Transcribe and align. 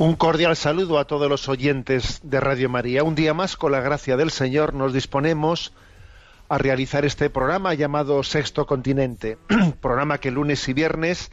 Un 0.00 0.16
cordial 0.16 0.56
saludo 0.56 0.98
a 0.98 1.04
todos 1.04 1.28
los 1.28 1.46
oyentes 1.50 2.20
de 2.22 2.40
Radio 2.40 2.70
María. 2.70 3.04
Un 3.04 3.14
día 3.14 3.34
más, 3.34 3.58
con 3.58 3.70
la 3.70 3.82
gracia 3.82 4.16
del 4.16 4.30
Señor, 4.30 4.72
nos 4.72 4.94
disponemos 4.94 5.74
a 6.48 6.56
realizar 6.56 7.04
este 7.04 7.28
programa 7.28 7.74
llamado 7.74 8.22
Sexto 8.22 8.64
Continente, 8.64 9.36
programa 9.82 10.16
que 10.16 10.30
lunes 10.30 10.66
y 10.70 10.72
viernes 10.72 11.30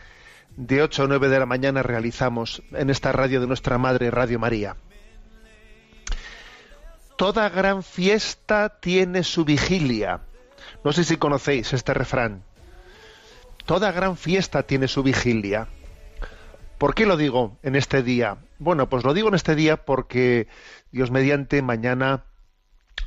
de 0.58 0.82
8 0.82 1.04
a 1.04 1.08
9 1.08 1.30
de 1.30 1.40
la 1.40 1.46
mañana 1.46 1.82
realizamos 1.82 2.62
en 2.74 2.90
esta 2.90 3.14
radio 3.14 3.40
de 3.40 3.48
nuestra 3.48 3.78
madre 3.78 4.12
Radio 4.12 4.38
María. 4.38 4.76
Toda 7.16 7.48
gran 7.48 7.84
fiesta 7.84 8.80
tiene 8.82 9.24
su 9.24 9.46
vigilia. 9.46 10.20
No 10.84 10.92
sé 10.92 11.06
si 11.06 11.16
conocéis 11.16 11.72
este 11.72 11.94
refrán. 11.94 12.44
Toda 13.66 13.94
gran 13.94 14.18
fiesta 14.18 14.64
tiene 14.64 14.90
su 14.90 15.04
vigilia. 15.04 15.70
¿Por 16.78 16.94
qué 16.94 17.08
lo 17.08 17.18
digo 17.18 17.58
en 17.64 17.76
este 17.76 18.04
día? 18.04 18.38
Bueno, 18.60 18.88
pues 18.88 19.04
lo 19.04 19.14
digo 19.14 19.30
en 19.30 19.36
este 19.36 19.56
día 19.56 19.86
porque 19.86 20.48
Dios 20.92 21.10
mediante 21.10 21.62
mañana 21.64 22.26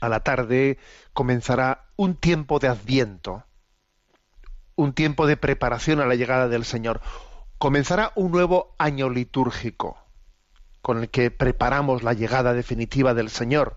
a 0.01 0.09
la 0.09 0.21
tarde 0.21 0.79
comenzará 1.13 1.87
un 1.97 2.17
tiempo 2.17 2.59
de 2.59 2.69
adviento, 2.69 3.45
un 4.75 4.93
tiempo 4.93 5.27
de 5.27 5.37
preparación 5.37 6.01
a 6.01 6.07
la 6.07 6.17
llegada 6.17 6.49
del 6.49 6.65
Señor. 6.65 7.01
Comenzará 7.59 8.13
un 8.17 8.33
nuevo 8.33 8.75
año 8.79 9.09
litúrgico 9.09 9.99
con 10.83 10.99
el 10.99 11.11
que 11.11 11.31
preparamos 11.31 12.03
la 12.03 12.15
llegada 12.15 12.55
definitiva 12.55 13.15
del 13.15 13.31
Señor. 13.31 13.77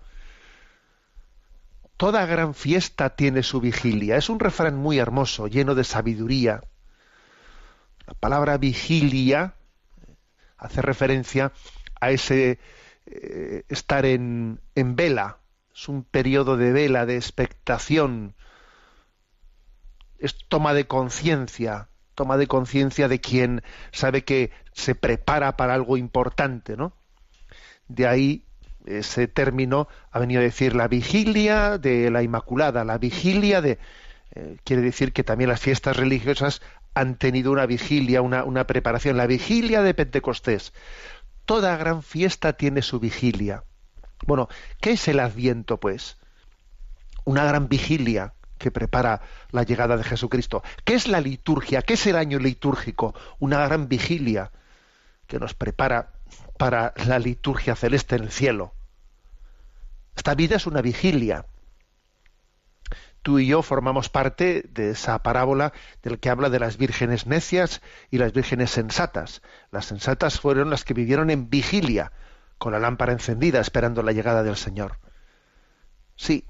Toda 1.97 2.25
gran 2.25 2.55
fiesta 2.55 3.15
tiene 3.15 3.43
su 3.43 3.61
vigilia. 3.61 4.17
Es 4.17 4.29
un 4.29 4.39
refrán 4.39 4.75
muy 4.75 4.97
hermoso, 4.97 5.47
lleno 5.47 5.75
de 5.75 5.83
sabiduría. 5.83 6.61
La 8.07 8.13
palabra 8.15 8.57
vigilia 8.57 9.55
hace 10.63 10.81
referencia 10.81 11.51
a 11.99 12.11
ese 12.11 12.59
eh, 13.05 13.63
estar 13.69 14.05
en, 14.05 14.59
en 14.75 14.95
vela. 14.95 15.37
Es 15.75 15.89
un 15.89 16.03
periodo 16.03 16.57
de 16.57 16.71
vela, 16.71 17.05
de 17.05 17.15
expectación. 17.15 18.35
Es 20.19 20.35
toma 20.47 20.73
de 20.73 20.87
conciencia, 20.87 21.89
toma 22.15 22.37
de 22.37 22.47
conciencia 22.47 23.07
de 23.07 23.19
quien 23.19 23.61
sabe 23.91 24.23
que 24.23 24.51
se 24.71 24.95
prepara 24.95 25.57
para 25.57 25.73
algo 25.73 25.97
importante, 25.97 26.77
¿no? 26.77 26.93
De 27.87 28.07
ahí 28.07 28.45
ese 28.85 29.27
término 29.27 29.87
ha 30.11 30.19
venido 30.19 30.41
a 30.41 30.43
decir 30.43 30.75
la 30.75 30.87
vigilia 30.87 31.77
de 31.77 32.09
la 32.09 32.23
Inmaculada, 32.23 32.83
la 32.83 32.97
vigilia 32.97 33.61
de... 33.61 33.79
eh, 34.35 34.57
quiere 34.63 34.81
decir 34.81 35.13
que 35.13 35.23
también 35.23 35.49
las 35.49 35.61
fiestas 35.61 35.97
religiosas 35.97 36.61
han 36.93 37.17
tenido 37.17 37.51
una 37.51 37.65
vigilia, 37.65 38.21
una, 38.21 38.43
una 38.43 38.65
preparación, 38.67 39.17
la 39.17 39.27
vigilia 39.27 39.81
de 39.81 39.93
Pentecostés. 39.93 40.73
Toda 41.45 41.77
gran 41.77 42.03
fiesta 42.03 42.53
tiene 42.53 42.81
su 42.81 42.99
vigilia. 42.99 43.63
Bueno, 44.25 44.47
¿qué 44.79 44.91
es 44.91 45.07
el 45.07 45.19
Adviento, 45.19 45.79
pues? 45.79 46.17
Una 47.25 47.45
gran 47.45 47.67
vigilia 47.67 48.33
que 48.57 48.71
prepara 48.71 49.21
la 49.51 49.63
llegada 49.63 49.97
de 49.97 50.03
Jesucristo. 50.03 50.63
¿Qué 50.85 50.93
es 50.93 51.07
la 51.07 51.19
liturgia? 51.19 51.81
¿Qué 51.81 51.95
es 51.95 52.07
el 52.07 52.15
año 52.15 52.39
litúrgico? 52.39 53.13
Una 53.39 53.65
gran 53.65 53.89
vigilia 53.89 54.51
que 55.27 55.39
nos 55.39 55.53
prepara 55.53 56.13
para 56.57 56.93
la 57.05 57.19
liturgia 57.19 57.75
celeste 57.75 58.15
en 58.15 58.23
el 58.23 58.31
cielo. 58.31 58.73
Esta 60.15 60.35
vida 60.35 60.55
es 60.55 60.65
una 60.65 60.81
vigilia. 60.81 61.45
Tú 63.23 63.39
y 63.39 63.47
yo 63.47 63.61
formamos 63.61 64.09
parte 64.09 64.65
de 64.69 64.91
esa 64.91 65.23
parábola 65.23 65.71
del 66.03 66.19
que 66.19 66.29
habla 66.29 66.49
de 66.49 66.59
las 66.59 66.75
vírgenes 66.77 67.25
necias 67.25 67.81
y 68.11 68.17
las 68.17 68.33
vírgenes 68.33 68.69
sensatas. 68.69 69.41
Las 69.71 69.85
sensatas 69.85 70.41
fueron 70.41 70.69
las 70.69 70.83
que 70.83 70.93
vivieron 70.93 71.29
en 71.29 71.49
vigilia, 71.49 72.11
con 72.57 72.73
la 72.73 72.79
lámpara 72.79 73.13
encendida, 73.13 73.61
esperando 73.61 74.03
la 74.03 74.11
llegada 74.11 74.43
del 74.43 74.57
Señor. 74.57 74.97
Sí, 76.17 76.45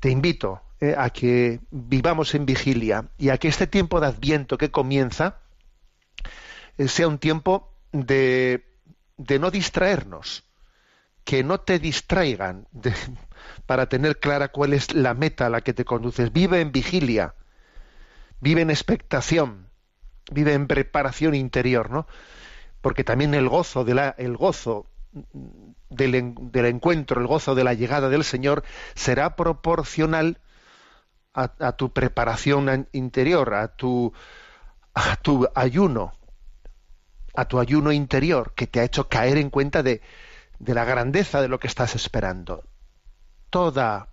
te 0.00 0.10
invito 0.10 0.62
eh, 0.80 0.96
a 0.98 1.10
que 1.10 1.60
vivamos 1.70 2.34
en 2.34 2.44
vigilia 2.44 3.08
y 3.16 3.28
a 3.28 3.38
que 3.38 3.46
este 3.46 3.68
tiempo 3.68 4.00
de 4.00 4.08
adviento 4.08 4.58
que 4.58 4.72
comienza 4.72 5.38
eh, 6.76 6.88
sea 6.88 7.06
un 7.06 7.18
tiempo 7.18 7.72
de, 7.92 8.66
de 9.16 9.38
no 9.38 9.52
distraernos, 9.52 10.42
que 11.24 11.44
no 11.44 11.60
te 11.60 11.78
distraigan 11.78 12.66
para 13.66 13.88
tener 13.88 14.18
clara 14.20 14.48
cuál 14.48 14.72
es 14.72 14.94
la 14.94 15.14
meta 15.14 15.46
a 15.46 15.50
la 15.50 15.60
que 15.62 15.74
te 15.74 15.84
conduces. 15.84 16.32
Vive 16.32 16.60
en 16.60 16.72
vigilia, 16.72 17.34
vive 18.40 18.62
en 18.62 18.70
expectación, 18.70 19.68
vive 20.30 20.52
en 20.54 20.66
preparación 20.66 21.34
interior, 21.34 21.90
¿no? 21.90 22.06
Porque 22.80 23.04
también 23.04 23.34
el 23.34 23.48
gozo 23.48 23.84
de 23.84 23.94
la, 23.94 24.14
el 24.18 24.36
gozo 24.36 24.86
del, 25.90 26.14
en- 26.14 26.34
del 26.52 26.66
encuentro, 26.66 27.20
el 27.20 27.26
gozo 27.26 27.54
de 27.54 27.64
la 27.64 27.74
llegada 27.74 28.08
del 28.08 28.24
Señor 28.24 28.62
será 28.94 29.36
proporcional 29.36 30.38
a, 31.34 31.52
a 31.60 31.72
tu 31.72 31.92
preparación 31.92 32.88
interior, 32.92 33.54
a 33.54 33.68
tu, 33.76 34.12
a 34.94 35.16
tu 35.16 35.48
ayuno, 35.54 36.14
a 37.34 37.46
tu 37.46 37.58
ayuno 37.60 37.92
interior 37.92 38.52
que 38.54 38.66
te 38.66 38.80
ha 38.80 38.84
hecho 38.84 39.08
caer 39.08 39.36
en 39.38 39.50
cuenta 39.50 39.82
de, 39.84 40.00
de 40.58 40.74
la 40.74 40.84
grandeza 40.84 41.42
de 41.42 41.48
lo 41.48 41.58
que 41.60 41.66
estás 41.68 41.94
esperando. 41.94 42.64
Toda 43.56 44.08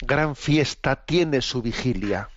gran 0.00 0.34
fiesta 0.34 0.96
tiene 0.96 1.40
su 1.40 1.62
vigilia. 1.62 2.30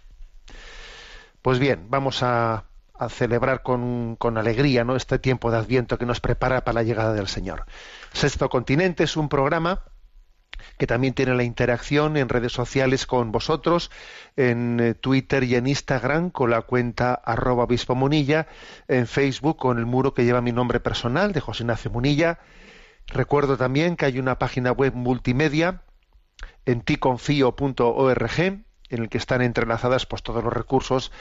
Pues 1.42 1.58
bien, 1.58 1.88
vamos 1.90 2.22
a, 2.22 2.66
celebrar 3.10 3.64
con, 3.64 4.16
alegría 4.38 4.84
¿no? 4.84 4.96
este 4.96 5.18
tiempo 5.18 5.50
de 5.50 5.58
Adviento 5.58 5.98
que 5.98 6.06
nos 6.06 6.20
prepara 6.20 6.64
para 6.64 6.76
la 6.76 6.84
llegada 6.84 7.14
del 7.14 7.28
Señor. 7.28 7.66
Sexto 8.14 8.48
Continente 8.48 9.06
es 9.06 9.18
un 9.18 9.28
programa 9.28 9.86
que 10.78 10.86
también 10.86 11.16
tiene 11.16 11.34
la 11.34 11.42
interacción 11.42 12.16
en 12.16 12.30
redes 12.30 12.54
sociales 12.54 13.08
con 13.08 13.32
vosotros, 13.32 13.90
en 14.36 14.80
eh, 14.80 14.94
Twitter 14.94 15.44
y 15.46 15.56
en 15.56 15.66
Instagram 15.66 16.30
con 16.30 16.52
la 16.52 16.62
cuenta 16.62 17.16
arroba 17.16 17.66
Munilla, 17.96 18.46
en 18.88 19.08
Facebook 19.08 19.58
con 19.58 19.80
el 19.80 19.88
muro 19.88 20.14
que 20.14 20.26
lleva 20.26 20.42
mi 20.42 20.52
nombre 20.52 20.80
personal 20.80 21.32
de 21.32 21.42
José 21.42 21.64
Ignacio 21.64 21.90
Munilla. 21.90 22.38
Recuerdo 23.08 23.58
también 23.58 23.96
que 23.96 24.06
hay 24.06 24.20
una 24.20 24.38
página 24.38 24.72
web 24.72 24.94
multimedia 24.94 25.82
en 26.66 26.82
ticonfio.org 26.82 28.66
en 28.90 29.02
el 29.02 29.10
que 29.10 29.18
están 29.18 29.42
entrelazadas 29.42 30.06
pues 30.06 30.24
todos 30.24 30.44
los 30.44 30.54
recursos 30.54 31.12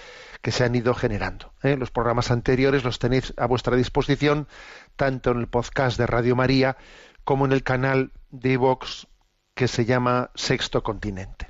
que 0.43 0.53
se 0.53 0.65
han 0.65 0.75
ido 0.75 0.95
generando. 0.95 1.53
¿eh? 1.63 1.77
Los 1.77 1.91
programas 1.91 2.31
anteriores 2.31 2.85
los 2.85 2.99
tenéis 2.99 3.33
a 3.37 3.47
vuestra 3.47 3.77
disposición 3.77 4.47
tanto 4.97 5.31
en 5.31 5.41
el 5.41 5.49
podcast 5.49 5.99
de 5.99 6.07
Radio 6.07 6.37
María 6.37 6.77
como 7.25 7.47
en 7.47 7.53
el 7.53 7.63
canal 7.63 8.13
de 8.31 8.57
Vox 8.57 9.07
que 9.55 9.69
se 9.69 9.85
llama 9.85 10.31
Sexto 10.35 10.83
Continente. 10.83 11.49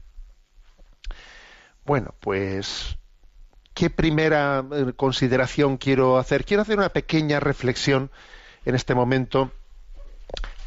Bueno, 1.85 2.15
pues 2.21 2.97
¿qué 3.75 3.91
primera 3.91 4.65
eh, 4.73 4.93
consideración 4.95 5.77
quiero 5.77 6.19
hacer? 6.19 6.45
Quiero 6.45 6.63
hacer 6.63 6.79
una 6.79 6.91
pequeña 6.91 7.41
reflexión 7.41 8.11
en 8.65 8.75
este 8.75 8.95
momento 8.95 9.51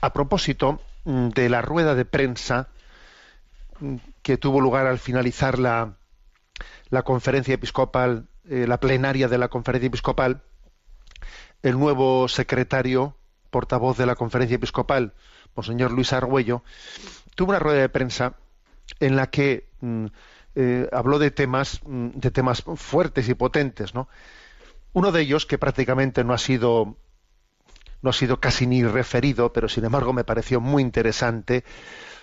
a 0.01 0.13
propósito 0.13 0.81
mm, 1.05 1.29
de 1.29 1.49
la 1.49 1.61
rueda 1.61 1.95
de 1.95 2.05
prensa 2.05 2.69
que 4.21 4.37
tuvo 4.37 4.61
lugar 4.61 4.87
al 4.87 4.99
finalizar 4.99 5.59
la, 5.59 5.97
la 6.89 7.03
conferencia 7.03 7.55
episcopal, 7.55 8.27
eh, 8.49 8.65
la 8.67 8.79
plenaria 8.79 9.27
de 9.27 9.37
la 9.37 9.49
conferencia 9.49 9.87
episcopal, 9.87 10.41
el 11.63 11.77
nuevo 11.77 12.27
secretario, 12.27 13.17
portavoz 13.49 13.97
de 13.97 14.05
la 14.05 14.15
conferencia 14.15 14.55
episcopal, 14.55 15.13
Monseñor 15.55 15.91
Luis 15.91 16.13
Argüello, 16.13 16.63
tuvo 17.35 17.49
una 17.49 17.59
rueda 17.59 17.81
de 17.81 17.89
prensa 17.89 18.35
en 18.99 19.15
la 19.15 19.27
que 19.27 19.69
mm, 19.81 20.05
eh, 20.55 20.89
habló 20.91 21.19
de 21.19 21.31
temas, 21.31 21.81
mm, 21.85 22.09
de 22.15 22.31
temas 22.31 22.63
fuertes 22.75 23.27
y 23.29 23.33
potentes, 23.33 23.93
¿no? 23.93 24.07
Uno 24.93 25.11
de 25.11 25.21
ellos, 25.21 25.45
que 25.45 25.57
prácticamente 25.57 26.23
no 26.23 26.33
ha 26.33 26.37
sido 26.37 26.97
no 28.01 28.11
ha 28.11 28.13
sido 28.13 28.39
casi 28.39 28.67
ni 28.67 28.83
referido, 28.83 29.51
pero 29.51 29.67
sin 29.67 29.85
embargo 29.85 30.13
me 30.13 30.23
pareció 30.23 30.61
muy 30.61 30.83
interesante, 30.83 31.63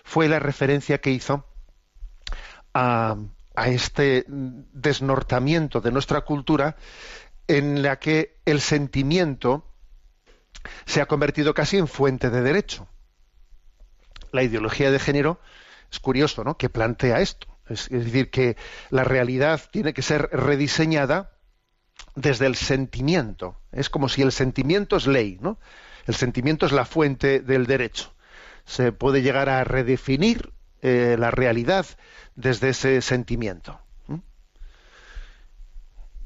fue 0.05 0.29
la 0.29 0.39
referencia 0.39 0.99
que 1.01 1.11
hizo 1.11 1.45
a, 2.75 3.17
este 3.67 4.25
desnortamiento 4.29 5.81
de 5.81 5.93
nuestra 5.93 6.23
cultura 6.23 6.77
en 7.47 7.83
la 7.83 7.99
que 7.99 8.41
el 8.45 8.61
sentimiento 8.61 9.65
se 10.85 11.01
ha 11.01 11.07
convertido 11.07 11.55
casi 11.55 11.79
en 11.79 11.89
fuente 11.89 12.31
de 12.31 12.43
derecho. 12.43 12.89
La 14.33 14.43
ideología 14.43 14.91
de 14.91 14.99
género 14.99 15.41
es 15.91 16.01
curioso, 16.01 16.43
¿no? 16.43 16.57
Que 16.57 16.69
plantea 16.69 17.21
esto. 17.21 17.47
Es, 17.69 17.91
es 17.93 18.05
decir, 18.05 18.31
que 18.31 18.57
la 18.91 19.05
realidad 19.05 19.61
tiene 19.71 19.95
que 19.95 20.03
ser 20.03 20.29
rediseñada 20.33 21.39
desde 22.17 22.47
el 22.47 22.57
sentimiento. 22.57 23.57
Es 23.71 23.89
como 23.89 24.09
si 24.09 24.23
el 24.23 24.33
sentimiento 24.33 24.97
es 24.97 25.07
ley, 25.07 25.39
¿no? 25.41 25.59
El 26.07 26.17
sentimiento 26.17 26.67
es 26.67 26.73
la 26.73 26.85
fuente 26.85 27.41
del 27.41 27.67
derecho. 27.67 28.14
Se 28.65 28.93
puede 28.93 29.23
llegar 29.23 29.49
a 29.49 29.65
redefinir 29.65 30.53
eh, 30.87 31.17
la 31.19 31.31
realidad 31.31 31.87
desde 32.35 32.69
ese 32.69 33.01
sentimiento. 33.01 33.81
¿m? 34.07 34.21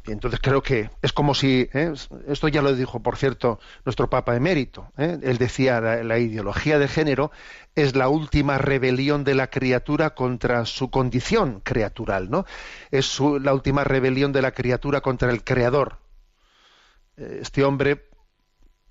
Y 0.04 0.10
entonces 0.10 0.40
creo 0.42 0.64
que 0.64 0.90
es 1.00 1.12
como 1.12 1.32
si, 1.32 1.68
¿eh? 1.72 1.92
esto 2.26 2.48
ya 2.48 2.60
lo 2.60 2.74
dijo, 2.74 3.00
por 3.00 3.16
cierto, 3.16 3.60
nuestro 3.84 4.10
Papa 4.10 4.34
emérito. 4.34 4.90
¿eh? 4.96 5.16
Él 5.22 5.38
decía, 5.38 5.80
la, 5.80 6.18
ideología 6.18 6.80
de 6.80 6.88
género 6.88 7.30
es 7.76 7.94
la 7.94 8.08
última 8.08 8.58
rebelión 8.58 9.22
de 9.22 9.36
la 9.36 9.48
criatura 9.48 10.16
contra 10.16 10.64
su 10.64 10.90
condición 10.90 11.60
criatural, 11.60 12.28
¿no? 12.28 12.44
Es 12.90 13.20
la 13.20 13.54
última 13.54 13.84
rebelión 13.84 14.32
de 14.32 14.42
la 14.42 14.50
criatura 14.50 15.02
contra 15.02 15.30
el 15.30 15.44
creador. 15.44 15.98
Este 17.16 17.62
hombre, 17.62 18.07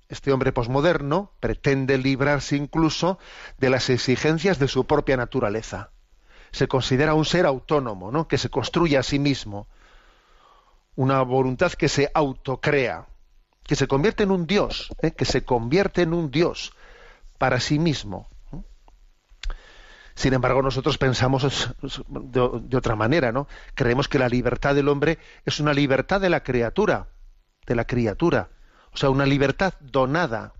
este 0.08 0.32
hombre 0.32 0.52
posmoderno 0.52 1.32
pretende 1.38 1.98
librarse 1.98 2.56
incluso 2.56 3.18
de 3.58 3.70
las 3.70 3.90
exigencias 3.90 4.58
de 4.58 4.68
su 4.68 4.86
propia 4.86 5.16
naturaleza. 5.16 5.90
Se 6.50 6.66
considera 6.66 7.14
un 7.14 7.26
ser 7.26 7.44
autónomo, 7.44 8.10
¿no? 8.10 8.26
Que 8.26 8.38
se 8.38 8.48
construye 8.48 8.96
a 8.96 9.02
sí 9.02 9.18
mismo. 9.18 9.68
Una 10.96 11.22
voluntad 11.22 11.72
que 11.72 11.88
se 11.88 12.10
autocrea, 12.14 13.06
que 13.64 13.76
se 13.76 13.86
convierte 13.86 14.22
en 14.22 14.30
un 14.30 14.46
dios, 14.46 14.88
¿eh? 15.02 15.12
que 15.12 15.26
se 15.26 15.44
convierte 15.44 16.02
en 16.02 16.14
un 16.14 16.30
dios 16.30 16.72
para 17.36 17.60
sí 17.60 17.78
mismo. 17.78 18.28
Sin 20.14 20.32
embargo, 20.32 20.62
nosotros 20.62 20.98
pensamos 20.98 21.70
de, 22.08 22.50
de 22.62 22.76
otra 22.76 22.96
manera, 22.96 23.30
¿no? 23.30 23.46
Creemos 23.74 24.08
que 24.08 24.18
la 24.18 24.28
libertad 24.28 24.74
del 24.74 24.88
hombre 24.88 25.18
es 25.44 25.60
una 25.60 25.72
libertad 25.72 26.20
de 26.20 26.28
la 26.28 26.42
criatura, 26.42 27.06
de 27.66 27.76
la 27.76 27.86
criatura, 27.86 28.48
o 28.92 28.96
sea, 28.96 29.10
una 29.10 29.26
libertad 29.26 29.74
donada, 29.80 30.52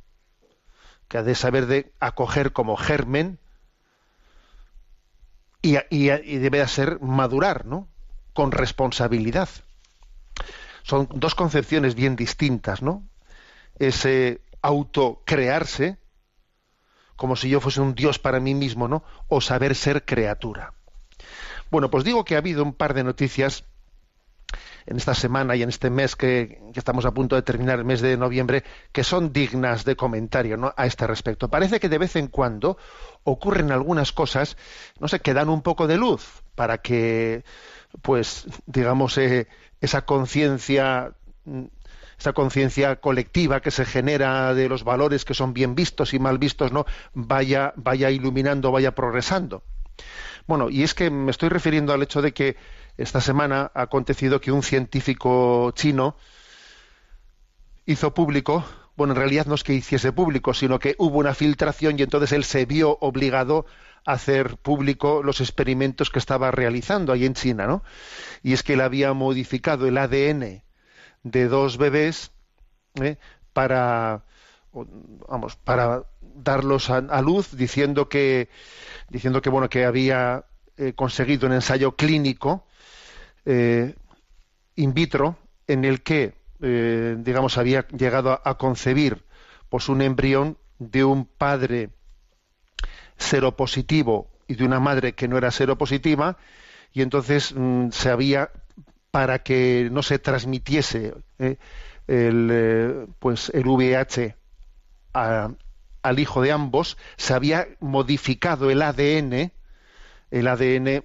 que 1.08 1.18
ha 1.18 1.22
de 1.22 1.34
saber 1.34 1.66
de 1.66 1.92
acoger 2.00 2.52
como 2.52 2.76
germen 2.76 3.38
y, 5.62 5.76
y- 5.90 6.38
debe 6.38 6.66
ser 6.68 7.00
madurar, 7.00 7.66
¿no? 7.66 7.88
Con 8.34 8.52
responsabilidad. 8.52 9.48
Son 10.82 11.08
dos 11.12 11.34
concepciones 11.34 11.94
bien 11.94 12.16
distintas, 12.16 12.82
¿no? 12.82 13.02
Ese 13.78 14.40
autocrearse, 14.62 15.98
como 17.16 17.36
si 17.36 17.48
yo 17.48 17.60
fuese 17.60 17.80
un 17.80 17.94
dios 17.94 18.18
para 18.18 18.40
mí 18.40 18.54
mismo, 18.54 18.88
¿no? 18.88 19.02
O 19.28 19.40
saber 19.40 19.74
ser 19.74 20.04
criatura. 20.04 20.74
Bueno, 21.70 21.90
pues 21.90 22.04
digo 22.04 22.24
que 22.24 22.34
ha 22.34 22.38
habido 22.38 22.62
un 22.62 22.72
par 22.72 22.94
de 22.94 23.04
noticias 23.04 23.64
en 24.88 24.96
esta 24.96 25.14
semana 25.14 25.54
y 25.54 25.62
en 25.62 25.68
este 25.68 25.90
mes 25.90 26.16
que, 26.16 26.62
estamos 26.74 27.04
a 27.04 27.12
punto 27.12 27.36
de 27.36 27.42
terminar, 27.42 27.78
el 27.78 27.84
mes 27.84 28.00
de 28.00 28.16
noviembre, 28.16 28.64
que 28.90 29.04
son 29.04 29.34
dignas 29.34 29.84
de 29.84 29.96
comentario 29.96 30.72
a 30.74 30.86
este 30.86 31.06
respecto. 31.06 31.48
Parece 31.48 31.78
que 31.78 31.90
de 31.90 31.98
vez 31.98 32.16
en 32.16 32.28
cuando 32.28 32.78
ocurren 33.22 33.70
algunas 33.70 34.12
cosas, 34.12 34.56
no 34.98 35.06
sé, 35.06 35.20
que 35.20 35.34
dan 35.34 35.50
un 35.50 35.60
poco 35.60 35.86
de 35.86 35.98
luz 35.98 36.42
para 36.54 36.78
que, 36.78 37.44
pues, 38.00 38.46
digamos, 38.66 39.18
eh, 39.18 39.46
esa 39.82 40.06
conciencia 40.06 41.12
esa 42.18 42.32
conciencia 42.32 42.96
colectiva 42.96 43.60
que 43.60 43.70
se 43.70 43.84
genera 43.84 44.52
de 44.52 44.68
los 44.68 44.82
valores 44.82 45.24
que 45.24 45.34
son 45.34 45.54
bien 45.54 45.76
vistos 45.76 46.14
y 46.14 46.18
mal 46.18 46.38
vistos, 46.38 46.72
¿no? 46.72 46.84
vaya, 47.14 47.72
vaya 47.76 48.10
iluminando, 48.10 48.72
vaya 48.72 48.92
progresando. 48.92 49.62
Bueno, 50.46 50.70
y 50.70 50.82
es 50.82 50.94
que 50.94 51.10
me 51.10 51.30
estoy 51.30 51.48
refiriendo 51.48 51.92
al 51.92 52.02
hecho 52.02 52.22
de 52.22 52.32
que 52.32 52.56
esta 52.96 53.20
semana 53.20 53.70
ha 53.74 53.82
acontecido 53.82 54.40
que 54.40 54.52
un 54.52 54.62
científico 54.62 55.70
chino 55.72 56.16
hizo 57.86 58.12
público, 58.12 58.64
bueno, 58.96 59.12
en 59.12 59.18
realidad 59.18 59.46
no 59.46 59.54
es 59.54 59.62
que 59.62 59.74
hiciese 59.74 60.12
público, 60.12 60.52
sino 60.54 60.78
que 60.78 60.96
hubo 60.98 61.18
una 61.18 61.34
filtración 61.34 61.98
y 61.98 62.02
entonces 62.02 62.32
él 62.32 62.44
se 62.44 62.66
vio 62.66 62.98
obligado 63.00 63.66
a 64.04 64.12
hacer 64.12 64.56
público 64.56 65.22
los 65.22 65.40
experimentos 65.40 66.10
que 66.10 66.18
estaba 66.18 66.50
realizando 66.50 67.12
ahí 67.12 67.24
en 67.24 67.34
China, 67.34 67.66
¿no? 67.66 67.84
Y 68.42 68.54
es 68.54 68.62
que 68.62 68.72
él 68.72 68.80
había 68.80 69.12
modificado 69.12 69.86
el 69.86 69.98
ADN 69.98 70.62
de 71.22 71.48
dos 71.48 71.78
bebés 71.78 72.32
¿eh? 73.00 73.18
para 73.52 74.24
vamos 75.28 75.56
para 75.56 76.04
darlos 76.20 76.90
a 76.90 77.22
luz 77.22 77.56
diciendo 77.56 78.08
que 78.08 78.48
diciendo 79.08 79.42
que 79.42 79.50
bueno 79.50 79.68
que 79.68 79.84
había 79.84 80.44
eh, 80.76 80.92
conseguido 80.94 81.46
un 81.46 81.54
ensayo 81.54 81.96
clínico 81.96 82.66
eh, 83.44 83.94
in 84.76 84.94
vitro 84.94 85.38
en 85.66 85.84
el 85.84 86.02
que 86.02 86.34
eh, 86.60 87.16
digamos 87.18 87.58
había 87.58 87.86
llegado 87.88 88.40
a, 88.44 88.58
concebir 88.58 89.24
pues 89.68 89.88
un 89.88 90.02
embrión 90.02 90.58
de 90.78 91.04
un 91.04 91.24
padre 91.24 91.90
seropositivo 93.16 94.30
y 94.46 94.54
de 94.54 94.64
una 94.64 94.80
madre 94.80 95.14
que 95.14 95.28
no 95.28 95.36
era 95.36 95.50
seropositiva 95.50 96.36
y 96.92 97.02
entonces 97.02 97.54
mm, 97.54 97.90
se 97.90 98.10
había 98.10 98.50
para 99.10 99.40
que 99.42 99.88
no 99.90 100.02
se 100.02 100.18
transmitiese 100.18 101.14
el 102.06 103.08
pues 103.18 103.50
el 103.54 103.66
VIH 103.66 104.36
a- 105.14 105.50
al 106.08 106.18
hijo 106.18 106.42
de 106.42 106.52
ambos 106.52 106.96
se 107.16 107.34
había 107.34 107.68
modificado 107.80 108.70
el 108.70 108.82
ADN 108.82 109.52
el 110.30 110.48
ADN 110.48 111.04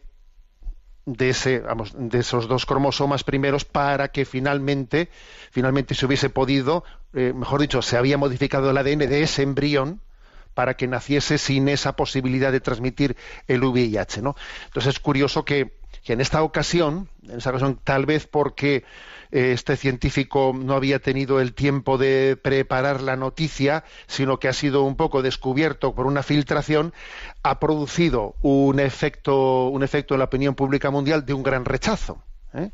de 1.05 1.29
ese 1.29 1.59
vamos 1.59 1.93
de 1.95 2.19
esos 2.19 2.47
dos 2.47 2.65
cromosomas 2.65 3.23
primeros 3.23 3.65
para 3.65 4.09
que 4.09 4.25
finalmente 4.25 5.09
finalmente 5.51 5.95
se 5.95 6.05
hubiese 6.05 6.29
podido 6.29 6.83
eh, 7.13 7.33
mejor 7.35 7.61
dicho 7.61 7.81
se 7.81 7.97
había 7.97 8.17
modificado 8.17 8.69
el 8.69 8.77
ADN 8.77 8.99
de 8.99 9.23
ese 9.23 9.43
embrión 9.43 10.01
para 10.53 10.75
que 10.75 10.87
naciese 10.87 11.37
sin 11.37 11.67
esa 11.67 11.95
posibilidad 11.95 12.51
de 12.51 12.59
transmitir 12.59 13.17
el 13.47 13.63
VIH, 13.63 14.21
¿no? 14.21 14.35
Entonces 14.65 14.95
es 14.95 14.99
curioso 14.99 15.45
que, 15.45 15.79
que 16.03 16.13
en 16.13 16.21
esta 16.21 16.43
ocasión, 16.43 17.09
en 17.23 17.37
esta 17.37 17.49
ocasión 17.49 17.79
tal 17.83 18.05
vez 18.05 18.27
porque 18.27 18.83
este 19.33 19.77
científico 19.77 20.53
no 20.55 20.75
había 20.75 20.99
tenido 20.99 21.41
el 21.41 21.55
tiempo 21.55 21.97
de 21.97 22.37
preparar 22.39 23.01
la 23.01 23.15
noticia, 23.15 23.83
sino 24.05 24.37
que 24.37 24.47
ha 24.47 24.53
sido 24.53 24.83
un 24.83 24.95
poco 24.95 25.23
descubierto 25.23 25.95
por 25.95 26.05
una 26.05 26.21
filtración, 26.21 26.93
ha 27.41 27.59
producido 27.59 28.35
un 28.43 28.79
efecto, 28.79 29.69
un 29.69 29.81
efecto 29.81 30.13
en 30.13 30.19
la 30.19 30.25
opinión 30.25 30.53
pública 30.53 30.91
mundial 30.91 31.25
de 31.25 31.33
un 31.33 31.41
gran 31.41 31.65
rechazo. 31.65 32.23
¿eh? 32.53 32.69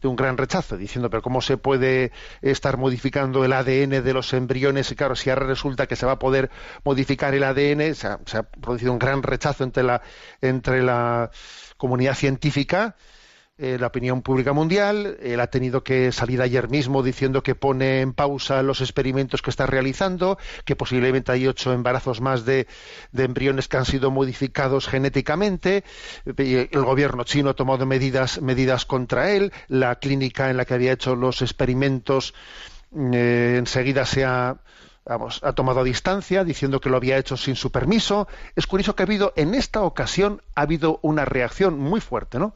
de 0.00 0.06
un 0.06 0.14
gran 0.14 0.36
rechazo, 0.36 0.76
diciendo, 0.76 1.10
pero 1.10 1.22
¿cómo 1.22 1.40
se 1.40 1.56
puede 1.56 2.12
estar 2.40 2.76
modificando 2.76 3.44
el 3.44 3.52
ADN 3.52 4.04
de 4.04 4.12
los 4.12 4.32
embriones? 4.32 4.92
Y 4.92 4.94
claro, 4.94 5.16
si 5.16 5.28
ahora 5.30 5.46
resulta 5.46 5.88
que 5.88 5.96
se 5.96 6.06
va 6.06 6.12
a 6.12 6.18
poder 6.20 6.50
modificar 6.84 7.34
el 7.34 7.42
ADN, 7.42 7.96
se 7.96 8.06
ha, 8.06 8.20
se 8.24 8.38
ha 8.38 8.42
producido 8.44 8.92
un 8.92 9.00
gran 9.00 9.24
rechazo 9.24 9.64
entre 9.64 9.82
la, 9.82 10.00
entre 10.40 10.84
la 10.84 11.32
comunidad 11.76 12.14
científica, 12.14 12.94
eh, 13.58 13.76
la 13.78 13.88
opinión 13.88 14.22
pública 14.22 14.52
mundial. 14.52 15.18
Él 15.20 15.40
ha 15.40 15.48
tenido 15.48 15.82
que 15.82 16.12
salir 16.12 16.40
ayer 16.40 16.68
mismo 16.68 17.02
diciendo 17.02 17.42
que 17.42 17.54
pone 17.54 18.00
en 18.00 18.12
pausa 18.12 18.62
los 18.62 18.80
experimentos 18.80 19.42
que 19.42 19.50
está 19.50 19.66
realizando, 19.66 20.38
que 20.64 20.76
posiblemente 20.76 21.32
hay 21.32 21.46
ocho 21.46 21.72
embarazos 21.72 22.20
más 22.20 22.44
de, 22.44 22.68
de 23.10 23.24
embriones 23.24 23.66
que 23.66 23.76
han 23.76 23.84
sido 23.84 24.12
modificados 24.12 24.86
genéticamente. 24.86 25.82
El 26.24 26.84
gobierno 26.84 27.24
chino 27.24 27.50
ha 27.50 27.54
tomado 27.54 27.84
medidas, 27.84 28.40
medidas 28.40 28.86
contra 28.86 29.30
él. 29.32 29.52
La 29.66 29.96
clínica 29.96 30.50
en 30.50 30.56
la 30.56 30.64
que 30.64 30.74
había 30.74 30.92
hecho 30.92 31.16
los 31.16 31.42
experimentos 31.42 32.34
eh, 32.96 33.56
enseguida 33.58 34.06
se 34.06 34.24
ha 34.24 34.56
vamos, 35.08 35.40
ha 35.42 35.52
tomado 35.52 35.82
distancia 35.84 36.44
diciendo 36.44 36.80
que 36.80 36.90
lo 36.90 36.96
había 36.96 37.16
hecho 37.16 37.36
sin 37.36 37.56
su 37.56 37.72
permiso. 37.72 38.28
Es 38.54 38.66
curioso 38.66 38.94
que 38.94 39.02
ha 39.02 39.06
habido, 39.06 39.32
en 39.36 39.54
esta 39.54 39.82
ocasión, 39.82 40.42
ha 40.54 40.62
habido 40.62 41.00
una 41.02 41.24
reacción 41.24 41.78
muy 41.78 42.00
fuerte, 42.00 42.38
¿no? 42.38 42.54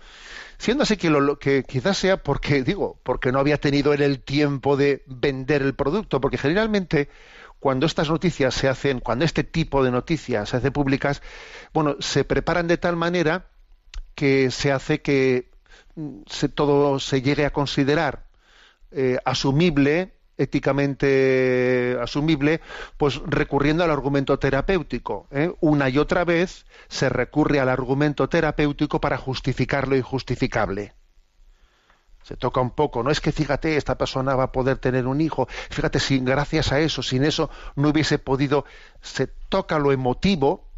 Siendo 0.58 0.84
así 0.84 0.96
que, 0.96 1.10
lo, 1.10 1.38
que 1.38 1.64
quizás 1.64 1.96
sea 1.98 2.22
porque, 2.22 2.62
digo, 2.62 3.00
porque 3.02 3.32
no 3.32 3.40
había 3.40 3.58
tenido 3.58 3.92
él 3.94 4.02
el 4.02 4.20
tiempo 4.20 4.76
de 4.76 5.02
vender 5.06 5.62
el 5.62 5.74
producto, 5.74 6.20
porque 6.20 6.38
generalmente 6.38 7.08
cuando 7.58 7.86
estas 7.86 8.10
noticias 8.10 8.54
se 8.54 8.68
hacen, 8.68 9.00
cuando 9.00 9.24
este 9.24 9.44
tipo 9.44 9.82
de 9.82 9.90
noticias 9.90 10.48
se 10.48 10.56
hace 10.56 10.70
públicas, 10.70 11.22
bueno, 11.72 11.96
se 12.00 12.24
preparan 12.24 12.68
de 12.68 12.76
tal 12.76 12.96
manera 12.96 13.46
que 14.14 14.50
se 14.50 14.72
hace 14.72 15.00
que 15.00 15.50
mm, 15.94 16.22
se, 16.26 16.48
todo 16.48 16.98
se 16.98 17.22
llegue 17.22 17.46
a 17.46 17.52
considerar 17.52 18.26
eh, 18.90 19.18
asumible, 19.24 20.12
éticamente 20.36 21.96
asumible, 22.00 22.60
pues 22.96 23.20
recurriendo 23.26 23.84
al 23.84 23.90
argumento 23.90 24.38
terapéutico. 24.38 25.26
¿eh? 25.30 25.52
Una 25.60 25.88
y 25.88 25.98
otra 25.98 26.24
vez 26.24 26.66
se 26.88 27.08
recurre 27.08 27.60
al 27.60 27.68
argumento 27.68 28.28
terapéutico 28.28 29.00
para 29.00 29.18
justificar 29.18 29.88
lo 29.88 29.96
injustificable. 29.96 30.94
Se 32.22 32.36
toca 32.36 32.60
un 32.60 32.70
poco, 32.70 33.02
no 33.02 33.10
es 33.10 33.20
que 33.20 33.32
fíjate, 33.32 33.76
esta 33.76 33.98
persona 33.98 34.36
va 34.36 34.44
a 34.44 34.52
poder 34.52 34.78
tener 34.78 35.08
un 35.08 35.20
hijo, 35.20 35.48
fíjate, 35.70 35.98
sin 35.98 36.24
gracias 36.24 36.70
a 36.70 36.78
eso, 36.78 37.02
sin 37.02 37.24
eso 37.24 37.50
no 37.74 37.88
hubiese 37.88 38.18
podido, 38.18 38.64
se 39.00 39.26
toca 39.26 39.80
lo 39.80 39.90
emotivo, 39.90 40.70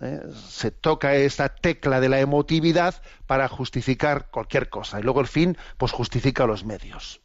¿eh? 0.00 0.20
se 0.48 0.70
toca 0.70 1.14
esta 1.14 1.50
tecla 1.50 2.00
de 2.00 2.08
la 2.08 2.20
emotividad 2.20 3.02
para 3.26 3.46
justificar 3.46 4.30
cualquier 4.30 4.70
cosa 4.70 4.98
y 4.98 5.02
luego 5.02 5.20
el 5.20 5.26
fin 5.26 5.58
pues 5.76 5.92
justifica 5.92 6.46
los 6.46 6.64
medios. 6.64 7.20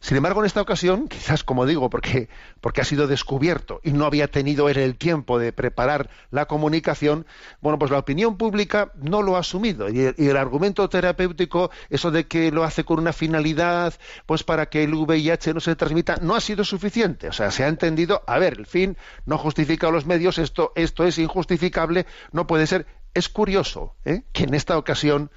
Sin 0.00 0.16
embargo, 0.16 0.40
en 0.40 0.46
esta 0.46 0.62
ocasión, 0.62 1.08
quizás 1.08 1.44
como 1.44 1.66
digo, 1.66 1.90
porque, 1.90 2.30
porque 2.62 2.80
ha 2.80 2.84
sido 2.84 3.06
descubierto 3.06 3.82
y 3.84 3.92
no 3.92 4.06
había 4.06 4.28
tenido 4.28 4.70
él 4.70 4.78
el 4.78 4.96
tiempo 4.96 5.38
de 5.38 5.52
preparar 5.52 6.08
la 6.30 6.46
comunicación, 6.46 7.26
bueno, 7.60 7.78
pues 7.78 7.90
la 7.90 7.98
opinión 7.98 8.38
pública 8.38 8.92
no 8.96 9.20
lo 9.20 9.36
ha 9.36 9.40
asumido. 9.40 9.90
Y, 9.90 10.14
el 10.16 10.36
argumento 10.38 10.88
terapéutico, 10.88 11.70
eso 11.90 12.10
de 12.10 12.26
que 12.26 12.50
lo 12.50 12.64
hace 12.64 12.82
con 12.82 12.98
una 12.98 13.12
finalidad, 13.12 13.92
pues 14.24 14.42
para 14.42 14.70
que 14.70 14.84
el 14.84 14.94
VIH 14.94 15.52
no 15.52 15.60
se 15.60 15.76
transmita, 15.76 16.16
no 16.16 16.34
ha 16.34 16.40
sido 16.40 16.64
suficiente. 16.64 17.28
O 17.28 17.32
sea, 17.32 17.50
se 17.50 17.64
ha 17.64 17.68
entendido, 17.68 18.22
a 18.26 18.38
ver, 18.38 18.54
el 18.58 18.66
fin 18.66 18.96
no 19.26 19.36
justifica 19.36 19.90
los 19.90 20.06
medios, 20.06 20.38
esto, 20.38 20.72
esto 20.76 21.04
es 21.04 21.18
injustificable, 21.18 22.06
no 22.32 22.46
puede 22.46 22.66
ser. 22.66 22.86
Es 23.12 23.28
curioso 23.28 23.96
¿eh? 24.06 24.22
que 24.32 24.44
en 24.44 24.54
esta 24.54 24.78
ocasión 24.78 25.30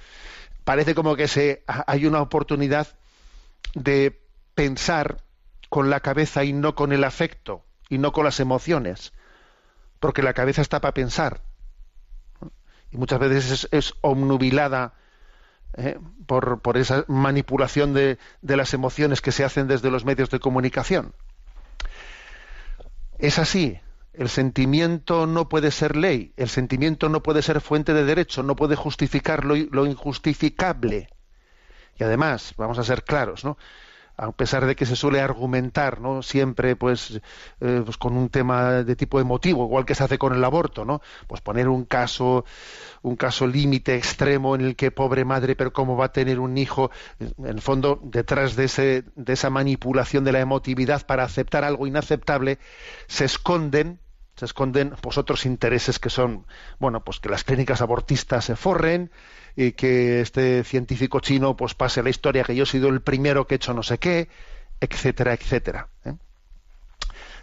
parece 0.64 0.94
como 0.94 1.16
que 1.16 1.28
se, 1.28 1.64
hay 1.66 2.06
una 2.06 2.22
oportunidad 2.22 2.88
de 3.74 4.23
pensar 4.54 5.22
con 5.68 5.90
la 5.90 6.00
cabeza 6.00 6.44
y 6.44 6.52
no 6.52 6.74
con 6.74 6.92
el 6.92 7.04
afecto 7.04 7.64
y 7.88 7.98
no 7.98 8.12
con 8.12 8.24
las 8.24 8.40
emociones, 8.40 9.12
porque 10.00 10.22
la 10.22 10.34
cabeza 10.34 10.62
está 10.62 10.80
para 10.80 10.94
pensar 10.94 11.42
y 12.94 12.96
muchas 12.96 13.18
veces 13.18 13.68
es, 13.72 13.94
omnubilada 14.02 14.94
¿eh? 15.76 15.98
por, 16.26 16.60
por, 16.60 16.76
esa 16.76 17.04
manipulación 17.08 17.92
de, 17.92 18.18
de 18.40 18.56
las 18.56 18.72
emociones 18.72 19.20
que 19.20 19.32
se 19.32 19.44
hacen 19.44 19.66
desde 19.66 19.90
los 19.90 20.04
medios 20.04 20.30
de 20.30 20.38
comunicación. 20.38 21.12
Es 23.18 23.40
así, 23.40 23.80
el 24.12 24.28
sentimiento 24.28 25.26
no 25.26 25.48
puede 25.48 25.72
ser 25.72 25.96
ley, 25.96 26.32
el 26.36 26.48
sentimiento 26.48 27.08
no 27.08 27.22
puede 27.22 27.42
ser 27.42 27.60
fuente 27.60 27.94
de 27.94 28.04
derecho, 28.04 28.44
no 28.44 28.54
puede 28.54 28.76
justificar 28.76 29.44
lo, 29.44 29.56
lo 29.56 29.86
injustificable. 29.86 31.08
Y 31.98 32.04
además, 32.04 32.54
vamos 32.56 32.78
a 32.78 32.84
ser 32.84 33.02
claros, 33.02 33.44
¿no? 33.44 33.58
A 34.16 34.30
pesar 34.32 34.66
de 34.66 34.76
que 34.76 34.86
se 34.86 34.96
suele 34.96 35.20
argumentar 35.20 36.00
no 36.00 36.22
siempre 36.22 36.76
pues, 36.76 37.20
eh, 37.60 37.82
pues, 37.84 37.96
con 37.96 38.16
un 38.16 38.28
tema 38.28 38.84
de 38.84 38.96
tipo 38.96 39.20
emotivo 39.20 39.64
igual 39.64 39.84
que 39.84 39.94
se 39.94 40.04
hace 40.04 40.18
con 40.18 40.34
el 40.34 40.44
aborto 40.44 40.84
no 40.84 41.00
pues 41.26 41.40
poner 41.40 41.68
un 41.68 41.84
caso 41.84 42.44
un 43.02 43.16
caso 43.16 43.46
límite 43.46 43.96
extremo 43.96 44.54
en 44.54 44.60
el 44.60 44.76
que 44.76 44.90
pobre 44.90 45.24
madre 45.24 45.56
pero 45.56 45.72
cómo 45.72 45.96
va 45.96 46.06
a 46.06 46.12
tener 46.12 46.38
un 46.38 46.56
hijo 46.58 46.90
en 47.18 47.46
el 47.46 47.60
fondo 47.60 48.00
detrás 48.02 48.56
de 48.56 48.64
ese 48.64 49.04
de 49.16 49.32
esa 49.32 49.50
manipulación 49.50 50.24
de 50.24 50.32
la 50.32 50.40
emotividad 50.40 51.04
para 51.06 51.24
aceptar 51.24 51.64
algo 51.64 51.86
inaceptable 51.86 52.58
se 53.08 53.24
esconden 53.24 53.98
se 54.36 54.44
esconden 54.44 54.94
pues 55.00 55.18
otros 55.18 55.46
intereses 55.46 55.98
que 55.98 56.10
son 56.10 56.46
bueno 56.78 57.04
pues 57.04 57.20
que 57.20 57.28
las 57.28 57.44
clínicas 57.44 57.80
abortistas 57.80 58.44
se 58.44 58.56
forren 58.56 59.10
y 59.56 59.72
que 59.72 60.20
este 60.20 60.64
científico 60.64 61.20
chino 61.20 61.56
pues 61.56 61.74
pase 61.74 62.02
la 62.02 62.10
historia 62.10 62.44
que 62.44 62.56
yo 62.56 62.64
he 62.64 62.66
sido 62.66 62.88
el 62.88 63.00
primero 63.00 63.46
que 63.46 63.54
he 63.54 63.56
hecho 63.56 63.74
no 63.74 63.82
sé 63.82 63.98
qué, 63.98 64.28
etcétera, 64.80 65.32
etcétera. 65.34 65.88
¿eh? 66.04 66.14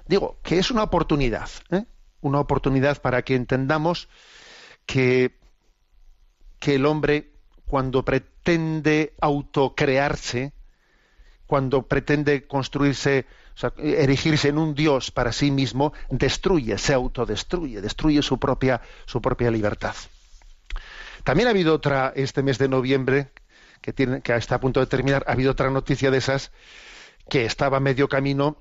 Digo 0.08 0.40
que 0.44 0.60
es 0.60 0.72
una 0.72 0.84
oportunidad, 0.84 1.50
¿eh? 1.70 1.86
una 2.22 2.40
oportunidad 2.40 3.02
para 3.02 3.22
que 3.22 3.36
entendamos 3.36 4.10
que, 4.86 5.40
que 6.60 6.76
el 6.76 6.86
hombre 6.86 7.32
cuando 7.66 8.04
pretende 8.04 9.14
autocrearse, 9.22 10.52
cuando 11.48 11.88
pretende 11.88 12.46
construirse, 12.46 13.26
o 13.56 13.58
sea, 13.58 13.74
erigirse 13.78 14.50
en 14.50 14.58
un 14.58 14.74
dios 14.74 15.12
para 15.12 15.32
sí 15.32 15.52
mismo, 15.52 15.94
destruye, 16.10 16.78
se 16.78 16.94
autodestruye, 16.94 17.82
destruye 17.82 18.22
su 18.22 18.40
propia, 18.40 18.82
su 19.06 19.22
propia 19.22 19.52
libertad. 19.52 19.96
También 21.24 21.48
ha 21.48 21.52
habido 21.52 21.76
otra, 21.76 22.14
este 22.16 22.44
mes 22.44 22.58
de 22.58 22.68
noviembre, 22.68 23.32
que, 23.82 23.94
tiene, 23.94 24.22
que 24.22 24.36
está 24.36 24.56
a 24.56 24.60
punto 24.60 24.80
de 24.80 24.88
terminar, 24.88 25.24
ha 25.28 25.34
habido 25.34 25.52
otra 25.52 25.70
noticia 25.70 26.12
de 26.12 26.18
esas 26.18 26.52
que 27.30 27.46
estaba 27.46 27.80
medio 27.80 28.08
camino 28.08 28.58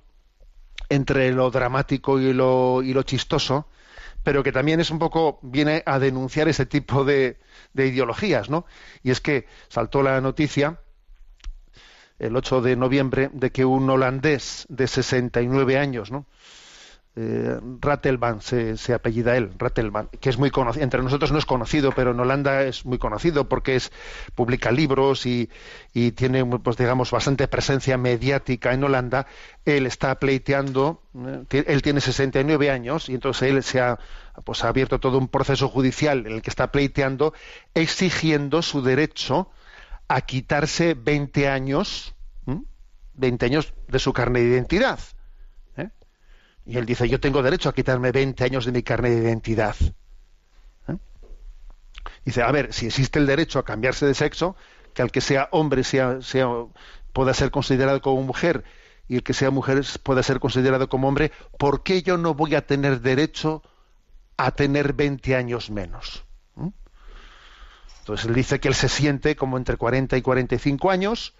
entre 0.88 1.32
lo 1.32 1.50
dramático 1.50 2.20
y 2.20 2.32
lo, 2.32 2.82
y 2.82 2.92
lo 2.92 3.02
chistoso, 3.02 3.68
pero 4.22 4.42
que 4.42 4.52
también 4.52 4.80
es 4.80 4.90
un 4.90 4.98
poco, 4.98 5.38
viene 5.42 5.82
a 5.86 5.98
denunciar 5.98 6.48
ese 6.48 6.66
tipo 6.66 7.04
de, 7.04 7.38
de 7.72 7.86
ideologías, 7.86 8.50
¿no? 8.50 8.66
Y 9.02 9.10
es 9.10 9.20
que 9.20 9.46
saltó 9.68 10.02
la 10.02 10.20
noticia 10.20 10.80
el 12.20 12.36
8 12.36 12.62
de 12.62 12.76
noviembre 12.76 13.30
de 13.32 13.50
que 13.50 13.64
un 13.64 13.88
holandés 13.90 14.66
de 14.68 14.86
69 14.86 15.78
años, 15.78 16.10
¿no? 16.10 16.26
eh, 17.16 17.58
Rattelman 17.80 18.40
se, 18.40 18.94
apellida 18.94 19.36
él, 19.36 19.50
Rattelman, 19.58 20.08
que 20.20 20.30
es 20.30 20.38
muy 20.38 20.50
conocido, 20.50 20.84
entre 20.84 21.02
nosotros 21.02 21.32
no 21.32 21.38
es 21.38 21.44
conocido, 21.44 21.92
pero 21.92 22.12
en 22.12 22.20
Holanda 22.20 22.62
es 22.62 22.86
muy 22.86 22.98
conocido 22.98 23.48
porque 23.48 23.76
es 23.76 23.92
publica 24.34 24.70
libros 24.70 25.26
y, 25.26 25.50
y 25.92 26.12
tiene, 26.12 26.44
pues 26.44 26.76
digamos, 26.76 27.10
bastante 27.10 27.48
presencia 27.48 27.98
mediática 27.98 28.72
en 28.72 28.84
Holanda. 28.84 29.26
Él 29.64 29.86
está 29.86 30.14
pleiteando, 30.18 31.02
eh, 31.50 31.64
él 31.66 31.82
tiene 31.82 32.00
69 32.00 32.70
años 32.70 33.08
y 33.08 33.14
entonces 33.14 33.50
él 33.50 33.62
se 33.62 33.80
ha, 33.80 33.98
pues, 34.44 34.64
ha 34.64 34.68
abierto 34.68 35.00
todo 35.00 35.18
un 35.18 35.28
proceso 35.28 35.68
judicial 35.68 36.26
en 36.26 36.32
el 36.34 36.42
que 36.42 36.50
está 36.50 36.70
pleiteando, 36.70 37.34
exigiendo 37.74 38.62
su 38.62 38.82
derecho 38.82 39.50
a 40.10 40.20
quitarse 40.22 40.94
20 40.94 41.48
años, 41.48 42.14
¿m? 42.46 42.64
20 43.14 43.46
años 43.46 43.74
de 43.88 43.98
su 43.98 44.12
carne 44.12 44.40
de 44.40 44.48
identidad 44.48 44.98
y 46.70 46.76
él 46.78 46.86
dice, 46.86 47.08
yo 47.08 47.18
tengo 47.18 47.42
derecho 47.42 47.68
a 47.68 47.74
quitarme 47.74 48.12
20 48.12 48.44
años 48.44 48.64
de 48.64 48.72
mi 48.72 48.82
carne 48.82 49.10
de 49.10 49.22
identidad. 49.22 49.74
¿Eh? 50.88 50.96
Dice, 52.24 52.42
a 52.42 52.52
ver, 52.52 52.72
si 52.72 52.86
existe 52.86 53.18
el 53.18 53.26
derecho 53.26 53.58
a 53.58 53.64
cambiarse 53.64 54.06
de 54.06 54.14
sexo, 54.14 54.54
que 54.94 55.02
al 55.02 55.10
que 55.10 55.20
sea 55.20 55.48
hombre 55.50 55.82
sea, 55.82 56.22
sea, 56.22 56.48
pueda 57.12 57.34
ser 57.34 57.50
considerado 57.50 58.00
como 58.00 58.22
mujer 58.22 58.64
y 59.08 59.16
el 59.16 59.22
que 59.24 59.34
sea 59.34 59.50
mujer 59.50 59.84
pueda 60.04 60.22
ser 60.22 60.38
considerado 60.38 60.88
como 60.88 61.08
hombre, 61.08 61.32
¿por 61.58 61.82
qué 61.82 62.02
yo 62.02 62.16
no 62.16 62.34
voy 62.34 62.54
a 62.54 62.64
tener 62.64 63.00
derecho 63.00 63.64
a 64.36 64.52
tener 64.52 64.92
20 64.92 65.34
años 65.34 65.70
menos? 65.70 66.24
Entonces 68.10 68.26
él 68.26 68.34
dice 68.34 68.58
que 68.58 68.66
él 68.66 68.74
se 68.74 68.88
siente 68.88 69.36
como 69.36 69.56
entre 69.56 69.76
40 69.76 70.16
y 70.16 70.22
45 70.22 70.90
años, 70.90 71.34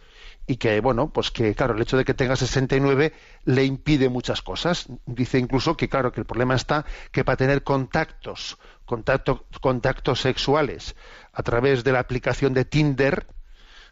y 0.47 0.57
que, 0.57 0.81
bueno, 0.81 1.13
pues 1.13 1.33
que, 1.33 1.55
claro, 1.55 1.75
el 1.75 1.83
hecho 1.83 1.97
de 1.97 2.05
que 2.05 2.15
tenga 2.15 2.37
69 2.37 3.13
le 3.45 3.65
impide 3.65 4.09
muchas 4.09 4.41
cosas. 4.41 4.87
Dice 5.07 5.39
incluso 5.39 5.77
que, 5.77 5.89
claro, 5.89 6.13
que 6.13 6.21
el 6.21 6.27
problema 6.27 6.55
está 6.55 6.85
que 7.11 7.25
para 7.25 7.37
tener 7.37 7.65
contactos, 7.65 8.59
contacto, 8.85 9.47
contactos 9.61 10.21
sexuales 10.21 10.95
a 11.33 11.43
través 11.43 11.83
de 11.83 11.93
la 11.93 11.99
aplicación 11.99 12.55
de 12.55 12.65
Tinder, 12.65 13.27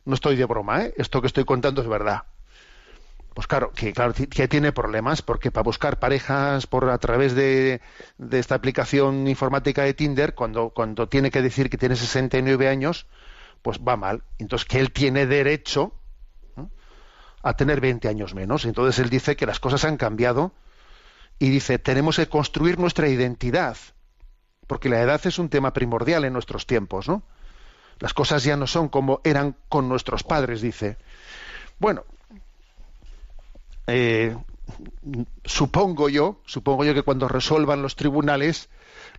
no 0.05 0.15
estoy 0.15 0.37
de 0.37 0.45
broma, 0.45 0.85
¿eh? 0.85 0.95
esto 0.97 1.21
que 1.21 1.27
estoy 1.27 1.45
contando 1.45 1.83
es 1.83 1.89
verdad. 1.89 2.23
Pues 3.39 3.47
claro, 3.47 3.71
que, 3.71 3.93
claro, 3.93 4.15
que 4.15 4.49
tiene 4.49 4.73
problemas, 4.73 5.23
porque 5.23 5.53
para 5.53 5.63
buscar 5.63 6.01
parejas 6.01 6.67
por 6.67 6.91
a 6.91 6.99
través 6.99 7.37
de, 7.37 7.81
de 8.17 8.39
esta 8.41 8.57
aplicación 8.57 9.29
informática 9.29 9.85
de 9.85 9.95
Tinder, 9.95 10.35
cuando, 10.35 10.71
cuando 10.71 11.09
tiene 11.09 11.31
que 11.31 11.41
decir 11.41 11.71
que 11.71 11.79
tiene 11.79 11.95
69 11.95 12.69
años, 12.69 13.07
pues 13.63 13.79
va 13.79 13.97
mal. 13.97 14.25
Entonces, 14.41 14.67
que 14.67 14.81
él 14.81 14.91
tiene 14.91 15.27
derecho, 15.27 15.93
a 17.45 17.55
tener 17.55 17.81
20 17.81 18.09
años 18.09 18.35
menos. 18.35 18.65
Entonces 18.65 18.99
él 18.99 19.09
dice 19.09 19.37
que 19.37 19.47
las 19.47 19.61
cosas 19.61 19.85
han 19.85 19.99
cambiado 19.99 20.51
y 21.39 21.49
dice, 21.49 21.79
tenemos 21.79 22.17
que 22.17 22.29
construir 22.29 22.81
nuestra 22.81 23.07
identidad, 23.07 23.77
porque 24.67 24.89
la 24.89 25.01
edad 25.01 25.21
es 25.27 25.39
un 25.39 25.49
tema 25.49 25.73
primordial 25.73 26.25
en 26.25 26.33
nuestros 26.33 26.67
tiempos, 26.67 27.07
¿no? 27.07 27.23
Las 28.01 28.15
cosas 28.15 28.43
ya 28.43 28.57
no 28.57 28.67
son 28.67 28.89
como 28.89 29.21
eran 29.23 29.55
con 29.69 29.89
nuestros 29.89 30.25
padres, 30.25 30.61
dice. 30.61 30.97
Bueno, 31.79 32.05
eh, 33.89 34.37
supongo 35.45 36.09
yo, 36.09 36.41
supongo 36.45 36.85
yo 36.85 36.95
que 36.95 37.03
cuando 37.03 37.27
resuelvan 37.27 37.83
los 37.83 37.97
tribunales, 37.97 38.69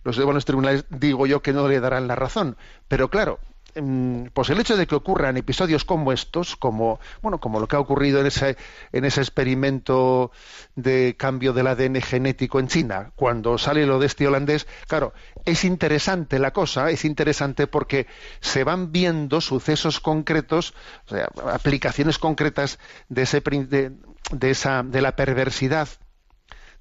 los 0.04 0.16
los 0.16 0.44
tribunales, 0.44 0.84
digo 0.88 1.26
yo 1.26 1.42
que 1.42 1.52
no 1.52 1.68
le 1.68 1.80
darán 1.80 2.06
la 2.06 2.14
razón. 2.14 2.56
Pero 2.86 3.10
claro, 3.10 3.40
mm, 3.74 4.26
pues 4.32 4.48
el 4.50 4.60
hecho 4.60 4.76
de 4.76 4.86
que 4.86 4.94
ocurran 4.94 5.36
episodios 5.36 5.84
como 5.84 6.12
estos, 6.12 6.54
como 6.54 7.00
bueno, 7.20 7.40
como 7.40 7.58
lo 7.58 7.66
que 7.66 7.74
ha 7.74 7.80
ocurrido 7.80 8.20
en 8.20 8.26
ese 8.26 8.56
en 8.92 9.04
ese 9.04 9.20
experimento 9.20 10.30
de 10.76 11.16
cambio 11.18 11.52
del 11.52 11.66
ADN 11.66 12.00
genético 12.00 12.60
en 12.60 12.68
China, 12.68 13.10
cuando 13.16 13.58
sale 13.58 13.86
lo 13.86 13.98
de 13.98 14.06
este 14.06 14.28
holandés, 14.28 14.68
claro, 14.86 15.12
es 15.44 15.64
interesante 15.64 16.38
la 16.38 16.52
cosa, 16.52 16.90
es 16.90 17.04
interesante 17.04 17.66
porque 17.66 18.06
se 18.40 18.62
van 18.62 18.92
viendo 18.92 19.40
sucesos 19.40 19.98
concretos, 19.98 20.74
o 21.06 21.10
sea, 21.10 21.28
aplicaciones 21.52 22.18
concretas 22.18 22.78
de 23.08 23.22
ese 23.22 23.40
de, 23.40 23.92
de 24.30 24.50
esa 24.50 24.82
de 24.82 25.00
la 25.00 25.16
perversidad 25.16 25.88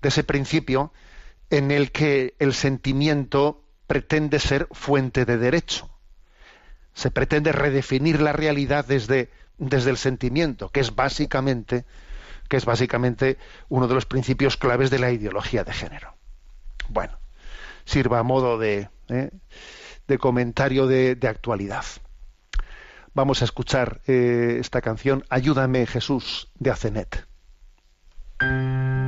de 0.01 0.09
ese 0.09 0.23
principio 0.23 0.93
en 1.49 1.71
el 1.71 1.91
que 1.91 2.35
el 2.39 2.53
sentimiento 2.53 3.63
pretende 3.87 4.39
ser 4.39 4.67
fuente 4.71 5.25
de 5.25 5.37
derecho. 5.37 5.89
Se 6.93 7.11
pretende 7.11 7.51
redefinir 7.51 8.21
la 8.21 8.33
realidad 8.33 8.85
desde, 8.85 9.31
desde 9.57 9.89
el 9.89 9.97
sentimiento, 9.97 10.69
que 10.69 10.79
es 10.79 10.95
básicamente 10.95 11.85
que 12.47 12.57
es 12.57 12.65
básicamente 12.65 13.37
uno 13.69 13.87
de 13.87 13.93
los 13.93 14.07
principios 14.07 14.57
claves 14.57 14.89
de 14.89 14.97
la 14.97 15.11
ideología 15.11 15.63
de 15.63 15.71
género. 15.71 16.15
Bueno, 16.89 17.19
sirva 17.85 18.17
a 18.17 18.23
modo 18.23 18.57
de, 18.57 18.89
¿eh? 19.07 19.29
de 20.07 20.17
comentario 20.17 20.87
de, 20.87 21.15
actualidad. 21.29 21.85
Vamos 23.13 23.43
a 23.43 23.45
escuchar 23.45 24.01
eh, 24.07 24.57
esta 24.59 24.81
canción 24.81 25.23
Ayúdame 25.29 25.85
Jesús 25.85 26.49
de 26.55 26.71
Acenet. 26.71 27.28
嗯。 28.41 28.98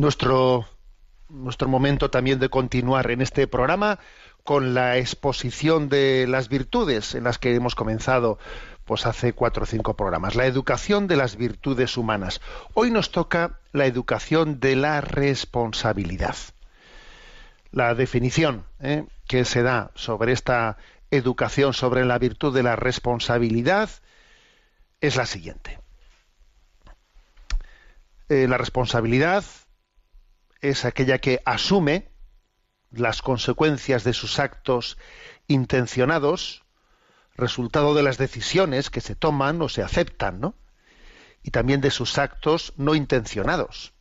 Nuestro, 0.00 0.66
nuestro 1.28 1.68
momento 1.68 2.10
también 2.10 2.38
de 2.38 2.48
continuar 2.48 3.10
en 3.10 3.20
este 3.20 3.46
programa 3.46 3.98
con 4.44 4.72
la 4.72 4.96
exposición 4.96 5.90
de 5.90 6.26
las 6.26 6.48
virtudes 6.48 7.14
en 7.14 7.24
las 7.24 7.36
que 7.36 7.54
hemos 7.54 7.74
comenzado 7.74 8.38
pues 8.86 9.04
hace 9.04 9.34
cuatro 9.34 9.64
o 9.64 9.66
cinco 9.66 9.94
programas. 9.96 10.36
La 10.36 10.46
educación 10.46 11.06
de 11.06 11.16
las 11.16 11.36
virtudes 11.36 11.98
humanas. 11.98 12.40
Hoy 12.72 12.90
nos 12.90 13.12
toca 13.12 13.60
la 13.72 13.84
educación 13.84 14.58
de 14.58 14.74
la 14.74 15.02
responsabilidad. 15.02 16.34
La 17.70 17.94
definición 17.94 18.64
¿eh? 18.80 19.04
que 19.28 19.44
se 19.44 19.62
da 19.62 19.90
sobre 19.94 20.32
esta 20.32 20.78
educación, 21.10 21.74
sobre 21.74 22.06
la 22.06 22.18
virtud 22.18 22.54
de 22.54 22.62
la 22.62 22.74
responsabilidad, 22.74 23.90
es 25.02 25.16
la 25.16 25.26
siguiente. 25.26 25.78
Eh, 28.30 28.48
la 28.48 28.56
responsabilidad 28.56 29.44
es 30.60 30.84
aquella 30.84 31.18
que 31.18 31.40
asume 31.44 32.10
las 32.90 33.22
consecuencias 33.22 34.04
de 34.04 34.12
sus 34.12 34.38
actos 34.38 34.98
intencionados, 35.46 36.64
resultado 37.36 37.94
de 37.94 38.02
las 38.02 38.18
decisiones 38.18 38.90
que 38.90 39.00
se 39.00 39.14
toman 39.14 39.62
o 39.62 39.68
se 39.68 39.82
aceptan, 39.82 40.40
¿no? 40.40 40.54
Y 41.42 41.50
también 41.50 41.80
de 41.80 41.90
sus 41.90 42.18
actos 42.18 42.74
no 42.76 42.94
intencionados. 42.94 43.94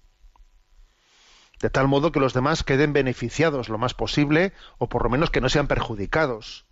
De 1.61 1.69
tal 1.69 1.87
modo 1.87 2.11
que 2.11 2.19
los 2.19 2.33
demás 2.33 2.63
queden 2.63 2.93
beneficiados 2.93 3.69
lo 3.69 3.77
más 3.77 3.93
posible 3.93 4.53
o 4.77 4.89
por 4.89 5.03
lo 5.03 5.09
menos 5.09 5.29
que 5.29 5.41
no 5.41 5.49
sean 5.49 5.67
perjudicados, 5.67 6.65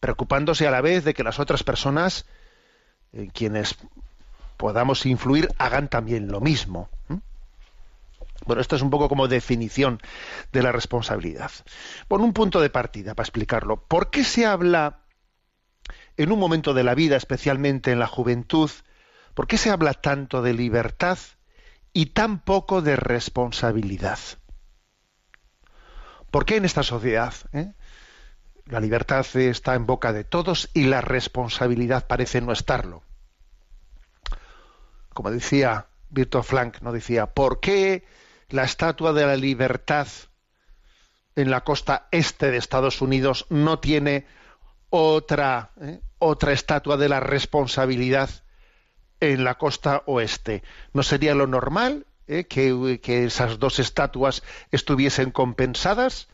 preocupándose 0.00 0.66
a 0.66 0.70
la 0.70 0.80
vez 0.80 1.04
de 1.04 1.14
que 1.14 1.24
las 1.24 1.38
otras 1.38 1.62
personas 1.62 2.26
en 3.12 3.28
quienes 3.30 3.76
podamos 4.56 5.06
influir 5.06 5.48
hagan 5.58 5.88
también 5.88 6.28
lo 6.28 6.40
mismo. 6.40 6.90
Bueno, 8.46 8.62
esto 8.62 8.76
es 8.76 8.82
un 8.82 8.90
poco 8.90 9.08
como 9.08 9.28
definición 9.28 10.00
de 10.52 10.62
la 10.62 10.72
responsabilidad. 10.72 11.50
Bueno, 12.08 12.24
un 12.24 12.32
punto 12.32 12.60
de 12.60 12.70
partida 12.70 13.14
para 13.14 13.24
explicarlo. 13.24 13.84
¿Por 13.84 14.10
qué 14.10 14.24
se 14.24 14.46
habla 14.46 15.00
en 16.16 16.32
un 16.32 16.38
momento 16.38 16.72
de 16.72 16.84
la 16.84 16.94
vida, 16.94 17.16
especialmente 17.16 17.92
en 17.92 17.98
la 17.98 18.06
juventud, 18.06 18.70
por 19.34 19.46
qué 19.46 19.58
se 19.58 19.70
habla 19.70 19.94
tanto 19.94 20.42
de 20.42 20.54
libertad 20.54 21.18
y 21.92 22.06
tan 22.06 22.38
poco 22.38 22.82
de 22.82 22.96
responsabilidad? 22.96 24.18
¿Por 26.30 26.44
qué 26.44 26.56
en 26.56 26.64
esta 26.64 26.82
sociedad, 26.82 27.34
eh, 27.52 27.72
la 28.66 28.80
libertad 28.80 29.24
está 29.36 29.74
en 29.74 29.86
boca 29.86 30.12
de 30.12 30.24
todos 30.24 30.70
y 30.74 30.84
la 30.84 31.00
responsabilidad 31.00 32.06
parece 32.06 32.40
no 32.40 32.52
estarlo. 32.52 33.02
Como 35.14 35.30
decía 35.30 35.86
Virtual 36.10 36.44
Frank, 36.44 36.80
no 36.82 36.92
decía, 36.92 37.26
¿por 37.26 37.60
qué 37.60 38.04
la 38.50 38.64
estatua 38.64 39.12
de 39.12 39.26
la 39.26 39.36
libertad 39.36 40.06
en 41.34 41.50
la 41.50 41.62
costa 41.62 42.08
este 42.10 42.50
de 42.50 42.56
Estados 42.56 43.02
Unidos 43.02 43.46
no 43.50 43.78
tiene 43.78 44.26
otra, 44.90 45.72
eh, 45.80 46.00
otra 46.18 46.52
estatua 46.52 46.96
de 46.96 47.08
la 47.08 47.20
responsabilidad 47.20 48.30
en 49.20 49.44
la 49.44 49.56
costa 49.58 50.02
oeste? 50.06 50.62
¿No 50.92 51.02
sería 51.02 51.34
lo 51.34 51.46
normal 51.46 52.06
eh, 52.26 52.44
que, 52.44 53.00
que 53.02 53.24
esas 53.24 53.58
dos 53.58 53.78
estatuas 53.78 54.42
estuviesen 54.70 55.30
compensadas? 55.30 56.28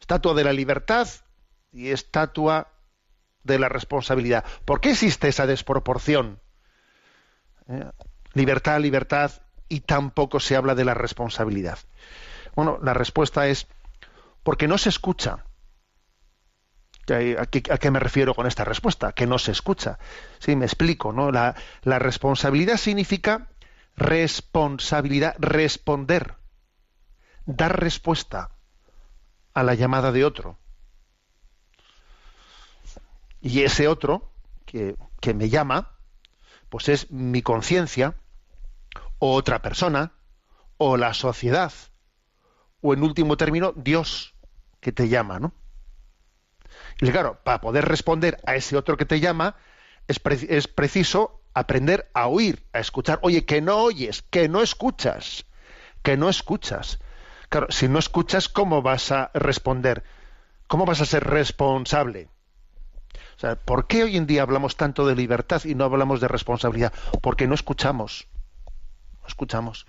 Estatua 0.00 0.34
de 0.34 0.44
la 0.44 0.52
libertad 0.52 1.08
y 1.72 1.88
estatua 1.88 2.68
de 3.44 3.58
la 3.58 3.68
responsabilidad. 3.68 4.44
¿Por 4.64 4.80
qué 4.80 4.90
existe 4.90 5.28
esa 5.28 5.46
desproporción? 5.46 6.40
Eh, 7.68 7.84
Libertad, 8.34 8.80
libertad 8.80 9.32
y 9.68 9.80
tampoco 9.80 10.40
se 10.40 10.56
habla 10.56 10.74
de 10.74 10.84
la 10.84 10.94
responsabilidad. 10.94 11.78
Bueno, 12.54 12.78
la 12.82 12.94
respuesta 12.94 13.46
es 13.46 13.66
porque 14.42 14.68
no 14.68 14.78
se 14.78 14.88
escucha. 14.88 15.44
¿A 17.08 17.46
qué, 17.46 17.90
me 17.90 18.00
refiero 18.00 18.34
con 18.34 18.46
esta 18.46 18.64
respuesta? 18.64 19.12
Que 19.12 19.26
no 19.26 19.38
se 19.38 19.52
escucha. 19.52 19.98
Sí, 20.38 20.56
me 20.56 20.66
explico, 20.66 21.12
¿no? 21.12 21.30
La, 21.30 21.54
la 21.82 21.98
responsabilidad 21.98 22.76
significa 22.76 23.48
responsabilidad, 23.96 25.34
responder, 25.38 26.34
dar 27.46 27.80
respuesta 27.80 28.50
a 29.54 29.62
la 29.62 29.74
llamada 29.74 30.12
de 30.12 30.24
otro. 30.24 30.58
Y 33.40 33.62
ese 33.62 33.88
otro 33.88 34.30
que, 34.66 34.96
que 35.20 35.32
me 35.32 35.48
llama, 35.48 35.92
pues 36.68 36.88
es 36.88 37.10
mi 37.10 37.42
conciencia, 37.42 38.16
o 39.18 39.34
otra 39.34 39.62
persona, 39.62 40.12
o 40.76 40.96
la 40.96 41.14
sociedad, 41.14 41.72
o 42.80 42.94
en 42.94 43.02
último 43.02 43.36
término, 43.36 43.72
Dios 43.76 44.34
que 44.80 44.92
te 44.92 45.08
llama, 45.08 45.40
¿no? 45.40 45.52
Y 47.00 47.10
claro, 47.10 47.40
para 47.42 47.60
poder 47.60 47.84
responder 47.84 48.40
a 48.46 48.54
ese 48.54 48.76
otro 48.76 48.96
que 48.96 49.04
te 49.04 49.20
llama, 49.20 49.56
es, 50.06 50.20
es 50.48 50.68
preciso 50.68 51.42
aprender 51.54 52.10
a 52.14 52.28
oír, 52.28 52.64
a 52.72 52.78
escuchar. 52.78 53.18
Oye, 53.22 53.44
que 53.44 53.60
no 53.60 53.78
oyes, 53.78 54.22
que 54.22 54.48
no 54.48 54.62
escuchas, 54.62 55.44
que 56.02 56.16
no 56.16 56.28
escuchas. 56.28 56.98
Claro, 57.48 57.68
si 57.70 57.88
no 57.88 57.98
escuchas, 57.98 58.48
¿cómo 58.48 58.82
vas 58.82 59.10
a 59.10 59.30
responder? 59.34 60.04
¿Cómo 60.66 60.84
vas 60.86 61.00
a 61.00 61.06
ser 61.06 61.24
responsable? 61.24 62.28
O 63.36 63.40
sea, 63.40 63.56
¿por 63.56 63.86
qué 63.86 64.02
hoy 64.02 64.16
en 64.16 64.26
día 64.26 64.42
hablamos 64.42 64.76
tanto 64.76 65.06
de 65.06 65.14
libertad 65.14 65.62
y 65.64 65.74
no 65.74 65.84
hablamos 65.84 66.20
de 66.20 66.28
responsabilidad? 66.28 66.92
Porque 67.22 67.46
no 67.46 67.54
escuchamos. 67.54 68.28
Escuchamos. 69.28 69.86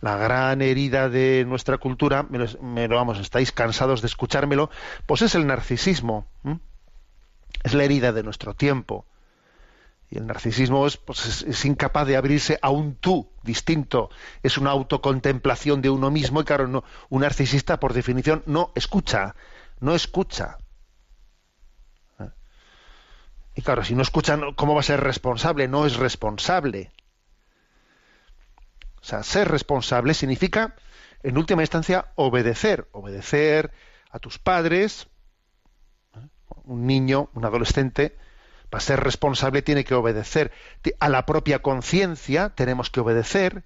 La 0.00 0.16
gran 0.16 0.62
herida 0.62 1.08
de 1.08 1.44
nuestra 1.46 1.78
cultura, 1.78 2.22
me 2.22 2.88
lo, 2.88 2.96
vamos, 2.96 3.18
estáis 3.18 3.52
cansados 3.52 4.00
de 4.00 4.06
escuchármelo, 4.06 4.70
pues 5.06 5.22
es 5.22 5.34
el 5.34 5.46
narcisismo. 5.46 6.26
Es 7.64 7.74
la 7.74 7.84
herida 7.84 8.12
de 8.12 8.22
nuestro 8.22 8.54
tiempo. 8.54 9.04
Y 10.10 10.18
el 10.18 10.26
narcisismo 10.26 10.86
es, 10.86 10.96
pues, 10.96 11.42
es, 11.42 11.64
incapaz 11.64 12.06
de 12.06 12.16
abrirse 12.16 12.58
a 12.62 12.70
un 12.70 12.94
tú 12.94 13.30
distinto. 13.42 14.08
Es 14.42 14.56
una 14.56 14.70
autocontemplación 14.70 15.82
de 15.82 15.90
uno 15.90 16.10
mismo 16.10 16.40
y 16.40 16.44
claro, 16.44 16.66
no, 16.66 16.84
un 17.10 17.22
narcisista 17.22 17.78
por 17.78 17.92
definición 17.92 18.42
no 18.46 18.72
escucha, 18.74 19.34
no 19.80 19.94
escucha. 19.94 20.56
Y 23.54 23.62
claro, 23.62 23.84
si 23.84 23.96
no 23.96 24.02
escucha, 24.02 24.38
¿cómo 24.54 24.74
va 24.74 24.80
a 24.80 24.84
ser 24.84 25.00
responsable? 25.00 25.66
No 25.66 25.84
es 25.84 25.96
responsable. 25.96 26.92
O 29.00 29.04
sea, 29.04 29.22
ser 29.22 29.48
responsable 29.48 30.14
significa, 30.14 30.74
en 31.22 31.38
última 31.38 31.62
instancia, 31.62 32.06
obedecer. 32.16 32.88
Obedecer 32.92 33.72
a 34.10 34.18
tus 34.18 34.38
padres. 34.38 35.08
Un 36.64 36.86
niño, 36.86 37.30
un 37.34 37.44
adolescente, 37.44 38.16
para 38.70 38.80
ser 38.80 39.00
responsable 39.00 39.62
tiene 39.62 39.84
que 39.84 39.94
obedecer. 39.94 40.52
A 41.00 41.08
la 41.08 41.24
propia 41.26 41.60
conciencia 41.62 42.50
tenemos 42.50 42.90
que 42.90 43.00
obedecer. 43.00 43.64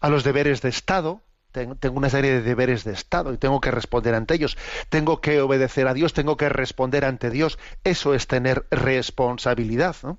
A 0.00 0.08
los 0.08 0.24
deberes 0.24 0.62
de 0.62 0.70
Estado. 0.70 1.20
Ten- 1.52 1.76
Tengo 1.76 1.98
una 1.98 2.10
serie 2.10 2.32
de 2.32 2.42
deberes 2.42 2.84
de 2.84 2.92
Estado 2.92 3.32
y 3.32 3.38
tengo 3.38 3.60
que 3.60 3.70
responder 3.70 4.14
ante 4.14 4.34
ellos. 4.34 4.56
Tengo 4.88 5.20
que 5.20 5.40
obedecer 5.40 5.86
a 5.86 5.94
Dios, 5.94 6.12
tengo 6.14 6.36
que 6.36 6.48
responder 6.48 7.04
ante 7.04 7.30
Dios. 7.30 7.58
Eso 7.84 8.14
es 8.14 8.26
tener 8.26 8.66
responsabilidad. 8.70 9.94
¿no? 10.02 10.18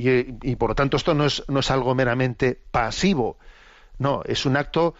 Y, 0.00 0.54
por 0.54 0.70
lo 0.70 0.74
tanto 0.76 0.96
esto 0.96 1.12
no 1.12 1.24
es, 1.26 1.42
no 1.48 1.58
es 1.58 1.72
algo 1.72 1.92
meramente 1.92 2.56
pasivo. 2.70 3.36
No, 3.98 4.22
es 4.24 4.46
un 4.46 4.56
acto 4.56 4.94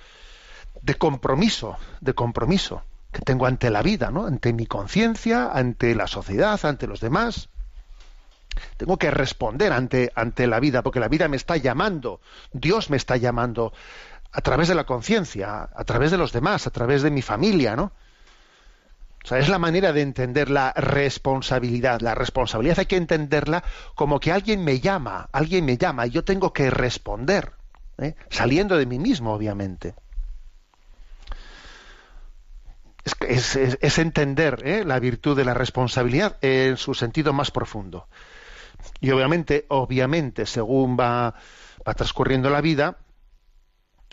de 0.82 0.96
compromiso, 0.96 1.76
de 2.00 2.14
compromiso 2.14 2.82
que 3.12 3.20
tengo 3.20 3.46
ante 3.46 3.70
la 3.70 3.82
vida, 3.82 4.10
¿no? 4.10 4.26
Ante 4.26 4.52
mi 4.52 4.66
conciencia, 4.66 5.52
ante 5.52 5.94
la 5.94 6.08
sociedad, 6.08 6.58
ante 6.64 6.88
los 6.88 7.00
demás. 7.00 7.48
Tengo 8.76 8.96
que 8.96 9.12
responder 9.12 9.72
ante, 9.72 10.10
ante 10.16 10.48
la 10.48 10.58
vida, 10.58 10.82
porque 10.82 10.98
la 10.98 11.06
vida 11.06 11.28
me 11.28 11.36
está 11.36 11.56
llamando, 11.56 12.20
Dios 12.52 12.90
me 12.90 12.96
está 12.96 13.16
llamando 13.16 13.72
a 14.32 14.40
través 14.40 14.66
de 14.66 14.74
la 14.74 14.84
conciencia, 14.84 15.68
a 15.72 15.84
través 15.84 16.10
de 16.10 16.18
los 16.18 16.32
demás, 16.32 16.66
a 16.66 16.70
través 16.70 17.02
de 17.02 17.12
mi 17.12 17.22
familia, 17.22 17.76
¿no? 17.76 17.92
O 19.24 19.28
sea, 19.28 19.38
es 19.38 19.48
la 19.48 19.58
manera 19.58 19.92
de 19.92 20.02
entender 20.02 20.48
la 20.50 20.72
responsabilidad. 20.74 22.00
La 22.00 22.14
responsabilidad 22.14 22.78
hay 22.78 22.86
que 22.86 22.96
entenderla 22.96 23.62
como 23.94 24.20
que 24.20 24.32
alguien 24.32 24.64
me 24.64 24.80
llama, 24.80 25.28
alguien 25.32 25.64
me 25.64 25.76
llama 25.76 26.06
y 26.06 26.10
yo 26.10 26.24
tengo 26.24 26.52
que 26.52 26.70
responder, 26.70 27.52
¿eh? 27.98 28.14
saliendo 28.30 28.76
de 28.78 28.86
mí 28.86 28.98
mismo, 28.98 29.34
obviamente. 29.34 29.94
Es, 33.20 33.56
es- 33.56 33.98
entender 33.98 34.62
¿eh? 34.64 34.84
la 34.84 34.98
virtud 34.98 35.36
de 35.36 35.44
la 35.44 35.54
responsabilidad 35.54 36.36
en 36.42 36.76
su 36.76 36.94
sentido 36.94 37.32
más 37.32 37.50
profundo. 37.50 38.08
Y 39.00 39.10
obviamente, 39.10 39.66
obviamente, 39.68 40.46
según 40.46 40.96
va, 40.98 41.34
va 41.86 41.94
transcurriendo 41.94 42.50
la 42.50 42.60
vida, 42.60 42.98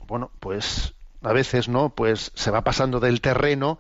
bueno, 0.08 0.32
pues 0.40 0.94
a 1.22 1.34
veces, 1.34 1.68
¿no? 1.68 1.90
Pues 1.96 2.32
se 2.36 2.52
va 2.52 2.64
pasando 2.64 3.00
del 3.00 3.22
terreno 3.22 3.80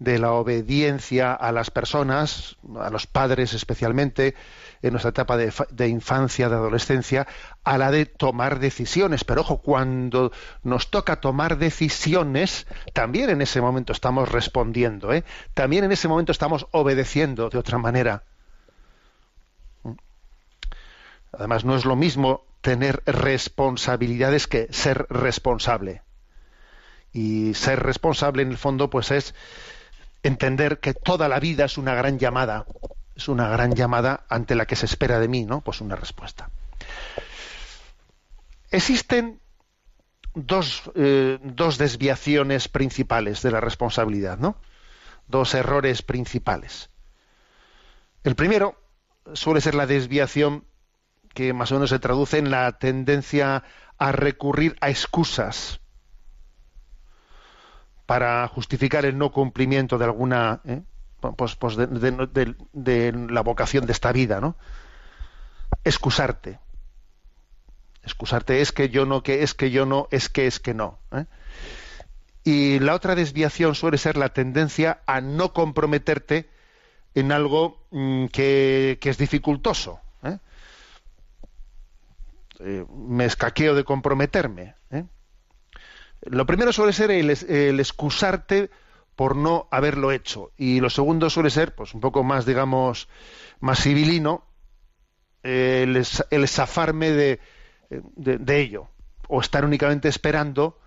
de 0.00 0.18
la 0.18 0.32
obediencia 0.32 1.34
a 1.34 1.52
las 1.52 1.70
personas, 1.70 2.56
a 2.80 2.88
los 2.88 3.06
padres 3.06 3.52
especialmente, 3.52 4.34
en 4.80 4.92
nuestra 4.92 5.10
etapa 5.10 5.36
de, 5.36 5.52
de 5.70 5.88
infancia, 5.88 6.48
de 6.48 6.56
adolescencia, 6.56 7.26
a 7.64 7.76
la 7.76 7.90
de 7.90 8.06
tomar 8.06 8.60
decisiones. 8.60 9.24
Pero 9.24 9.42
ojo, 9.42 9.58
cuando 9.58 10.32
nos 10.62 10.90
toca 10.90 11.20
tomar 11.20 11.58
decisiones, 11.58 12.66
también 12.94 13.28
en 13.28 13.42
ese 13.42 13.60
momento 13.60 13.92
estamos 13.92 14.32
respondiendo, 14.32 15.12
¿eh? 15.12 15.22
También 15.52 15.84
en 15.84 15.92
ese 15.92 16.08
momento 16.08 16.32
estamos 16.32 16.66
obedeciendo 16.70 17.50
de 17.50 17.58
otra 17.58 17.76
manera. 17.76 18.24
Además, 21.32 21.66
no 21.66 21.76
es 21.76 21.84
lo 21.84 21.94
mismo 21.94 22.46
tener 22.62 23.02
responsabilidades 23.04 24.46
que 24.46 24.66
ser 24.70 25.06
responsable. 25.10 26.02
Y 27.12 27.52
ser 27.52 27.82
responsable, 27.82 28.42
en 28.42 28.50
el 28.50 28.56
fondo, 28.56 28.88
pues 28.88 29.10
es 29.10 29.34
entender 30.22 30.80
que 30.80 30.94
toda 30.94 31.28
la 31.28 31.40
vida 31.40 31.64
es 31.64 31.78
una 31.78 31.94
gran 31.94 32.18
llamada, 32.18 32.66
es 33.14 33.28
una 33.28 33.48
gran 33.48 33.74
llamada 33.74 34.24
ante 34.28 34.54
la 34.54 34.66
que 34.66 34.76
se 34.76 34.86
espera 34.86 35.18
de 35.18 35.28
mí, 35.28 35.44
¿no? 35.44 35.60
Pues 35.62 35.80
una 35.80 35.96
respuesta. 35.96 36.50
Existen 38.70 39.40
dos, 40.34 40.82
eh, 40.94 41.38
dos 41.42 41.78
desviaciones 41.78 42.68
principales 42.68 43.42
de 43.42 43.50
la 43.50 43.60
responsabilidad, 43.60 44.38
¿no? 44.38 44.56
Dos 45.26 45.54
errores 45.54 46.02
principales. 46.02 46.90
El 48.22 48.34
primero 48.34 48.80
suele 49.32 49.60
ser 49.60 49.74
la 49.74 49.86
desviación 49.86 50.64
que 51.34 51.52
más 51.52 51.70
o 51.70 51.76
menos 51.76 51.90
se 51.90 51.98
traduce 51.98 52.38
en 52.38 52.50
la 52.50 52.78
tendencia 52.78 53.64
a 53.98 54.12
recurrir 54.12 54.76
a 54.80 54.90
excusas 54.90 55.80
para 58.10 58.48
justificar 58.48 59.04
el 59.04 59.16
no 59.16 59.30
cumplimiento 59.30 59.96
de 59.96 60.04
alguna 60.04 60.62
¿eh? 60.64 60.82
pues, 61.36 61.54
pues 61.54 61.76
de, 61.76 61.86
de- 61.86 62.56
de- 62.72 63.12
la 63.30 63.40
vocación 63.42 63.86
de 63.86 63.92
esta 63.92 64.10
vida, 64.10 64.40
¿no? 64.40 64.56
Excusarte. 65.84 66.58
Excusarte 68.02 68.62
es 68.62 68.72
que 68.72 68.88
yo 68.88 69.06
no, 69.06 69.22
que 69.22 69.44
es 69.44 69.54
que 69.54 69.70
yo 69.70 69.86
no, 69.86 70.08
es 70.10 70.28
que 70.28 70.48
es 70.48 70.58
que 70.58 70.74
no. 70.74 70.98
¿eh? 71.12 71.26
Y 72.42 72.80
la 72.80 72.96
otra 72.96 73.14
desviación 73.14 73.76
suele 73.76 73.96
ser 73.96 74.16
la 74.16 74.30
tendencia 74.30 75.02
a 75.06 75.20
no 75.20 75.52
comprometerte 75.52 76.50
en 77.14 77.30
algo 77.30 77.86
mm, 77.92 78.26
que, 78.26 78.98
que 79.00 79.10
es 79.10 79.18
dificultoso. 79.18 80.00
Eh, 82.58 82.84
me 82.92 83.24
escaqueo 83.24 83.76
de 83.76 83.84
comprometerme. 83.84 84.74
¿eh? 84.90 85.04
Lo 86.22 86.46
primero 86.46 86.72
suele 86.72 86.92
ser 86.92 87.10
el, 87.10 87.30
el 87.30 87.80
excusarte 87.80 88.70
por 89.16 89.36
no 89.36 89.68
haberlo 89.70 90.12
hecho. 90.12 90.52
Y 90.56 90.80
lo 90.80 90.90
segundo 90.90 91.30
suele 91.30 91.50
ser, 91.50 91.74
pues 91.74 91.94
un 91.94 92.00
poco 92.00 92.24
más, 92.24 92.46
digamos, 92.46 93.08
más 93.60 93.82
civilino, 93.82 94.44
el, 95.42 96.04
zafarme 96.48 97.10
de, 97.10 97.40
de- 97.90 98.38
de 98.38 98.60
ello. 98.60 98.88
O 99.28 99.40
estar 99.40 99.64
únicamente 99.64 100.08
esperando 100.08 100.78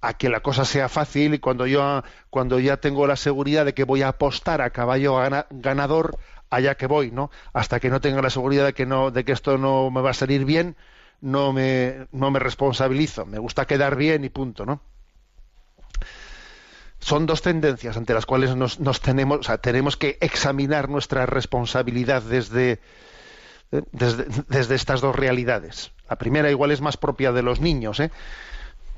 a 0.00 0.14
que 0.18 0.28
la 0.30 0.40
cosa 0.40 0.64
sea 0.64 0.88
fácil 0.88 1.34
y 1.34 1.38
cuando 1.40 1.66
yo 1.66 2.02
cuando 2.30 2.58
ya 2.60 2.78
tengo 2.78 3.06
la 3.06 3.16
seguridad 3.16 3.64
de 3.64 3.74
que 3.74 3.84
voy 3.84 4.02
a 4.02 4.08
apostar 4.08 4.60
a 4.62 4.70
caballo 4.70 5.16
gana- 5.16 5.46
ganador 5.50 6.18
allá 6.50 6.76
que 6.76 6.86
voy 6.86 7.10
no 7.12 7.30
hasta 7.52 7.80
que 7.80 7.90
no 7.90 8.00
tenga 8.00 8.22
la 8.22 8.30
seguridad 8.30 8.66
de 8.66 8.74
que 8.74 8.86
no 8.86 9.10
de 9.10 9.24
que 9.24 9.32
esto 9.32 9.58
no 9.58 9.90
me 9.90 10.02
va 10.02 10.10
a 10.10 10.14
salir 10.14 10.44
bien 10.44 10.76
no 11.20 11.52
me 11.52 12.06
no 12.12 12.30
me 12.30 12.38
responsabilizo 12.38 13.26
me 13.26 13.38
gusta 13.38 13.66
quedar 13.66 13.96
bien 13.96 14.24
y 14.24 14.28
punto 14.28 14.66
no 14.66 14.80
son 16.98 17.26
dos 17.26 17.42
tendencias 17.42 17.96
ante 17.96 18.14
las 18.14 18.26
cuales 18.26 18.56
nos, 18.56 18.80
nos 18.80 19.00
tenemos 19.00 19.40
o 19.40 19.42
sea, 19.42 19.58
tenemos 19.58 19.96
que 19.96 20.18
examinar 20.20 20.88
nuestra 20.88 21.26
responsabilidad 21.26 22.22
desde 22.22 22.80
desde, 23.92 24.26
desde 24.48 24.74
estas 24.74 25.00
dos 25.00 25.16
realidades 25.16 25.92
la 26.08 26.16
primera 26.16 26.50
igual 26.50 26.70
es 26.70 26.80
más 26.80 26.96
propia 26.96 27.32
de 27.32 27.42
los 27.42 27.60
niños 27.60 28.00
¿eh? 28.00 28.10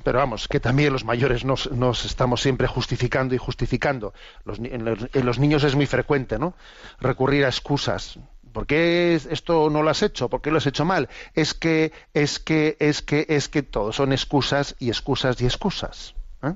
pero 0.03 0.19
vamos, 0.19 0.47
que 0.47 0.59
también 0.59 0.93
los 0.93 1.03
mayores 1.03 1.45
nos, 1.45 1.71
nos 1.71 2.05
estamos 2.05 2.41
siempre 2.41 2.67
justificando 2.67 3.35
y 3.35 3.37
justificando. 3.37 4.13
Los 4.45 4.59
en, 4.59 4.85
los, 4.85 4.99
en 5.13 5.25
los 5.25 5.39
niños 5.39 5.63
es 5.63 5.75
muy 5.75 5.85
frecuente, 5.85 6.39
¿no? 6.39 6.53
Recurrir 6.99 7.45
a 7.45 7.49
excusas. 7.49 8.17
¿Por 8.51 8.65
qué 8.67 9.15
es- 9.15 9.25
esto 9.25 9.69
no 9.69 9.81
lo 9.83 9.89
has 9.89 10.01
hecho? 10.03 10.29
¿Por 10.29 10.41
qué 10.41 10.51
lo 10.51 10.57
has 10.57 10.67
hecho 10.67 10.85
mal? 10.85 11.09
Es 11.33 11.53
que, 11.53 11.91
es 12.13 12.39
que, 12.39 12.77
es 12.79 13.01
que, 13.01 13.25
es 13.29 13.49
que 13.49 13.63
todo 13.63 13.91
son 13.91 14.11
excusas 14.11 14.75
y 14.79 14.89
excusas 14.89 15.39
y 15.41 15.45
excusas. 15.45 16.15
¿eh? 16.43 16.53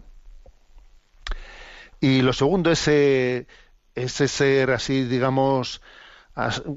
Y 2.01 2.21
lo 2.21 2.33
segundo 2.33 2.71
es, 2.71 2.87
eh, 2.87 3.47
ese 3.95 4.27
ser 4.27 4.71
así, 4.71 5.03
digamos, 5.05 5.81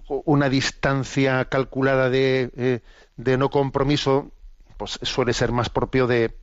una 0.08 0.48
distancia 0.50 1.46
calculada 1.46 2.10
de, 2.10 2.50
eh, 2.56 2.80
de 3.16 3.38
no 3.38 3.48
compromiso, 3.50 4.30
pues 4.76 4.98
suele 5.02 5.32
ser 5.32 5.52
más 5.52 5.70
propio 5.70 6.06
de, 6.06 6.36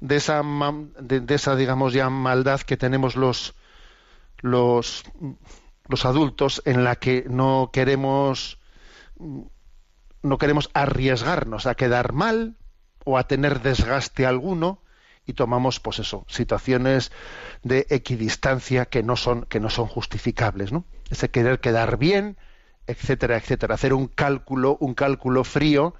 de 0.00 0.16
esa 0.16 0.42
de, 1.00 1.20
de 1.20 1.34
esa 1.34 1.56
digamos 1.56 1.92
ya 1.92 2.08
maldad 2.10 2.60
que 2.60 2.76
tenemos 2.76 3.16
los 3.16 3.54
los 4.40 5.02
los 5.88 6.04
adultos 6.04 6.62
en 6.64 6.84
la 6.84 6.96
que 6.96 7.24
no 7.28 7.70
queremos 7.72 8.58
no 10.22 10.38
queremos 10.38 10.70
arriesgarnos 10.74 11.66
a 11.66 11.74
quedar 11.74 12.12
mal 12.12 12.56
o 13.04 13.18
a 13.18 13.26
tener 13.26 13.60
desgaste 13.62 14.26
alguno 14.26 14.82
y 15.26 15.32
tomamos 15.34 15.80
pues 15.80 15.98
eso 15.98 16.24
situaciones 16.28 17.12
de 17.62 17.86
equidistancia 17.90 18.86
que 18.86 19.02
no 19.02 19.16
son 19.16 19.42
que 19.46 19.60
no 19.60 19.70
son 19.70 19.86
justificables 19.86 20.72
no 20.72 20.84
ese 21.10 21.30
querer 21.30 21.60
quedar 21.60 21.98
bien 21.98 22.36
etcétera 22.86 23.36
etcétera. 23.36 23.74
Hacer 23.74 23.92
un 23.92 24.06
cálculo 24.08 24.76
un 24.80 24.94
cálculo 24.94 25.44
frío 25.44 25.94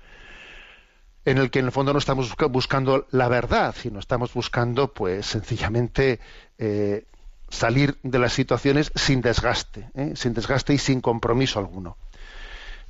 en 1.25 1.37
el 1.37 1.51
que 1.51 1.59
en 1.59 1.67
el 1.67 1.73
fondo 1.73 1.93
no 1.93 1.99
estamos 1.99 2.31
busca- 2.31 2.47
buscando 2.47 3.07
la 3.11 3.29
verdad, 3.29 3.75
sino 3.77 3.99
estamos 3.99 4.33
buscando, 4.33 4.95
pues, 4.95 5.27
sencillamente 5.27 6.21
eh, 6.57 7.05
salir 7.51 7.99
de 8.03 8.19
las 8.19 8.33
situaciones 8.33 8.93
sin 8.95 9.21
desgaste, 9.21 9.91
¿eh? 9.95 10.13
sin 10.15 10.35
desgaste 10.35 10.75
y 10.75 10.79
sin 10.79 11.01
compromiso 11.01 11.59
alguno. 11.59 11.97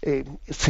Eh, 0.00 0.24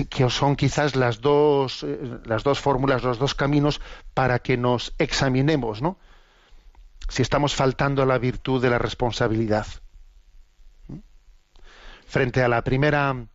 que 0.08 0.30
son 0.30 0.56
quizás 0.56 0.96
las 0.96 1.20
dos, 1.20 1.82
eh, 1.82 1.98
las 2.24 2.44
dos 2.44 2.60
fórmulas, 2.60 3.02
los 3.02 3.18
dos 3.18 3.34
caminos 3.34 3.80
para 4.14 4.38
que 4.38 4.56
nos 4.56 4.94
examinemos, 4.98 5.82
¿no? 5.82 5.98
Si 7.08 7.22
estamos 7.22 7.54
faltando 7.54 8.02
a 8.02 8.06
la 8.06 8.18
virtud 8.18 8.60
de 8.60 8.70
la 8.70 8.78
responsabilidad. 8.78 9.66
Frente 12.06 12.42
a 12.42 12.48
la 12.48 12.62
primera 12.62 13.26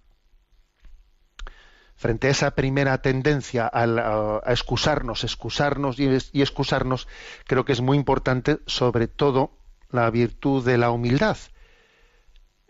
frente 1.96 2.28
a 2.28 2.32
esa 2.32 2.52
primera 2.52 3.02
tendencia 3.02 3.70
a, 3.72 4.42
excusarnos, 4.48 5.24
excusarnos 5.24 5.98
y 6.00 6.42
excusarnos, 6.42 7.08
creo 7.46 7.66
que 7.66 7.72
es 7.72 7.82
muy 7.82 7.98
importante, 7.98 8.60
sobre 8.66 9.08
todo, 9.08 9.52
la 9.94 10.10
virtud 10.10 10.66
de 10.66 10.78
la 10.78 10.92
humildad. 10.92 11.38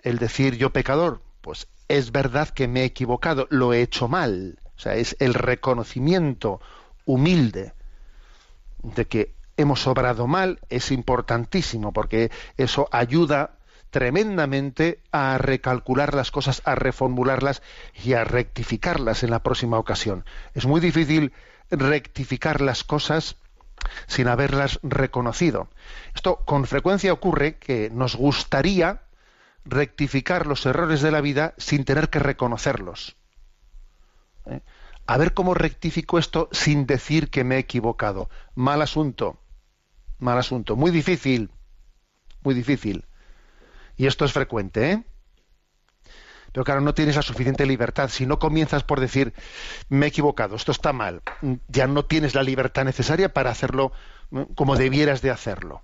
El 0.03 0.19
decir 0.19 0.57
yo 0.57 0.71
pecador, 0.71 1.21
pues 1.41 1.67
es 1.87 2.11
verdad 2.11 2.49
que 2.49 2.67
me 2.67 2.81
he 2.81 2.85
equivocado, 2.85 3.47
lo 3.49 3.73
he 3.73 3.81
hecho 3.81 4.07
mal. 4.07 4.59
O 4.75 4.79
sea, 4.79 4.95
es 4.95 5.15
el 5.19 5.33
reconocimiento 5.33 6.59
humilde 7.05 7.73
de 8.83 9.05
que 9.05 9.33
hemos 9.55 9.87
obrado 9.87 10.27
mal, 10.27 10.59
es 10.69 10.91
importantísimo, 10.91 11.93
porque 11.93 12.31
eso 12.57 12.89
ayuda 12.91 13.57
tremendamente 13.91 14.99
a 15.11 15.37
recalcular 15.37 16.15
las 16.15 16.31
cosas, 16.31 16.61
a 16.65 16.75
reformularlas 16.75 17.61
y 18.03 18.13
a 18.13 18.23
rectificarlas 18.23 19.23
en 19.23 19.29
la 19.29 19.43
próxima 19.43 19.77
ocasión. 19.77 20.25
Es 20.55 20.65
muy 20.65 20.81
difícil 20.81 21.31
rectificar 21.69 22.59
las 22.59 22.83
cosas 22.83 23.37
sin 24.07 24.27
haberlas 24.27 24.79
reconocido. 24.83 25.69
Esto 26.15 26.37
con 26.45 26.65
frecuencia 26.65 27.13
ocurre 27.13 27.57
que 27.57 27.89
nos 27.91 28.15
gustaría 28.15 29.01
rectificar 29.65 30.47
los 30.47 30.65
errores 30.65 31.01
de 31.01 31.11
la 31.11 31.21
vida 31.21 31.53
sin 31.57 31.85
tener 31.85 32.09
que 32.09 32.19
reconocerlos. 32.19 33.15
¿Eh? 34.45 34.61
A 35.05 35.17
ver 35.17 35.33
cómo 35.33 35.53
rectifico 35.53 36.17
esto 36.17 36.49
sin 36.51 36.85
decir 36.85 37.29
que 37.29 37.43
me 37.43 37.55
he 37.55 37.59
equivocado. 37.59 38.29
Mal 38.55 38.81
asunto. 38.81 39.39
Mal 40.19 40.37
asunto. 40.37 40.75
Muy 40.75 40.91
difícil. 40.91 41.51
Muy 42.41 42.53
difícil. 42.53 43.05
Y 43.97 44.07
esto 44.07 44.25
es 44.25 44.33
frecuente, 44.33 44.91
¿eh? 44.91 45.03
Pero 46.53 46.63
claro, 46.63 46.79
no 46.81 46.93
tienes 46.93 47.15
la 47.17 47.21
suficiente 47.23 47.65
libertad. 47.65 48.09
Si 48.09 48.25
no 48.25 48.39
comienzas 48.39 48.83
por 48.83 48.99
decir, 48.99 49.33
me 49.89 50.05
he 50.05 50.09
equivocado, 50.09 50.55
esto 50.55 50.71
está 50.71 50.93
mal, 50.93 51.21
ya 51.67 51.87
no 51.87 52.05
tienes 52.05 52.35
la 52.35 52.43
libertad 52.43 52.85
necesaria 52.85 53.33
para 53.33 53.49
hacerlo 53.51 53.91
como 54.55 54.75
debieras 54.77 55.21
de 55.21 55.31
hacerlo. 55.31 55.81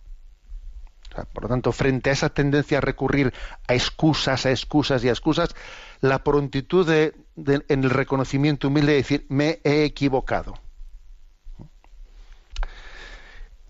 Por 1.34 1.44
lo 1.44 1.50
tanto, 1.50 1.72
frente 1.72 2.12
a 2.12 2.14
esa 2.14 2.30
tendencia 2.30 2.78
a 2.78 2.82
recurrir 2.82 3.34
a 3.68 3.74
excusas, 3.74 4.46
a 4.46 4.52
excusas 4.52 5.04
y 5.04 5.10
a 5.10 5.12
excusas, 5.12 5.56
la 6.02 6.24
prontitud 6.24 6.88
de- 6.88 7.14
en 7.36 7.84
el 7.84 7.90
reconocimiento 7.90 8.68
humilde 8.68 8.92
de 8.92 8.98
decir, 9.00 9.26
me 9.28 9.60
he 9.64 9.84
equivocado. 9.84 10.54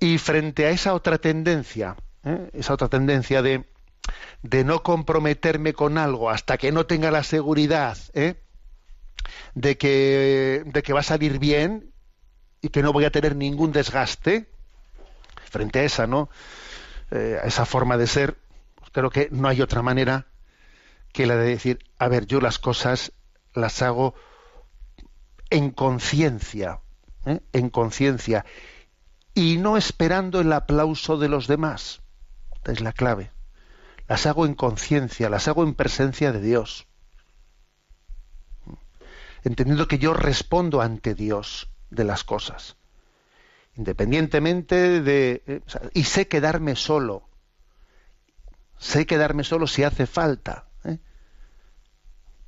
Y 0.01 0.17
frente 0.17 0.65
a 0.65 0.69
esa 0.69 0.93
otra 0.93 1.17
tendencia, 1.17 1.95
¿eh? 2.23 2.49
esa 2.53 2.73
otra 2.73 2.87
tendencia 2.87 3.41
de, 3.41 3.65
de 4.41 4.63
no 4.63 4.83
comprometerme 4.83 5.73
con 5.73 5.97
algo 5.97 6.29
hasta 6.29 6.57
que 6.57 6.71
no 6.71 6.85
tenga 6.85 7.11
la 7.11 7.23
seguridad 7.23 7.97
¿eh? 8.13 8.41
de, 9.53 9.77
que, 9.77 10.63
de 10.65 10.83
que 10.83 10.93
va 10.93 11.01
a 11.01 11.03
salir 11.03 11.39
bien 11.39 11.91
y 12.61 12.69
que 12.69 12.81
no 12.81 12.93
voy 12.93 13.05
a 13.05 13.11
tener 13.11 13.35
ningún 13.35 13.71
desgaste, 13.71 14.49
frente 15.49 15.79
a 15.79 15.83
esa, 15.83 16.07
¿no? 16.07 16.29
Eh, 17.11 17.37
a 17.41 17.47
esa 17.47 17.65
forma 17.65 17.97
de 17.97 18.07
ser, 18.07 18.37
creo 18.91 19.09
que 19.09 19.29
no 19.31 19.47
hay 19.47 19.61
otra 19.61 19.81
manera 19.81 20.27
que 21.11 21.25
la 21.25 21.35
de 21.35 21.49
decir, 21.49 21.79
a 21.97 22.07
ver, 22.07 22.25
yo 22.25 22.39
las 22.39 22.59
cosas 22.59 23.13
las 23.53 23.81
hago 23.81 24.13
en 25.49 25.71
conciencia, 25.71 26.81
¿eh? 27.25 27.39
en 27.53 27.69
conciencia, 27.69 28.45
y 29.33 29.57
no 29.57 29.77
esperando 29.77 30.41
el 30.41 30.53
aplauso 30.53 31.17
de 31.17 31.29
los 31.29 31.47
demás. 31.47 32.01
Es 32.65 32.81
la 32.81 32.91
clave. 32.91 33.31
Las 34.09 34.25
hago 34.25 34.47
en 34.47 34.55
conciencia, 34.55 35.29
las 35.29 35.47
hago 35.47 35.63
en 35.63 35.75
presencia 35.75 36.31
de 36.31 36.41
Dios. 36.41 36.87
Entendiendo 39.43 39.87
que 39.87 39.99
yo 39.99 40.15
respondo 40.15 40.81
ante 40.81 41.13
Dios 41.13 41.69
de 41.91 42.05
las 42.05 42.23
cosas. 42.23 42.75
Independientemente 43.75 45.01
de... 45.01 45.43
eh, 45.45 45.61
y 45.93 46.05
sé 46.05 46.27
quedarme 46.27 46.75
solo. 46.75 47.29
Sé 48.79 49.05
quedarme 49.05 49.43
solo 49.43 49.67
si 49.67 49.83
hace 49.83 50.07
falta. 50.07 50.65
¿eh? 50.85 50.97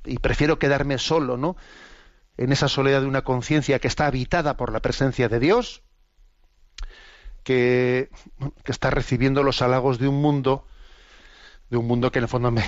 Y 0.04 0.18
prefiero 0.18 0.58
quedarme 0.58 0.98
solo, 0.98 1.36
¿no? 1.36 1.56
En 2.38 2.50
esa 2.50 2.66
soledad 2.66 3.02
de 3.02 3.06
una 3.06 3.22
conciencia 3.22 3.78
que 3.78 3.86
está 3.86 4.06
habitada 4.06 4.56
por 4.56 4.72
la 4.72 4.80
presencia 4.80 5.28
de 5.28 5.38
Dios, 5.38 5.84
que, 7.44 8.10
que 8.64 8.72
está 8.72 8.90
recibiendo 8.90 9.44
los 9.44 9.62
halagos 9.62 10.00
de 10.00 10.08
un 10.08 10.20
mundo, 10.20 10.66
de 11.72 11.78
un 11.78 11.86
mundo 11.86 12.12
que 12.12 12.18
en 12.18 12.24
el 12.24 12.28
fondo 12.28 12.50
me, 12.50 12.62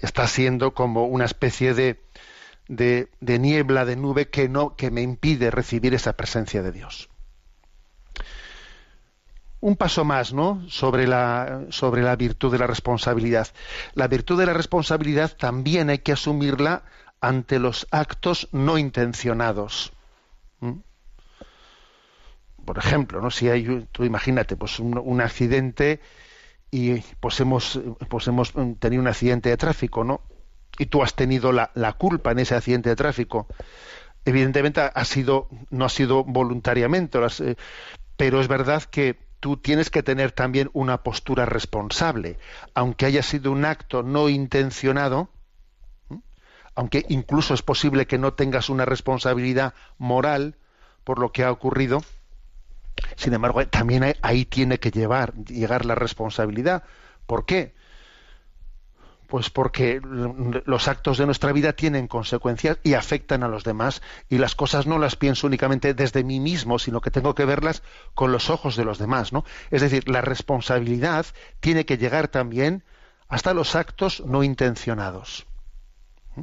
está 0.00 0.26
siendo 0.26 0.72
como 0.72 1.04
una 1.04 1.26
especie 1.26 1.74
de, 1.74 2.00
de, 2.68 3.38
niebla, 3.38 3.84
de 3.84 3.96
nube 3.96 4.30
que 4.30 4.48
no, 4.48 4.76
que 4.76 4.90
me 4.90 5.02
impide 5.02 5.50
recibir 5.50 5.92
esa 5.92 6.14
presencia 6.14 6.62
de 6.62 6.72
Dios. 6.72 7.10
Un 9.60 9.76
paso 9.76 10.06
más, 10.06 10.32
¿no? 10.32 10.64
Sobre 10.70 11.06
la, 11.06 11.66
sobre 11.68 12.00
la 12.00 12.16
virtud 12.16 12.50
de 12.50 12.58
la 12.58 12.66
responsabilidad. 12.66 13.48
La 13.92 14.08
virtud 14.08 14.38
de 14.38 14.46
la 14.46 14.54
responsabilidad 14.54 15.36
también 15.36 15.90
hay 15.90 15.98
que 15.98 16.12
asumirla 16.12 16.84
ante 17.20 17.58
los 17.58 17.86
actos 17.90 18.48
no 18.52 18.78
intencionados. 18.78 19.92
¿Mm? 20.60 20.78
Por 22.64 22.78
ejemplo, 22.78 23.20
¿no? 23.20 23.30
Si 23.30 23.50
hay, 23.50 23.86
tú 23.92 24.04
imagínate, 24.04 24.56
pues 24.56 24.78
un, 24.78 24.96
un 24.96 25.20
accidente 25.20 26.00
y 26.70 27.00
pues 27.20 27.38
hemos, 27.40 27.80
pues 28.08 28.26
hemos 28.26 28.52
tenido 28.78 29.02
un 29.02 29.08
accidente 29.08 29.48
de 29.48 29.56
tráfico, 29.56 30.04
¿no? 30.04 30.20
Y 30.78 30.86
tú 30.86 31.02
has 31.02 31.14
tenido 31.14 31.52
la, 31.52 31.70
la 31.74 31.94
culpa 31.94 32.32
en 32.32 32.40
ese 32.40 32.54
accidente 32.54 32.90
de 32.90 32.96
tráfico. 32.96 33.46
Evidentemente 34.24 34.80
ha 34.80 35.04
sido, 35.04 35.48
no 35.70 35.84
ha 35.84 35.88
sido 35.88 36.24
voluntariamente, 36.24 37.18
eh, 37.40 37.56
pero 38.16 38.40
es 38.40 38.48
verdad 38.48 38.82
que 38.82 39.18
tú 39.40 39.56
tienes 39.56 39.90
que 39.90 40.02
tener 40.02 40.32
también 40.32 40.70
una 40.72 41.02
postura 41.02 41.46
responsable, 41.46 42.38
aunque 42.74 43.06
haya 43.06 43.22
sido 43.22 43.52
un 43.52 43.64
acto 43.64 44.02
no 44.02 44.28
intencionado, 44.28 45.30
aunque 46.74 47.06
incluso 47.08 47.54
es 47.54 47.62
posible 47.62 48.06
que 48.06 48.18
no 48.18 48.34
tengas 48.34 48.68
una 48.68 48.84
responsabilidad 48.84 49.74
moral 49.98 50.56
por 51.04 51.18
lo 51.20 51.30
que 51.30 51.44
ha 51.44 51.52
ocurrido, 51.52 52.02
sin 53.16 53.34
embargo, 53.34 53.66
también 53.66 54.02
hay- 54.04 54.16
ahí 54.22 54.44
tiene 54.44 54.78
que 54.78 54.90
llevar, 54.90 55.34
llegar 55.44 55.84
la 55.84 55.94
responsabilidad. 55.94 56.84
¿Por 57.26 57.44
qué? 57.44 57.74
Pues 59.26 59.50
porque 59.50 60.00
los 60.02 60.86
actos 60.86 61.18
de 61.18 61.26
nuestra 61.26 61.52
vida 61.52 61.72
tienen 61.72 62.06
consecuencias 62.06 62.78
y 62.84 62.94
afectan 62.94 63.42
a 63.42 63.48
los 63.48 63.64
demás 63.64 64.00
y 64.28 64.38
las 64.38 64.54
cosas 64.54 64.86
no 64.86 64.98
las 64.98 65.16
pienso 65.16 65.48
únicamente 65.48 65.94
desde 65.94 66.22
mí 66.22 66.38
mismo, 66.38 66.78
sino 66.78 67.00
que 67.00 67.10
tengo 67.10 67.34
que 67.34 67.44
verlas 67.44 67.82
con 68.14 68.30
los 68.30 68.50
ojos 68.50 68.76
de 68.76 68.84
los 68.84 68.98
demás, 68.98 69.32
¿no? 69.32 69.44
Es 69.72 69.80
decir, 69.80 70.08
la 70.08 70.20
responsabilidad 70.20 71.26
tiene 71.58 71.84
que 71.84 71.98
llegar 71.98 72.28
también 72.28 72.84
hasta 73.26 73.52
los 73.52 73.74
actos 73.74 74.22
no 74.24 74.44
intencionados. 74.44 75.46
¿Mm? 76.36 76.42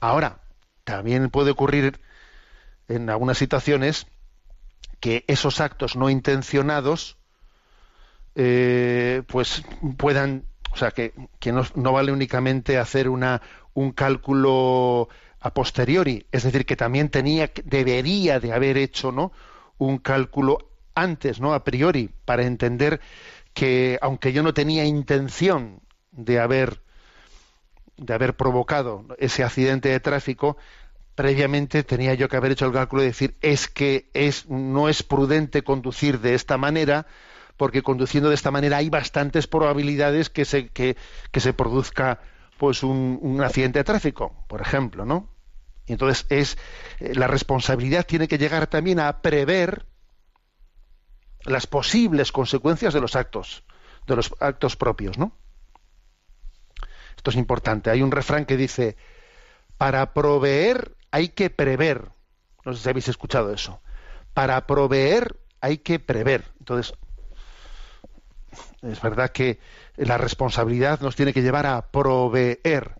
Ahora, 0.00 0.40
también 0.84 1.30
puede 1.30 1.52
ocurrir 1.52 2.00
en 2.88 3.08
algunas 3.08 3.38
situaciones 3.38 4.06
que 5.04 5.22
esos 5.26 5.60
actos 5.60 5.96
no 5.96 6.08
intencionados 6.08 7.18
eh, 8.36 9.22
pues 9.26 9.62
puedan 9.98 10.46
o 10.72 10.78
sea 10.78 10.92
que, 10.92 11.12
que 11.38 11.52
no, 11.52 11.62
no 11.74 11.92
vale 11.92 12.10
únicamente 12.10 12.78
hacer 12.78 13.10
una 13.10 13.42
un 13.74 13.92
cálculo 13.92 15.10
a 15.40 15.52
posteriori 15.52 16.24
es 16.32 16.44
decir 16.44 16.64
que 16.64 16.74
también 16.74 17.10
tenía 17.10 17.50
debería 17.64 18.40
de 18.40 18.54
haber 18.54 18.78
hecho 18.78 19.12
no 19.12 19.30
un 19.76 19.98
cálculo 19.98 20.70
antes 20.94 21.38
no 21.38 21.52
a 21.52 21.64
priori 21.64 22.08
para 22.24 22.44
entender 22.44 23.02
que 23.52 23.98
aunque 24.00 24.32
yo 24.32 24.42
no 24.42 24.54
tenía 24.54 24.86
intención 24.86 25.80
de 26.12 26.40
haber 26.40 26.80
de 27.98 28.14
haber 28.14 28.36
provocado 28.36 29.04
ese 29.18 29.44
accidente 29.44 29.90
de 29.90 30.00
tráfico 30.00 30.56
previamente 31.14 31.82
tenía 31.82 32.14
yo 32.14 32.28
que 32.28 32.36
haber 32.36 32.52
hecho 32.52 32.66
el 32.66 32.72
cálculo 32.72 33.02
de 33.02 33.08
decir 33.08 33.36
es 33.40 33.68
que 33.68 34.10
es 34.14 34.48
no 34.48 34.88
es 34.88 35.02
prudente 35.02 35.62
conducir 35.62 36.20
de 36.20 36.34
esta 36.34 36.56
manera 36.58 37.06
porque 37.56 37.82
conduciendo 37.82 38.28
de 38.28 38.34
esta 38.34 38.50
manera 38.50 38.78
hay 38.78 38.90
bastantes 38.90 39.46
probabilidades 39.46 40.30
que 40.30 40.44
se 40.44 40.68
que 40.68 40.96
se 41.36 41.52
produzca 41.52 42.20
pues 42.58 42.82
un, 42.82 43.18
un 43.22 43.42
accidente 43.42 43.78
de 43.78 43.84
tráfico 43.84 44.44
por 44.48 44.60
ejemplo 44.60 45.04
no 45.04 45.28
y 45.86 45.92
entonces 45.92 46.26
es 46.30 46.58
eh, 46.98 47.14
la 47.14 47.26
responsabilidad 47.26 48.06
tiene 48.06 48.26
que 48.26 48.38
llegar 48.38 48.66
también 48.66 48.98
a 48.98 49.22
prever 49.22 49.86
las 51.44 51.66
posibles 51.66 52.32
consecuencias 52.32 52.92
de 52.92 53.00
los 53.00 53.14
actos 53.14 53.64
de 54.06 54.16
los 54.16 54.34
actos 54.40 54.76
propios 54.76 55.16
no 55.16 55.36
esto 57.24 57.30
es 57.30 57.36
importante. 57.36 57.88
Hay 57.88 58.02
un 58.02 58.10
refrán 58.10 58.44
que 58.44 58.58
dice 58.58 58.98
para 59.78 60.12
proveer 60.12 60.94
hay 61.14 61.28
que 61.30 61.50
prever. 61.50 62.10
No 62.64 62.72
sé 62.74 62.82
si 62.82 62.88
habéis 62.90 63.08
escuchado 63.08 63.52
eso. 63.52 63.80
Para 64.34 64.66
proveer 64.66 65.40
hay 65.60 65.78
que 65.78 65.98
prever. 66.00 66.44
Entonces, 66.60 66.94
es 68.82 69.00
verdad 69.00 69.30
que 69.30 69.58
la 69.96 70.18
responsabilidad 70.18 71.00
nos 71.00 71.16
tiene 71.16 71.32
que 71.32 71.42
llevar 71.42 71.66
a 71.66 71.90
proveer. 71.90 72.96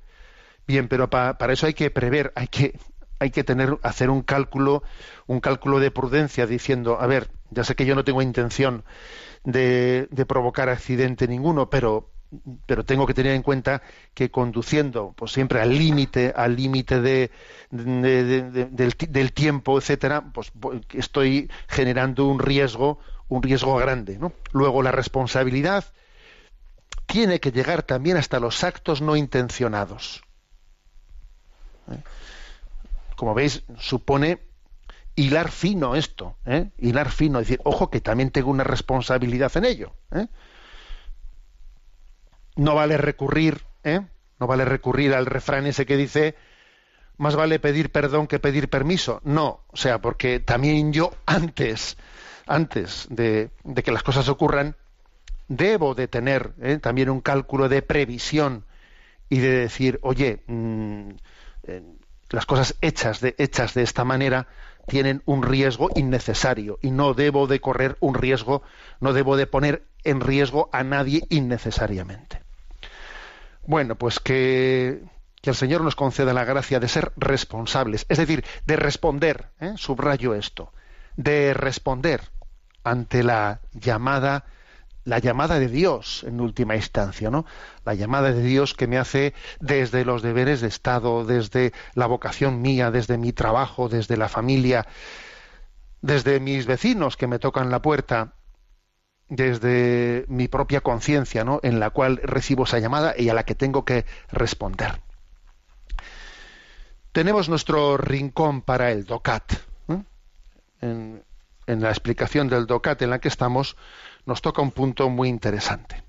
Bien, 0.66 0.88
pero 0.88 1.10
pa- 1.10 1.38
para 1.38 1.54
eso 1.54 1.66
hay 1.66 1.74
que 1.74 1.90
prever, 1.90 2.32
hay 2.36 2.48
que 2.48 2.78
hay 3.20 3.30
que 3.30 3.44
tener 3.44 3.78
hacer 3.82 4.10
un 4.10 4.22
cálculo, 4.22 4.82
un 5.26 5.40
cálculo 5.40 5.80
de 5.80 5.90
prudencia 5.90 6.46
diciendo, 6.46 6.98
a 7.00 7.06
ver, 7.06 7.30
ya 7.50 7.64
sé 7.64 7.74
que 7.76 7.86
yo 7.86 7.94
no 7.94 8.04
tengo 8.04 8.22
intención 8.22 8.84
de, 9.44 10.08
de 10.10 10.26
provocar 10.26 10.68
accidente 10.70 11.28
ninguno, 11.28 11.70
pero 11.70 12.13
pero 12.66 12.84
tengo 12.84 13.06
que 13.06 13.14
tener 13.14 13.32
en 13.34 13.42
cuenta 13.42 13.82
que 14.12 14.30
conduciendo 14.30 15.12
pues 15.16 15.32
siempre 15.32 15.60
al 15.60 15.70
límite 15.70 16.32
al 16.36 16.56
límite 16.56 17.00
de, 17.00 17.30
de- 17.70 18.24
de- 18.24 18.50
de- 18.50 18.64
del, 18.66 18.96
ti- 18.96 19.06
del 19.06 19.32
tiempo 19.32 19.78
etcétera 19.78 20.32
pues 20.32 20.50
voy- 20.54 20.84
estoy 20.94 21.50
generando 21.68 22.26
un 22.26 22.38
riesgo 22.40 22.98
un 23.28 23.42
riesgo 23.42 23.76
grande 23.76 24.18
¿no? 24.18 24.32
luego 24.52 24.82
la 24.82 24.90
responsabilidad 24.90 25.84
tiene 27.06 27.38
que 27.38 27.52
llegar 27.52 27.82
también 27.82 28.16
hasta 28.16 28.40
los 28.40 28.64
actos 28.64 29.00
no 29.00 29.14
intencionados 29.16 30.22
¿Eh? 31.90 31.98
como 33.16 33.34
veis 33.34 33.62
supone 33.78 34.40
hilar 35.14 35.50
fino 35.52 35.94
esto 35.94 36.36
¿eh? 36.46 36.70
hilar 36.78 37.10
fino 37.10 37.38
decir 37.38 37.60
ojo 37.64 37.90
que 37.90 38.00
también 38.00 38.30
tengo 38.30 38.50
una 38.50 38.64
responsabilidad 38.64 39.56
en 39.56 39.64
ello 39.66 39.94
¿eh? 40.10 40.26
No 42.56 42.74
vale 42.74 42.96
recurrir, 42.96 43.62
¿eh? 43.82 44.00
No 44.40 44.46
vale 44.46 44.64
recurrir 44.64 45.14
al 45.14 45.26
refrán 45.26 45.66
ese 45.66 45.86
que 45.86 45.96
dice 45.96 46.34
más 47.16 47.36
vale 47.36 47.58
pedir 47.58 47.90
perdón 47.90 48.26
que 48.26 48.38
pedir 48.38 48.68
permiso. 48.68 49.20
No, 49.24 49.64
o 49.68 49.76
sea, 49.76 50.00
porque 50.00 50.40
también 50.40 50.92
yo 50.92 51.12
antes, 51.26 51.96
antes 52.46 53.06
de, 53.10 53.50
que 53.84 53.92
las 53.92 54.02
cosas 54.02 54.28
ocurran, 54.28 54.76
debo 55.48 55.94
de 55.94 56.08
tener 56.08 56.54
¿eh? 56.60 56.78
también 56.78 57.10
un 57.10 57.20
cálculo 57.20 57.68
de 57.68 57.82
previsión 57.82 58.64
y 59.28 59.38
de 59.38 59.50
decir, 59.50 59.98
oye, 60.02 60.42
mm, 60.46 61.10
eh, 61.64 61.82
las 62.30 62.46
cosas 62.46 62.76
hechas 62.80 63.20
de, 63.20 63.34
hechas 63.38 63.74
de 63.74 63.82
esta 63.82 64.04
manera 64.04 64.48
tienen 64.86 65.22
un 65.24 65.42
riesgo 65.42 65.88
innecesario 65.94 66.78
y 66.82 66.90
no 66.90 67.14
debo 67.14 67.46
de 67.46 67.60
correr 67.60 67.96
un 68.00 68.14
riesgo, 68.14 68.62
no 69.00 69.12
debo 69.12 69.36
de 69.36 69.46
poner 69.46 69.86
en 70.02 70.20
riesgo 70.20 70.68
a 70.72 70.82
nadie 70.82 71.22
innecesariamente. 71.30 72.43
Bueno, 73.66 73.96
pues 73.96 74.20
que, 74.20 75.02
el 75.42 75.54
Señor 75.54 75.82
nos 75.82 75.96
conceda 75.96 76.32
la 76.32 76.44
gracia 76.44 76.80
de 76.80 76.88
ser 76.88 77.12
responsables, 77.16 78.06
es 78.08 78.18
decir, 78.18 78.44
de 78.66 78.76
responder, 78.76 79.50
¿eh? 79.60 79.74
subrayo 79.76 80.34
esto, 80.34 80.72
de 81.16 81.54
responder 81.54 82.30
ante 82.82 83.22
la 83.22 83.60
llamada 83.72 84.44
la 85.04 85.18
llamada 85.18 85.58
de 85.58 85.68
Dios 85.68 86.24
en 86.26 86.40
última 86.40 86.76
instancia, 86.76 87.30
¿no? 87.30 87.44
La 87.84 87.92
llamada 87.92 88.32
de 88.32 88.42
Dios 88.42 88.72
que 88.72 88.86
me 88.86 88.96
hace 88.96 89.34
desde 89.60 90.06
los 90.06 90.22
deberes 90.22 90.62
de 90.62 90.68
Estado, 90.68 91.26
desde 91.26 91.74
la 91.92 92.06
vocación 92.06 92.62
mía, 92.62 92.90
desde 92.90 93.18
mi 93.18 93.34
trabajo, 93.34 93.90
desde 93.90 94.16
la 94.16 94.30
familia, 94.30 94.86
desde 96.00 96.40
mis 96.40 96.64
vecinos 96.64 97.18
que 97.18 97.26
me 97.26 97.38
tocan 97.38 97.70
la 97.70 97.82
puerta, 97.82 98.32
desde 99.36 100.24
mi 100.28 100.48
propia 100.48 100.80
conciencia, 100.80 101.44
¿no? 101.44 101.60
En 101.62 101.80
la 101.80 101.90
cual 101.90 102.20
recibo 102.22 102.64
esa 102.64 102.78
llamada 102.78 103.14
y 103.16 103.28
a 103.28 103.34
la 103.34 103.44
que 103.44 103.54
tengo 103.54 103.84
que 103.84 104.04
responder. 104.30 105.00
Tenemos 107.12 107.48
nuestro 107.48 107.96
rincón 107.96 108.62
para 108.62 108.90
el 108.90 109.04
DOCAT. 109.04 109.52
¿eh? 109.88 110.02
En, 110.80 111.22
en 111.66 111.80
la 111.80 111.90
explicación 111.90 112.48
del 112.48 112.66
DOCAT 112.66 113.02
en 113.02 113.10
la 113.10 113.20
que 113.20 113.28
estamos, 113.28 113.76
nos 114.26 114.42
toca 114.42 114.62
un 114.62 114.72
punto 114.72 115.08
muy 115.08 115.28
interesante. 115.28 116.02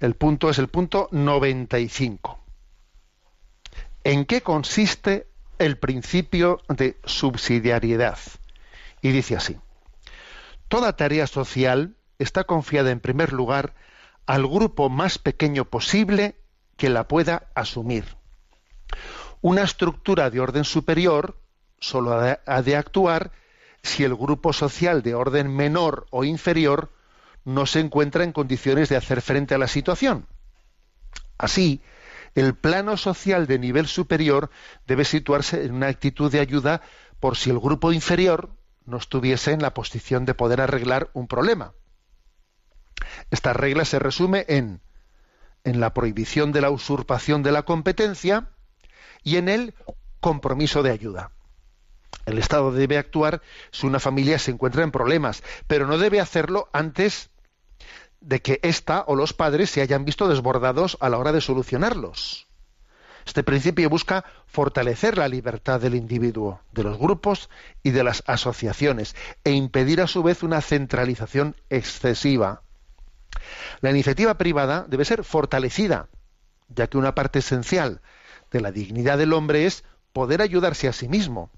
El 0.00 0.14
punto 0.14 0.50
es 0.50 0.58
el 0.58 0.68
punto 0.68 1.08
95. 1.12 2.38
¿En 4.04 4.24
qué 4.24 4.42
consiste 4.42 5.26
el 5.58 5.78
principio 5.78 6.60
de 6.68 6.96
subsidiariedad? 7.04 8.18
Y 9.00 9.10
dice 9.10 9.36
así. 9.36 9.56
Toda 10.68 10.96
tarea 10.96 11.26
social 11.26 11.96
está 12.18 12.44
confiada 12.44 12.90
en 12.90 13.00
primer 13.00 13.32
lugar 13.32 13.74
al 14.26 14.46
grupo 14.46 14.88
más 14.88 15.18
pequeño 15.18 15.64
posible 15.64 16.36
que 16.76 16.90
la 16.90 17.06
pueda 17.06 17.48
asumir. 17.54 18.16
Una 19.40 19.62
estructura 19.62 20.30
de 20.30 20.40
orden 20.40 20.64
superior 20.64 21.38
solo 21.78 22.12
ha 22.12 22.62
de, 22.62 22.76
actuar 22.76 23.32
si 23.82 24.02
el 24.02 24.14
grupo 24.16 24.52
social 24.52 25.02
de 25.02 25.14
orden 25.14 25.54
menor 25.54 26.06
o 26.10 26.24
inferior 26.24 26.90
no 27.44 27.66
se 27.66 27.80
encuentra 27.80 28.24
en 28.24 28.32
condiciones 28.32 28.88
de 28.88 28.96
hacer 28.96 29.22
frente 29.22 29.54
a 29.54 29.58
la 29.58 29.68
situación. 29.68 30.26
Así, 31.38 31.80
el 32.34 32.54
plano 32.54 32.96
social 32.96 33.46
de 33.46 33.58
nivel 33.58 33.86
superior 33.86 34.50
debe 34.86 35.04
situarse 35.04 35.64
en 35.64 35.74
una 35.74 35.86
actitud 35.86 36.32
de 36.32 36.40
ayuda 36.40 36.82
por 37.20 37.36
si 37.36 37.50
el 37.50 37.60
grupo 37.60 37.92
inferior 37.92 38.50
no 38.86 38.96
estuviese 38.96 39.52
en 39.52 39.62
la 39.62 39.74
posición 39.74 40.24
de 40.24 40.34
poder 40.34 40.60
arreglar 40.60 41.10
un 41.12 41.26
problema. 41.26 41.74
Esta 43.30 43.52
regla 43.52 43.84
se 43.84 43.98
resume 43.98 44.44
en, 44.48 44.80
en 45.64 45.80
la 45.80 45.92
prohibición 45.92 46.52
de 46.52 46.60
la 46.60 46.70
usurpación 46.70 47.42
de 47.42 47.52
la 47.52 47.64
competencia 47.64 48.50
y 49.22 49.36
en 49.36 49.48
el 49.48 49.74
compromiso 50.20 50.82
de 50.82 50.90
ayuda. 50.90 51.32
El 52.24 52.38
Estado 52.38 52.72
debe 52.72 52.98
actuar 52.98 53.42
si 53.70 53.86
una 53.86 54.00
familia 54.00 54.38
se 54.38 54.50
encuentra 54.50 54.82
en 54.82 54.90
problemas, 54.90 55.42
pero 55.66 55.86
no 55.86 55.98
debe 55.98 56.20
hacerlo 56.20 56.68
antes 56.72 57.30
de 58.20 58.42
que 58.42 58.58
ésta 58.62 59.04
o 59.06 59.14
los 59.14 59.32
padres 59.32 59.70
se 59.70 59.82
hayan 59.82 60.04
visto 60.04 60.28
desbordados 60.28 60.96
a 61.00 61.08
la 61.08 61.18
hora 61.18 61.32
de 61.32 61.40
solucionarlos. 61.40 62.48
Este 63.26 63.42
principio 63.42 63.90
busca 63.90 64.24
fortalecer 64.46 65.18
la 65.18 65.28
libertad 65.28 65.80
del 65.80 65.96
individuo, 65.96 66.60
de 66.72 66.84
los 66.84 66.96
grupos 66.96 67.50
y 67.82 67.90
de 67.90 68.04
las 68.04 68.22
asociaciones, 68.26 69.16
e 69.42 69.50
impedir 69.50 70.00
a 70.00 70.06
su 70.06 70.22
vez 70.22 70.44
una 70.44 70.60
centralización 70.60 71.56
excesiva. 71.68 72.62
La 73.80 73.90
iniciativa 73.90 74.38
privada 74.38 74.86
debe 74.88 75.04
ser 75.04 75.24
fortalecida, 75.24 76.08
ya 76.68 76.86
que 76.86 76.98
una 76.98 77.14
parte 77.14 77.40
esencial 77.40 78.00
de 78.52 78.60
la 78.60 78.70
dignidad 78.70 79.18
del 79.18 79.32
hombre 79.32 79.66
es 79.66 79.84
poder 80.12 80.40
ayudarse 80.40 80.88
a 80.88 80.92
sí 80.92 81.08
mismo. 81.08 81.50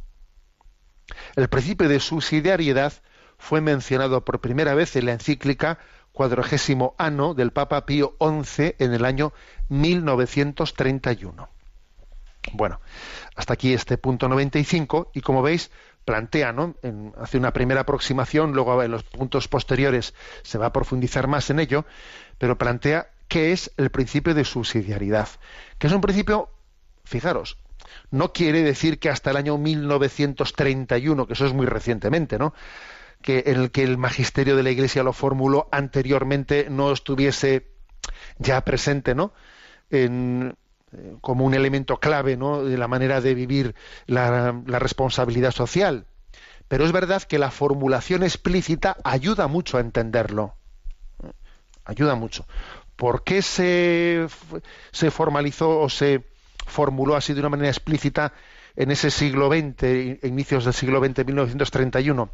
El 1.37 1.49
principio 1.49 1.89
de 1.89 2.01
subsidiariedad 2.01 2.95
fue 3.37 3.61
mencionado 3.61 4.25
por 4.25 4.41
primera 4.41 4.75
vez 4.75 4.97
en 4.97 5.07
la 5.07 5.13
encíclica 5.13 5.79
cuadragésimo 6.13 6.95
ano 6.99 7.35
del 7.35 7.53
Papa 7.53 7.87
Pío 7.87 8.17
XI 8.21 8.75
en 8.79 8.95
el 8.95 9.05
año 9.05 9.33
1931. 9.69 11.58
Bueno, 12.53 12.81
hasta 13.35 13.55
aquí 13.55 13.75
este 13.75 13.99
punto 13.99 14.29
95 14.29 15.11
y 15.15 15.21
como 15.21 15.43
veis 15.43 15.71
plantea, 16.05 16.53
¿no? 16.53 16.75
Hace 17.21 17.37
una 17.37 17.53
primera 17.53 17.83
aproximación, 17.83 18.53
luego 18.53 18.83
en 18.83 18.91
los 18.91 19.03
puntos 19.03 19.47
posteriores 19.49 20.15
se 20.43 20.57
va 20.57 20.67
a 20.67 20.73
profundizar 20.73 21.27
más 21.27 21.51
en 21.51 21.61
ello, 21.61 21.85
pero 22.39 22.57
plantea 22.57 23.11
qué 23.29 23.53
es 23.53 23.71
el 23.77 23.91
principio 23.91 24.35
de 24.35 24.45
subsidiariedad, 24.45 25.29
que 25.79 25.87
es 25.87 25.93
un 25.93 26.01
principio, 26.01 26.49
fijaros, 27.05 27.59
no 28.11 28.33
quiere 28.33 28.63
decir 28.63 28.99
que 28.99 29.11
hasta 29.11 29.31
el 29.31 29.37
año 29.37 29.59
1931, 29.59 31.27
que 31.27 31.33
eso 31.35 31.45
es 31.45 31.53
muy 31.53 31.67
recientemente, 31.67 32.39
¿no? 32.39 32.55
que 33.23 33.45
en 33.47 33.61
el 33.61 33.71
que 33.71 33.83
el 33.83 33.99
magisterio 33.99 34.57
de 34.57 34.63
la 34.63 34.71
Iglesia 34.71 35.03
lo 35.03 35.13
formuló 35.13 35.69
anteriormente 35.73 36.69
no 36.71 36.93
estuviese 36.93 37.67
ya 38.39 38.65
presente, 38.65 39.15
¿no? 39.15 39.33
En, 39.91 40.57
eh, 40.97 41.17
como 41.21 41.45
un 41.45 41.55
elemento 41.55 41.99
clave, 41.99 42.37
¿no? 42.37 42.65
De 42.65 42.79
la 42.79 42.89
manera 42.89 43.21
de 43.21 43.35
vivir 43.35 43.75
la, 44.07 44.53
responsabilidad 44.67 45.53
social. 45.53 46.07
Pero 46.69 46.85
es 46.85 46.93
verdad 46.93 47.23
que 47.23 47.39
la 47.39 47.51
formulación 47.51 48.23
explícita 48.23 48.97
ayuda 49.05 49.49
mucho 49.49 49.77
a 49.77 49.81
entenderlo. 49.81 50.55
Ayuda 51.85 52.15
mucho. 52.15 52.47
¿Por 52.97 53.23
qué 53.23 53.43
se, 53.43 54.27
se 54.93 55.11
formalizó 55.11 55.81
o 55.81 55.89
se 55.89 56.25
formuló 56.67 57.17
así 57.17 57.33
de 57.33 57.41
una 57.41 57.49
manera 57.49 57.69
explícita 57.69 58.33
en 58.77 58.91
ese 58.91 59.11
siglo 59.11 59.49
XX, 59.49 60.25
inicios 60.25 60.65
del 60.65 60.75
siglo 60.75 61.01
XX, 61.01 61.25
1931? 61.25 62.31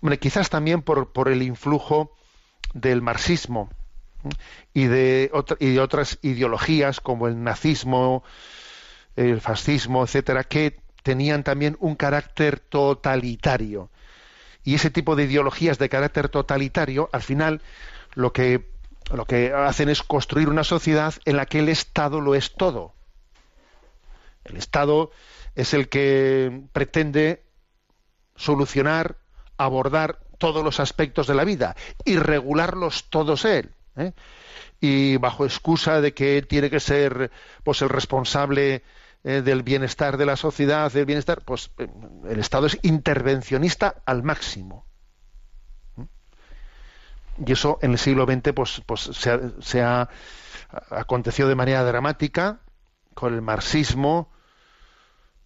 Hombre, 0.00 0.18
quizás 0.18 0.50
también 0.50 0.82
por, 0.82 1.12
por 1.12 1.28
el 1.28 1.42
influjo 1.42 2.16
del 2.74 3.02
marxismo. 3.02 3.70
Y 4.74 4.86
de, 4.86 5.30
y 5.58 5.74
de 5.74 5.80
otras 5.80 6.18
ideologías 6.22 7.00
como 7.00 7.28
el 7.28 7.42
nazismo, 7.42 8.22
el 9.16 9.40
fascismo, 9.40 10.04
etcétera, 10.04 10.44
que 10.44 10.80
tenían 11.02 11.44
también 11.44 11.76
un 11.80 11.94
carácter 11.96 12.60
totalitario. 12.60 13.90
Y 14.62 14.74
ese 14.74 14.90
tipo 14.90 15.16
de 15.16 15.24
ideologías 15.24 15.78
de 15.78 15.88
carácter 15.88 16.28
totalitario, 16.28 17.08
al 17.12 17.22
final, 17.22 17.62
lo 18.14 18.32
que, 18.32 18.70
lo 19.12 19.24
que 19.24 19.52
hacen 19.52 19.88
es 19.88 20.02
construir 20.02 20.48
una 20.48 20.64
sociedad 20.64 21.14
en 21.24 21.36
la 21.36 21.46
que 21.46 21.60
el 21.60 21.68
Estado 21.68 22.20
lo 22.20 22.34
es 22.34 22.54
todo. 22.54 22.94
El 24.44 24.56
Estado 24.56 25.10
es 25.54 25.74
el 25.74 25.88
que 25.88 26.62
pretende 26.72 27.44
solucionar, 28.36 29.16
abordar 29.56 30.20
todos 30.38 30.64
los 30.64 30.80
aspectos 30.80 31.26
de 31.26 31.34
la 31.34 31.44
vida 31.44 31.76
y 32.04 32.16
regularlos 32.16 33.10
todos 33.10 33.44
él. 33.44 33.74
¿Eh? 34.00 34.14
Y 34.80 35.16
bajo 35.18 35.44
excusa 35.44 36.00
de 36.00 36.14
que 36.14 36.42
tiene 36.42 36.70
que 36.70 36.80
ser 36.80 37.30
pues 37.62 37.82
el 37.82 37.88
responsable 37.88 38.82
eh, 39.22 39.42
del 39.42 39.62
bienestar 39.62 40.16
de 40.16 40.26
la 40.26 40.36
sociedad, 40.36 40.90
del 40.90 41.06
bienestar, 41.06 41.42
pues 41.44 41.70
eh, 41.78 41.88
el 42.28 42.40
Estado 42.40 42.66
es 42.66 42.78
intervencionista 42.82 43.96
al 44.06 44.22
máximo. 44.22 44.86
¿Mm? 45.96 46.04
Y 47.46 47.52
eso 47.52 47.78
en 47.82 47.92
el 47.92 47.98
siglo 47.98 48.24
XX 48.24 48.52
pues, 48.54 48.82
pues 48.86 49.00
se, 49.00 49.30
ha, 49.30 49.40
se 49.60 49.82
ha 49.82 50.08
aconteció 50.90 51.48
de 51.48 51.54
manera 51.54 51.84
dramática 51.84 52.60
con 53.14 53.34
el 53.34 53.42
marxismo 53.42 54.30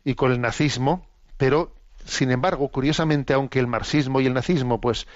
y 0.04 0.14
con 0.14 0.32
el 0.32 0.40
nazismo, 0.40 1.06
pero 1.36 1.74
sin 2.04 2.30
embargo, 2.30 2.68
curiosamente, 2.68 3.32
aunque 3.32 3.58
el 3.58 3.66
marxismo 3.66 4.20
y 4.20 4.26
el 4.26 4.34
nazismo 4.34 4.80
pues 4.80 5.06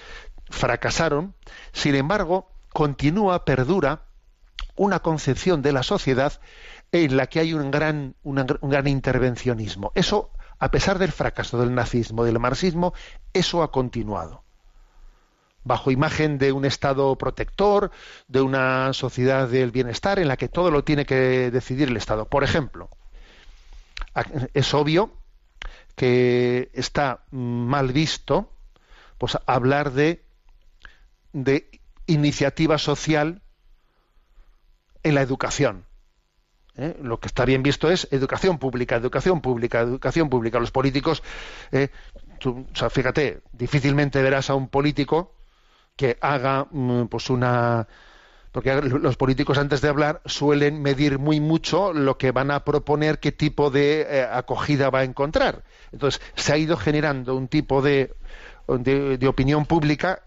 fracasaron, 0.49 1.35
sin 1.71 1.95
embargo, 1.95 2.49
continúa, 2.73 3.45
perdura 3.45 4.03
una 4.75 4.99
concepción 4.99 5.61
de 5.61 5.73
la 5.73 5.83
sociedad 5.83 6.39
en 6.91 7.17
la 7.17 7.27
que 7.27 7.39
hay 7.39 7.53
un 7.53 7.71
gran, 7.71 8.15
un 8.23 8.35
gran 8.35 8.87
intervencionismo. 8.87 9.91
Eso, 9.95 10.31
a 10.57 10.71
pesar 10.71 10.99
del 10.99 11.11
fracaso 11.11 11.59
del 11.59 11.75
nazismo, 11.75 12.23
del 12.23 12.39
marxismo, 12.39 12.93
eso 13.33 13.61
ha 13.61 13.71
continuado. 13.71 14.43
Bajo 15.63 15.91
imagen 15.91 16.37
de 16.37 16.51
un 16.51 16.65
Estado 16.65 17.17
protector, 17.17 17.91
de 18.27 18.41
una 18.41 18.93
sociedad 18.93 19.47
del 19.47 19.71
bienestar 19.71 20.17
en 20.19 20.27
la 20.29 20.37
que 20.37 20.47
todo 20.47 20.71
lo 20.71 20.83
tiene 20.83 21.05
que 21.05 21.51
decidir 21.51 21.89
el 21.89 21.97
Estado. 21.97 22.25
Por 22.25 22.43
ejemplo, 22.43 22.89
es 24.53 24.73
obvio 24.73 25.13
que 25.95 26.71
está 26.73 27.23
mal 27.31 27.91
visto 27.91 28.53
pues 29.17 29.37
hablar 29.45 29.91
de, 29.91 30.23
de 31.33 31.78
iniciativa 32.09 32.77
social 32.77 33.41
en 35.03 35.15
la 35.15 35.21
educación. 35.21 35.85
¿eh? 36.77 36.97
Lo 37.01 37.19
que 37.19 37.27
está 37.27 37.45
bien 37.45 37.63
visto 37.63 37.89
es 37.91 38.07
educación 38.11 38.59
pública, 38.59 38.95
educación 38.95 39.41
pública, 39.41 39.81
educación 39.81 40.29
pública. 40.29 40.59
Los 40.59 40.71
políticos, 40.71 41.23
eh, 41.71 41.89
tú- 42.39 42.65
fíjate, 42.91 43.41
difícilmente 43.53 44.21
verás 44.21 44.49
a 44.49 44.55
un 44.55 44.69
político 44.69 45.33
que 45.95 46.17
haga 46.21 46.67
mm, 46.71 47.05
pues 47.07 47.29
una 47.29 47.87
porque 48.51 48.73
los 48.81 49.17
políticos 49.17 49.59
antes 49.59 49.81
de 49.81 49.89
hablar 49.89 50.21
suelen 50.25 50.81
medir 50.81 51.19
muy 51.19 51.39
mucho 51.39 51.93
lo 51.93 52.17
que 52.17 52.31
van 52.31 52.51
a 52.51 52.65
proponer, 52.65 53.19
qué 53.19 53.31
tipo 53.31 53.69
de 53.71 54.01
eh, 54.09 54.23
acogida 54.31 54.89
va 54.89 54.99
a 54.99 55.03
encontrar. 55.05 55.63
Entonces 55.91 56.21
se 56.35 56.53
ha 56.53 56.57
ido 56.57 56.77
generando 56.77 57.35
un 57.35 57.47
tipo 57.47 57.81
de, 57.81 58.15
de 58.67 59.27
opinión 59.27 59.65
pública 59.65 60.23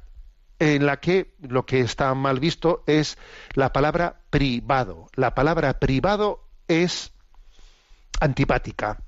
en 0.62 0.86
la 0.86 0.98
que 0.98 1.34
lo 1.40 1.66
que 1.66 1.80
está 1.80 2.14
mal 2.14 2.38
visto 2.38 2.84
es 2.86 3.18
la 3.54 3.72
palabra 3.72 4.20
privado. 4.30 5.08
La 5.16 5.34
palabra 5.34 5.80
privado 5.80 6.44
es 6.68 7.12
antipática. 8.20 9.02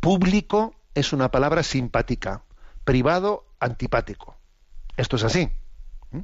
Público 0.00 0.74
es 0.96 1.12
una 1.12 1.30
palabra 1.30 1.62
simpática. 1.62 2.42
Privado, 2.82 3.46
antipático. 3.60 4.34
Esto 4.96 5.14
es 5.14 5.22
así. 5.22 5.52
¿Mm? 6.10 6.22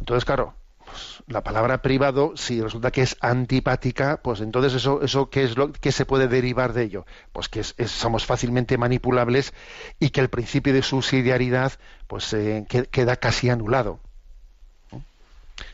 Entonces, 0.00 0.26
claro, 0.26 0.54
pues, 0.90 1.22
la 1.26 1.42
palabra 1.42 1.82
privado, 1.82 2.32
si 2.36 2.60
resulta 2.60 2.90
que 2.90 3.02
es 3.02 3.16
antipática, 3.20 4.20
pues 4.22 4.40
entonces 4.40 4.74
eso, 4.74 5.02
eso 5.02 5.28
¿qué 5.30 5.44
es 5.44 5.56
lo 5.56 5.72
que 5.72 5.92
se 5.92 6.06
puede 6.06 6.28
derivar 6.28 6.72
de 6.72 6.84
ello? 6.84 7.06
Pues 7.32 7.48
que 7.48 7.62
somos 7.62 8.24
fácilmente 8.24 8.78
manipulables 8.78 9.52
y 9.98 10.10
que 10.10 10.20
el 10.20 10.28
principio 10.28 10.72
de 10.72 10.82
subsidiariedad 10.82 11.72
pues 12.06 12.32
eh, 12.32 12.64
que- 12.68 12.86
queda 12.86 13.16
casi 13.16 13.50
anulado. 13.50 14.00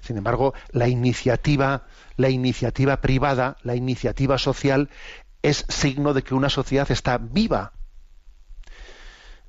Sin 0.00 0.16
embargo, 0.16 0.54
la 0.72 0.88
iniciativa, 0.88 1.84
la 2.16 2.30
iniciativa 2.30 3.00
privada, 3.00 3.56
la 3.62 3.76
iniciativa 3.76 4.38
social 4.38 4.88
es 5.42 5.66
signo 5.68 6.14
de 6.14 6.22
que 6.22 6.34
una 6.34 6.48
sociedad 6.48 6.90
está 6.90 7.18
viva. 7.18 7.72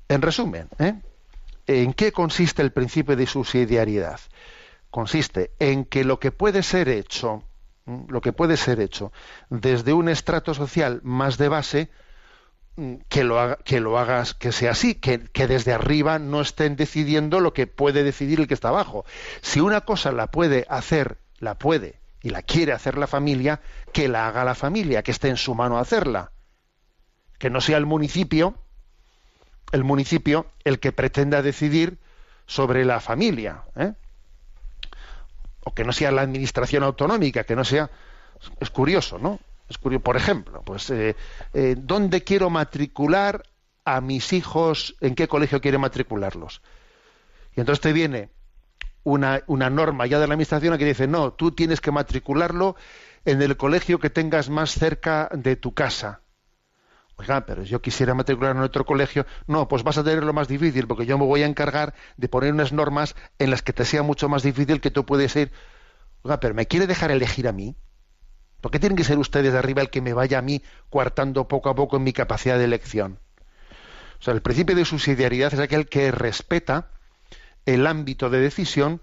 En 0.08 0.22
resumen, 0.22 0.68
¿eh? 0.78 0.94
¿en 1.66 1.92
qué 1.94 2.12
consiste 2.12 2.62
el 2.62 2.70
principio 2.70 3.16
de 3.16 3.26
subsidiariedad? 3.26 4.20
Consiste 4.96 5.50
en 5.58 5.84
que 5.84 6.04
lo 6.04 6.18
que 6.18 6.32
puede 6.32 6.62
ser 6.62 6.88
hecho, 6.88 7.44
¿m? 7.86 8.06
lo 8.08 8.22
que 8.22 8.32
puede 8.32 8.56
ser 8.56 8.80
hecho 8.80 9.12
desde 9.50 9.92
un 9.92 10.08
estrato 10.08 10.54
social 10.54 11.00
más 11.04 11.36
de 11.36 11.48
base, 11.48 11.90
m, 12.78 13.00
que 13.10 13.22
lo, 13.22 13.38
haga- 13.38 13.58
que 13.62 13.80
lo 13.80 13.98
hagas, 13.98 14.32
que 14.32 14.52
sea 14.52 14.70
así, 14.70 14.94
que, 14.94 15.20
que 15.20 15.46
desde 15.46 15.74
arriba 15.74 16.18
no 16.18 16.40
estén 16.40 16.76
decidiendo 16.76 17.40
lo 17.40 17.52
que 17.52 17.66
puede 17.66 18.04
decidir 18.04 18.40
el 18.40 18.48
que 18.48 18.54
está 18.54 18.68
abajo. 18.70 19.04
Si 19.42 19.60
una 19.60 19.82
cosa 19.82 20.12
la 20.12 20.28
puede 20.28 20.64
hacer, 20.70 21.18
la 21.40 21.58
puede 21.58 22.00
y 22.22 22.30
la 22.30 22.40
quiere 22.40 22.72
hacer 22.72 22.96
la 22.96 23.06
familia, 23.06 23.60
que 23.92 24.08
la 24.08 24.26
haga 24.26 24.44
la 24.44 24.54
familia, 24.54 25.02
que 25.02 25.10
esté 25.10 25.28
en 25.28 25.36
su 25.36 25.54
mano 25.54 25.78
hacerla. 25.78 26.32
Que 27.38 27.50
no 27.50 27.60
sea 27.60 27.76
el 27.76 27.84
municipio, 27.84 28.54
el 29.72 29.84
municipio 29.84 30.46
el 30.64 30.80
que 30.80 30.92
pretenda 30.92 31.42
decidir 31.42 31.98
sobre 32.46 32.86
la 32.86 33.00
familia. 33.00 33.64
¿eh? 33.76 33.92
O 35.66 35.74
que 35.74 35.82
no 35.82 35.92
sea 35.92 36.12
la 36.12 36.22
administración 36.22 36.84
autonómica, 36.84 37.42
que 37.42 37.56
no 37.56 37.64
sea 37.64 37.90
es 38.60 38.70
curioso, 38.70 39.18
¿no? 39.18 39.40
Es 39.68 39.78
curioso. 39.78 40.04
Por 40.04 40.16
ejemplo, 40.16 40.62
pues 40.64 40.88
eh, 40.90 41.16
eh, 41.52 41.74
¿dónde 41.76 42.22
quiero 42.22 42.50
matricular 42.50 43.42
a 43.84 44.00
mis 44.00 44.32
hijos? 44.32 44.94
¿En 45.00 45.16
qué 45.16 45.26
colegio 45.26 45.60
quiero 45.60 45.80
matricularlos? 45.80 46.62
Y 47.56 47.60
entonces 47.60 47.80
te 47.80 47.92
viene 47.92 48.30
una, 49.02 49.42
una 49.48 49.68
norma 49.68 50.06
ya 50.06 50.20
de 50.20 50.28
la 50.28 50.34
administración 50.34 50.78
que 50.78 50.84
dice, 50.84 51.08
no, 51.08 51.32
tú 51.32 51.50
tienes 51.50 51.80
que 51.80 51.90
matricularlo 51.90 52.76
en 53.24 53.42
el 53.42 53.56
colegio 53.56 53.98
que 53.98 54.08
tengas 54.08 54.48
más 54.48 54.70
cerca 54.70 55.28
de 55.32 55.56
tu 55.56 55.74
casa. 55.74 56.20
Oiga, 57.18 57.46
pero 57.46 57.62
yo 57.62 57.80
quisiera 57.80 58.14
matricular 58.14 58.54
en 58.54 58.62
otro 58.62 58.84
colegio. 58.84 59.26
No, 59.46 59.68
pues 59.68 59.82
vas 59.82 59.96
a 59.96 60.04
tener 60.04 60.22
lo 60.22 60.34
más 60.34 60.48
difícil, 60.48 60.86
porque 60.86 61.06
yo 61.06 61.16
me 61.16 61.24
voy 61.24 61.42
a 61.42 61.46
encargar 61.46 61.94
de 62.16 62.28
poner 62.28 62.52
unas 62.52 62.72
normas 62.72 63.16
en 63.38 63.50
las 63.50 63.62
que 63.62 63.72
te 63.72 63.84
sea 63.84 64.02
mucho 64.02 64.28
más 64.28 64.42
difícil 64.42 64.80
que 64.80 64.90
tú 64.90 65.06
puedes 65.06 65.34
ir. 65.36 65.50
Oiga, 66.22 66.40
pero 66.40 66.54
¿me 66.54 66.66
quiere 66.66 66.86
dejar 66.86 67.10
elegir 67.10 67.48
a 67.48 67.52
mí? 67.52 67.74
¿Por 68.60 68.70
qué 68.70 68.78
tienen 68.78 68.96
que 68.96 69.04
ser 69.04 69.18
ustedes 69.18 69.52
de 69.52 69.58
arriba 69.58 69.80
el 69.80 69.90
que 69.90 70.02
me 70.02 70.12
vaya 70.12 70.38
a 70.38 70.42
mí 70.42 70.62
coartando 70.90 71.48
poco 71.48 71.70
a 71.70 71.74
poco 71.74 71.96
en 71.96 72.02
mi 72.02 72.12
capacidad 72.12 72.58
de 72.58 72.64
elección? 72.64 73.18
O 74.18 74.22
sea, 74.22 74.34
el 74.34 74.42
principio 74.42 74.76
de 74.76 74.84
subsidiariedad 74.84 75.54
es 75.54 75.60
aquel 75.60 75.88
que 75.88 76.10
respeta 76.10 76.90
el 77.64 77.86
ámbito 77.86 78.28
de 78.28 78.40
decisión 78.40 79.00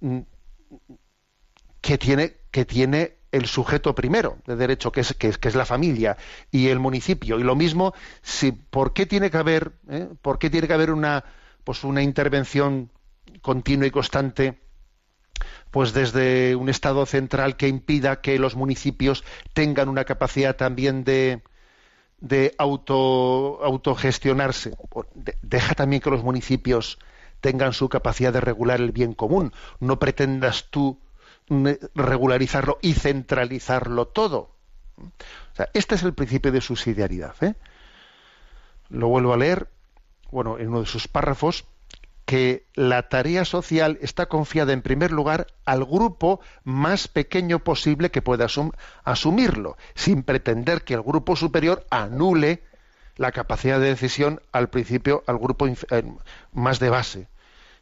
mm, 0.00 0.20
que 1.80 1.98
tiene, 1.98 2.36
que 2.50 2.64
tiene 2.64 3.16
el 3.36 3.46
sujeto 3.46 3.94
primero 3.94 4.38
de 4.46 4.56
derecho, 4.56 4.92
que 4.92 5.00
es, 5.00 5.14
que 5.14 5.28
es, 5.28 5.54
la 5.54 5.64
familia 5.64 6.16
y 6.50 6.68
el 6.68 6.78
municipio. 6.78 7.38
Y 7.38 7.42
lo 7.44 7.54
mismo, 7.54 7.94
si, 8.22 8.52
¿por 8.52 8.92
qué 8.92 9.06
tiene 9.06 9.30
que 9.30 9.36
haber, 9.38 9.72
eh? 9.88 10.08
por 10.22 10.38
qué 10.38 10.50
tiene 10.50 10.66
que 10.66 10.74
haber 10.74 10.90
una, 10.90 11.24
pues 11.64 11.84
una 11.84 12.02
intervención 12.02 12.90
continua 13.42 13.86
y 13.86 13.90
constante? 13.90 14.58
pues 15.70 15.92
desde 15.92 16.56
un 16.56 16.68
estado 16.68 17.06
central 17.06 17.56
que 17.56 17.68
impida 17.68 18.20
que 18.20 18.38
los 18.38 18.56
municipios 18.56 19.24
tengan 19.52 19.88
una 19.88 20.04
capacidad 20.04 20.56
también 20.56 21.04
de, 21.04 21.42
de 22.20 22.54
auto, 22.58 23.60
autogestionarse. 23.64 24.72
De- 25.14 25.36
Deja 25.42 25.74
también 25.74 26.02
que 26.02 26.10
los 26.10 26.24
municipios 26.24 26.98
tengan 27.40 27.72
su 27.72 27.88
capacidad 27.88 28.32
de 28.32 28.40
regular 28.40 28.80
el 28.80 28.92
bien 28.92 29.14
común. 29.14 29.52
No 29.80 29.98
pretendas 29.98 30.68
tú 30.70 31.00
regularizarlo 31.94 32.78
y 32.82 32.94
centralizarlo 32.94 34.06
todo. 34.08 34.50
O 34.98 35.56
sea, 35.56 35.68
este 35.74 35.94
es 35.94 36.02
el 36.02 36.14
principio 36.14 36.52
de 36.52 36.60
subsidiariedad. 36.60 37.34
¿eh? 37.42 37.54
Lo 38.88 39.08
vuelvo 39.08 39.32
a 39.32 39.36
leer, 39.36 39.68
bueno, 40.30 40.58
en 40.58 40.68
uno 40.68 40.80
de 40.80 40.86
sus 40.86 41.08
párrafos, 41.08 41.64
que 42.24 42.66
la 42.74 43.08
tarea 43.08 43.44
social 43.44 43.98
está 44.00 44.26
confiada 44.26 44.72
en 44.72 44.82
primer 44.82 45.12
lugar 45.12 45.46
al 45.64 45.84
grupo 45.84 46.40
más 46.64 47.06
pequeño 47.06 47.60
posible 47.60 48.10
que 48.10 48.20
pueda 48.20 48.46
asum- 48.46 48.74
asumirlo, 49.04 49.76
sin 49.94 50.24
pretender 50.24 50.82
que 50.82 50.94
el 50.94 51.02
grupo 51.02 51.36
superior 51.36 51.86
anule 51.88 52.64
la 53.16 53.30
capacidad 53.30 53.78
de 53.78 53.86
decisión 53.88 54.42
al 54.50 54.68
principio 54.70 55.22
al 55.28 55.38
grupo 55.38 55.68
eh, 55.68 55.76
más 56.52 56.80
de 56.80 56.90
base. 56.90 57.28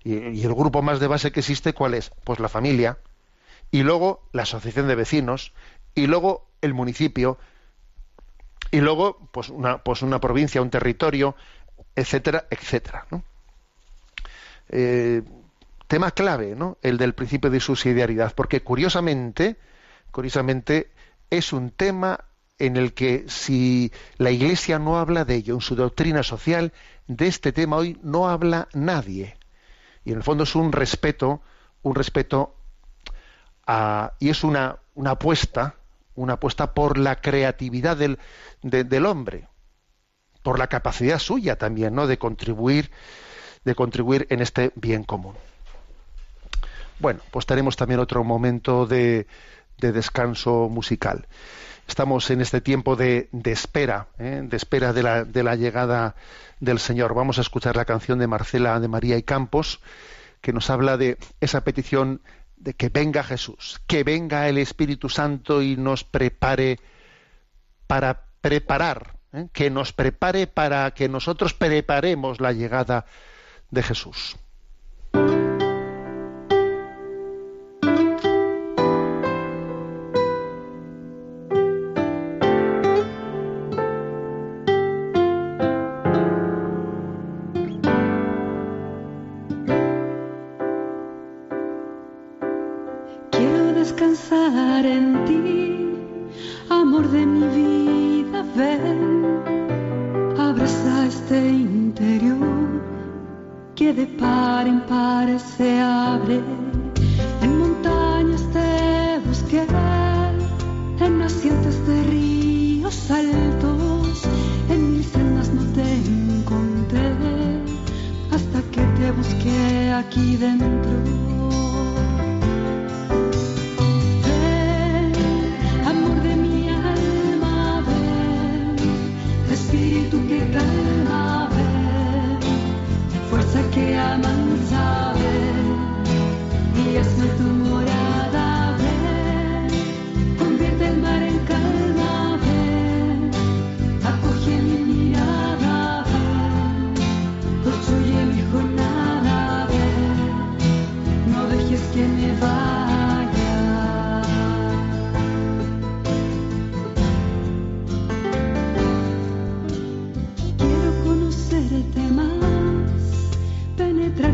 Y, 0.04 0.14
y 0.18 0.44
el 0.44 0.54
grupo 0.54 0.82
más 0.82 1.00
de 1.00 1.06
base 1.06 1.32
que 1.32 1.40
existe, 1.40 1.72
¿cuál 1.72 1.94
es? 1.94 2.10
Pues 2.24 2.38
la 2.38 2.50
familia, 2.50 2.98
y 3.74 3.82
luego 3.82 4.22
la 4.30 4.42
asociación 4.42 4.86
de 4.86 4.94
vecinos, 4.94 5.52
y 5.96 6.06
luego 6.06 6.46
el 6.60 6.74
municipio, 6.74 7.38
y 8.70 8.78
luego 8.78 9.28
pues 9.32 9.48
una, 9.48 9.78
pues 9.78 10.02
una 10.02 10.20
provincia, 10.20 10.62
un 10.62 10.70
territorio, 10.70 11.34
etcétera, 11.96 12.46
etcétera. 12.50 13.04
¿no? 13.10 13.24
Eh, 14.68 15.22
tema 15.88 16.12
clave, 16.12 16.54
¿no? 16.54 16.78
El 16.82 16.98
del 16.98 17.14
principio 17.14 17.50
de 17.50 17.58
subsidiariedad, 17.58 18.32
porque 18.36 18.62
curiosamente, 18.62 19.56
curiosamente 20.12 20.92
es 21.30 21.52
un 21.52 21.72
tema 21.72 22.26
en 22.60 22.76
el 22.76 22.94
que 22.94 23.24
si 23.26 23.90
la 24.18 24.30
Iglesia 24.30 24.78
no 24.78 25.00
habla 25.00 25.24
de 25.24 25.34
ello 25.34 25.54
en 25.54 25.60
su 25.60 25.74
doctrina 25.74 26.22
social, 26.22 26.72
de 27.08 27.26
este 27.26 27.50
tema 27.50 27.74
hoy 27.74 27.98
no 28.04 28.28
habla 28.28 28.68
nadie. 28.72 29.36
Y 30.04 30.12
en 30.12 30.18
el 30.18 30.22
fondo 30.22 30.44
es 30.44 30.54
un 30.54 30.70
respeto, 30.70 31.42
un 31.82 31.96
respeto 31.96 32.54
a- 33.66 34.12
y 34.18 34.30
es 34.30 34.44
una, 34.44 34.76
una 34.94 35.12
apuesta, 35.12 35.74
una 36.14 36.34
apuesta 36.34 36.74
por 36.74 36.98
la 36.98 37.16
creatividad 37.16 37.96
del, 37.96 38.18
de- 38.62 38.84
del 38.84 39.06
hombre, 39.06 39.48
por 40.42 40.58
la 40.58 40.66
capacidad 40.68 41.18
suya 41.18 41.56
también, 41.56 41.94
¿no? 41.94 42.06
De 42.06 42.18
contribuir, 42.18 42.90
de 43.64 43.74
contribuir 43.74 44.26
en 44.30 44.40
este 44.42 44.72
bien 44.76 45.04
común. 45.04 45.34
Bueno, 46.98 47.20
pues 47.30 47.46
tenemos 47.46 47.76
también 47.76 48.00
otro 48.00 48.22
momento 48.24 48.86
de, 48.86 49.26
de 49.78 49.92
descanso 49.92 50.68
musical. 50.70 51.26
Estamos 51.88 52.30
en 52.30 52.40
este 52.40 52.60
tiempo 52.60 52.96
de, 52.96 53.28
de 53.32 53.52
espera, 53.52 54.06
¿eh? 54.18 54.40
de 54.44 54.56
espera 54.56 54.92
de 54.92 55.02
la, 55.02 55.24
de 55.24 55.42
la 55.42 55.54
llegada 55.56 56.14
del 56.60 56.78
Señor. 56.78 57.12
Vamos 57.14 57.38
a 57.38 57.42
escuchar 57.42 57.76
la 57.76 57.84
canción 57.84 58.18
de 58.18 58.26
Marcela 58.26 58.78
de 58.80 58.88
María 58.88 59.18
y 59.18 59.22
Campos, 59.22 59.80
que 60.40 60.52
nos 60.52 60.70
habla 60.70 60.96
de 60.96 61.18
esa 61.40 61.62
petición 61.62 62.22
de 62.64 62.72
que 62.72 62.88
venga 62.88 63.22
Jesús, 63.22 63.80
que 63.86 64.04
venga 64.04 64.48
el 64.48 64.56
Espíritu 64.56 65.10
Santo 65.10 65.60
y 65.60 65.76
nos 65.76 66.02
prepare 66.02 66.80
para 67.86 68.24
preparar, 68.40 69.18
¿eh? 69.34 69.48
que 69.52 69.68
nos 69.68 69.92
prepare 69.92 70.46
para 70.46 70.90
que 70.92 71.10
nosotros 71.10 71.52
preparemos 71.52 72.40
la 72.40 72.52
llegada 72.52 73.04
de 73.70 73.82
Jesús. 73.82 74.36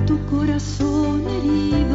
Tu 0.06 0.18
corazón 0.26 1.26
herido. 1.28 1.89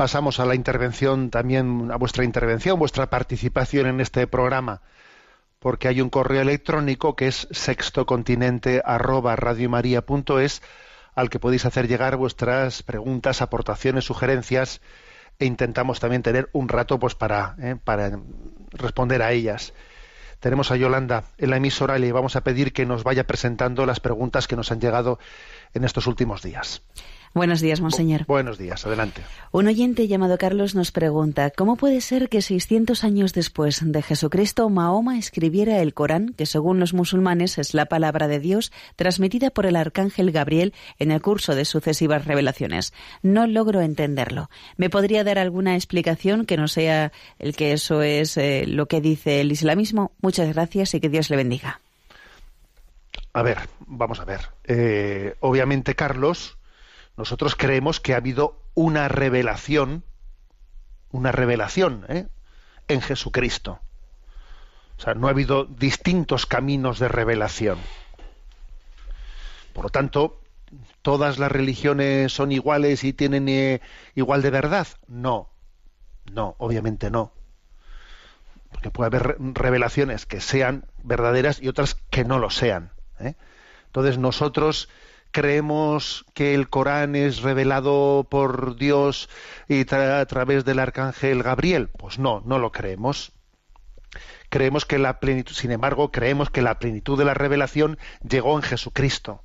Pasamos 0.00 0.40
a 0.40 0.46
la 0.46 0.54
intervención, 0.54 1.28
también 1.28 1.90
a 1.92 1.96
vuestra 1.96 2.24
intervención, 2.24 2.78
vuestra 2.78 3.10
participación 3.10 3.86
en 3.86 4.00
este 4.00 4.26
programa, 4.26 4.80
porque 5.58 5.88
hay 5.88 6.00
un 6.00 6.08
correo 6.08 6.40
electrónico 6.40 7.16
que 7.16 7.28
es 7.28 7.46
sextocontinente 7.50 8.80
arroba 8.82 9.36
radiomaria.es 9.36 10.62
al 11.14 11.28
que 11.28 11.38
podéis 11.38 11.66
hacer 11.66 11.86
llegar 11.86 12.16
vuestras 12.16 12.82
preguntas, 12.82 13.42
aportaciones, 13.42 14.06
sugerencias 14.06 14.80
e 15.38 15.44
intentamos 15.44 16.00
también 16.00 16.22
tener 16.22 16.48
un 16.54 16.70
rato 16.70 16.98
pues 16.98 17.14
para, 17.14 17.54
eh, 17.60 17.76
para 17.84 18.18
responder 18.70 19.20
a 19.20 19.32
ellas. 19.32 19.74
Tenemos 20.38 20.70
a 20.70 20.76
Yolanda 20.76 21.24
en 21.36 21.50
la 21.50 21.58
emisora 21.58 21.98
y 21.98 22.00
le 22.00 22.12
vamos 22.12 22.36
a 22.36 22.40
pedir 22.42 22.72
que 22.72 22.86
nos 22.86 23.04
vaya 23.04 23.26
presentando 23.26 23.84
las 23.84 24.00
preguntas 24.00 24.48
que 24.48 24.56
nos 24.56 24.72
han 24.72 24.80
llegado 24.80 25.18
en 25.74 25.84
estos 25.84 26.06
últimos 26.06 26.40
días. 26.40 26.80
Buenos 27.32 27.60
días, 27.60 27.80
monseñor. 27.80 28.24
Buenos 28.26 28.58
días, 28.58 28.84
adelante. 28.84 29.22
Un 29.52 29.68
oyente 29.68 30.08
llamado 30.08 30.36
Carlos 30.36 30.74
nos 30.74 30.90
pregunta, 30.90 31.50
¿cómo 31.50 31.76
puede 31.76 32.00
ser 32.00 32.28
que 32.28 32.42
600 32.42 33.04
años 33.04 33.32
después 33.32 33.80
de 33.84 34.02
Jesucristo 34.02 34.68
Mahoma 34.68 35.16
escribiera 35.16 35.78
el 35.78 35.94
Corán, 35.94 36.34
que 36.36 36.44
según 36.44 36.80
los 36.80 36.92
musulmanes 36.92 37.58
es 37.58 37.72
la 37.72 37.86
palabra 37.86 38.26
de 38.26 38.40
Dios 38.40 38.72
transmitida 38.96 39.50
por 39.50 39.66
el 39.66 39.76
arcángel 39.76 40.32
Gabriel 40.32 40.74
en 40.98 41.12
el 41.12 41.22
curso 41.22 41.54
de 41.54 41.64
sucesivas 41.64 42.24
revelaciones? 42.24 42.92
No 43.22 43.46
logro 43.46 43.80
entenderlo. 43.80 44.50
¿Me 44.76 44.90
podría 44.90 45.22
dar 45.22 45.38
alguna 45.38 45.76
explicación 45.76 46.46
que 46.46 46.56
no 46.56 46.66
sea 46.66 47.12
el 47.38 47.54
que 47.54 47.72
eso 47.72 48.02
es 48.02 48.36
eh, 48.38 48.64
lo 48.66 48.86
que 48.86 49.00
dice 49.00 49.40
el 49.40 49.52
islamismo? 49.52 50.10
Muchas 50.20 50.52
gracias 50.52 50.94
y 50.94 51.00
que 51.00 51.08
Dios 51.08 51.30
le 51.30 51.36
bendiga. 51.36 51.80
A 53.32 53.42
ver, 53.42 53.58
vamos 53.86 54.18
a 54.18 54.24
ver. 54.24 54.40
Eh, 54.64 55.36
obviamente, 55.38 55.94
Carlos, 55.94 56.58
nosotros 57.20 57.54
creemos 57.54 58.00
que 58.00 58.14
ha 58.14 58.16
habido 58.16 58.56
una 58.72 59.06
revelación, 59.08 60.04
una 61.12 61.32
revelación 61.32 62.06
¿eh? 62.08 62.28
en 62.88 63.02
Jesucristo. 63.02 63.78
O 64.96 65.02
sea, 65.02 65.12
no 65.12 65.26
ha 65.26 65.30
habido 65.30 65.66
distintos 65.66 66.46
caminos 66.46 66.98
de 66.98 67.08
revelación. 67.08 67.78
Por 69.74 69.84
lo 69.84 69.90
tanto, 69.90 70.40
¿todas 71.02 71.38
las 71.38 71.52
religiones 71.52 72.32
son 72.32 72.52
iguales 72.52 73.04
y 73.04 73.12
tienen 73.12 73.50
eh, 73.50 73.82
igual 74.14 74.40
de 74.40 74.50
verdad? 74.50 74.88
No, 75.06 75.50
no, 76.32 76.54
obviamente 76.56 77.10
no. 77.10 77.34
Porque 78.72 78.90
puede 78.90 79.08
haber 79.08 79.36
revelaciones 79.38 80.24
que 80.24 80.40
sean 80.40 80.86
verdaderas 81.02 81.60
y 81.60 81.68
otras 81.68 81.96
que 82.08 82.24
no 82.24 82.38
lo 82.38 82.48
sean. 82.48 82.92
¿eh? 83.18 83.34
Entonces 83.88 84.16
nosotros 84.16 84.88
creemos 85.30 86.24
que 86.34 86.54
el 86.54 86.68
Corán 86.68 87.16
es 87.16 87.42
revelado 87.42 88.26
por 88.30 88.76
Dios 88.76 89.28
y 89.68 89.82
a 89.92 90.26
través 90.26 90.64
del 90.64 90.78
arcángel 90.78 91.42
Gabriel. 91.42 91.88
Pues 91.88 92.18
no, 92.18 92.42
no 92.44 92.58
lo 92.58 92.72
creemos. 92.72 93.32
Creemos 94.48 94.84
que 94.84 94.98
la 94.98 95.20
plenitud, 95.20 95.54
sin 95.54 95.70
embargo, 95.70 96.10
creemos 96.10 96.50
que 96.50 96.62
la 96.62 96.78
plenitud 96.78 97.18
de 97.18 97.24
la 97.24 97.34
revelación 97.34 97.98
llegó 98.28 98.56
en 98.56 98.62
Jesucristo. 98.62 99.44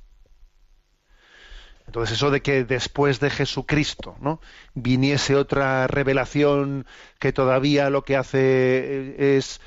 Entonces 1.86 2.16
eso 2.16 2.32
de 2.32 2.42
que 2.42 2.64
después 2.64 3.20
de 3.20 3.30
Jesucristo, 3.30 4.16
¿no? 4.20 4.40
viniese 4.74 5.36
otra 5.36 5.86
revelación 5.86 6.84
que 7.20 7.32
todavía 7.32 7.90
lo 7.90 8.02
que 8.02 8.16
hace 8.16 8.38
eh, 8.40 9.36
es 9.36 9.60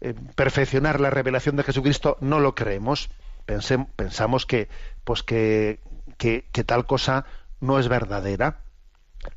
eh, 0.00 0.14
perfeccionar 0.34 1.00
la 1.00 1.10
revelación 1.10 1.56
de 1.56 1.64
Jesucristo, 1.64 2.16
no 2.20 2.40
lo 2.40 2.54
creemos. 2.54 3.10
Pensamos 3.46 4.46
que 4.46 4.68
pues 5.04 5.22
que, 5.22 5.80
que, 6.18 6.64
tal 6.64 6.84
cosa 6.84 7.26
no 7.60 7.78
es 7.78 7.88
verdadera, 7.88 8.60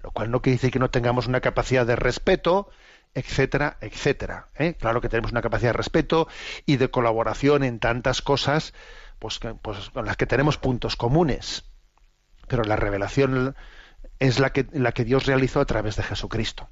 lo 0.04 0.12
cual 0.12 0.32
no 0.32 0.42
quiere 0.42 0.56
decir 0.56 0.72
que 0.72 0.80
no 0.80 0.90
tengamos 0.90 1.28
una 1.28 1.42
capacidad 1.42 1.86
de 1.86 1.96
respeto, 1.96 2.70
etcétera, 3.14 3.78
etcétera. 3.82 4.50
¿eh? 4.56 4.74
Claro 4.74 5.00
que 5.00 5.10
tenemos 5.10 5.32
una 5.32 5.44
capacidad 5.44 5.70
de 5.70 5.78
respeto 5.78 6.28
y 6.66 6.78
de 6.78 6.90
colaboración 6.90 7.64
en 7.64 7.80
tantas 7.80 8.24
cosas, 8.24 8.74
pues, 9.20 9.40
pues 9.62 9.92
con 9.92 10.06
las 10.06 10.18
que 10.18 10.26
tenemos 10.26 10.58
puntos 10.58 10.96
comunes. 10.96 11.66
Pero 12.48 12.64
la 12.64 12.76
revelación 12.76 13.56
es 14.18 14.40
la 14.40 14.52
que, 14.52 14.66
la 14.72 14.92
que 14.92 15.06
Dios 15.06 15.28
realizó 15.28 15.62
a 15.62 15.66
través 15.66 15.98
de 15.98 16.04
Jesucristo. 16.04 16.68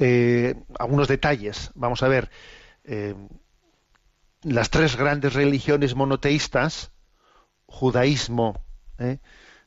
Eh, 0.00 0.56
algunos 0.76 1.06
detalles. 1.06 1.70
Vamos 1.76 2.02
a 2.02 2.08
ver. 2.08 2.30
eh, 2.82 3.14
las 4.44 4.70
tres 4.70 4.96
grandes 4.96 5.32
religiones 5.32 5.94
monoteístas, 5.94 6.92
judaísmo, 7.66 8.62
¿eh? 8.98 9.18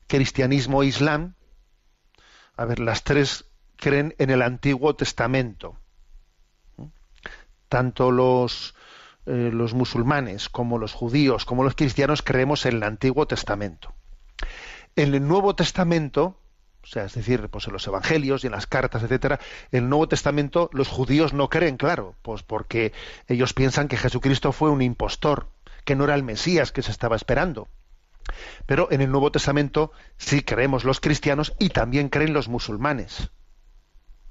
cristianismo 0.08 0.84
e 0.84 0.88
islam, 0.88 1.36
a 2.56 2.66
ver, 2.66 2.80
las 2.80 3.04
tres 3.04 3.46
creen 3.76 4.16
en 4.18 4.30
el 4.30 4.42
Antiguo 4.42 4.96
Testamento. 4.96 5.78
¿eh? 6.78 6.90
Tanto 7.68 8.10
eh, 8.10 9.50
los 9.52 9.74
musulmanes 9.74 10.48
como 10.48 10.78
los 10.78 10.94
judíos 10.94 11.44
como 11.44 11.64
los 11.64 11.76
cristianos 11.76 12.22
creemos 12.22 12.66
en 12.66 12.78
el 12.78 12.84
Antiguo 12.84 13.28
Testamento. 13.28 13.94
En 14.96 15.14
el 15.14 15.28
Nuevo 15.28 15.56
Testamento, 15.56 16.40
o 16.88 16.90
sea, 16.90 17.04
es 17.04 17.16
decir, 17.16 17.50
pues 17.50 17.68
en 17.68 17.74
los 17.74 17.86
evangelios 17.86 18.44
y 18.44 18.48
en 18.48 18.54
las 18.54 18.66
cartas, 18.66 19.04
etcétera, 19.04 19.42
en 19.74 19.84
el 19.84 19.90
Nuevo 19.90 20.08
Testamento 20.08 20.70
los 20.72 20.88
judíos 20.88 21.34
no 21.34 21.50
creen, 21.50 21.76
claro, 21.76 22.16
pues 22.22 22.44
porque 22.44 22.94
ellos 23.28 23.54
piensan 23.54 23.90
que 23.90 23.98
Jesucristo 23.98 24.54
fue 24.54 24.70
un 24.70 24.82
impostor, 24.82 25.50
que 25.84 25.98
no 25.98 26.06
era 26.06 26.16
el 26.16 26.24
Mesías 26.24 26.72
que 26.72 26.82
se 26.82 26.92
estaba 26.92 27.18
esperando. 27.18 27.68
Pero 28.66 28.88
en 28.90 29.02
el 29.02 29.12
Nuevo 29.12 29.34
Testamento 29.34 29.92
sí 30.16 30.44
creemos 30.44 30.86
los 30.86 31.02
cristianos 31.02 31.54
y 31.60 31.70
también 31.70 32.08
creen 32.08 32.32
los 32.32 32.48
musulmanes. 32.48 33.32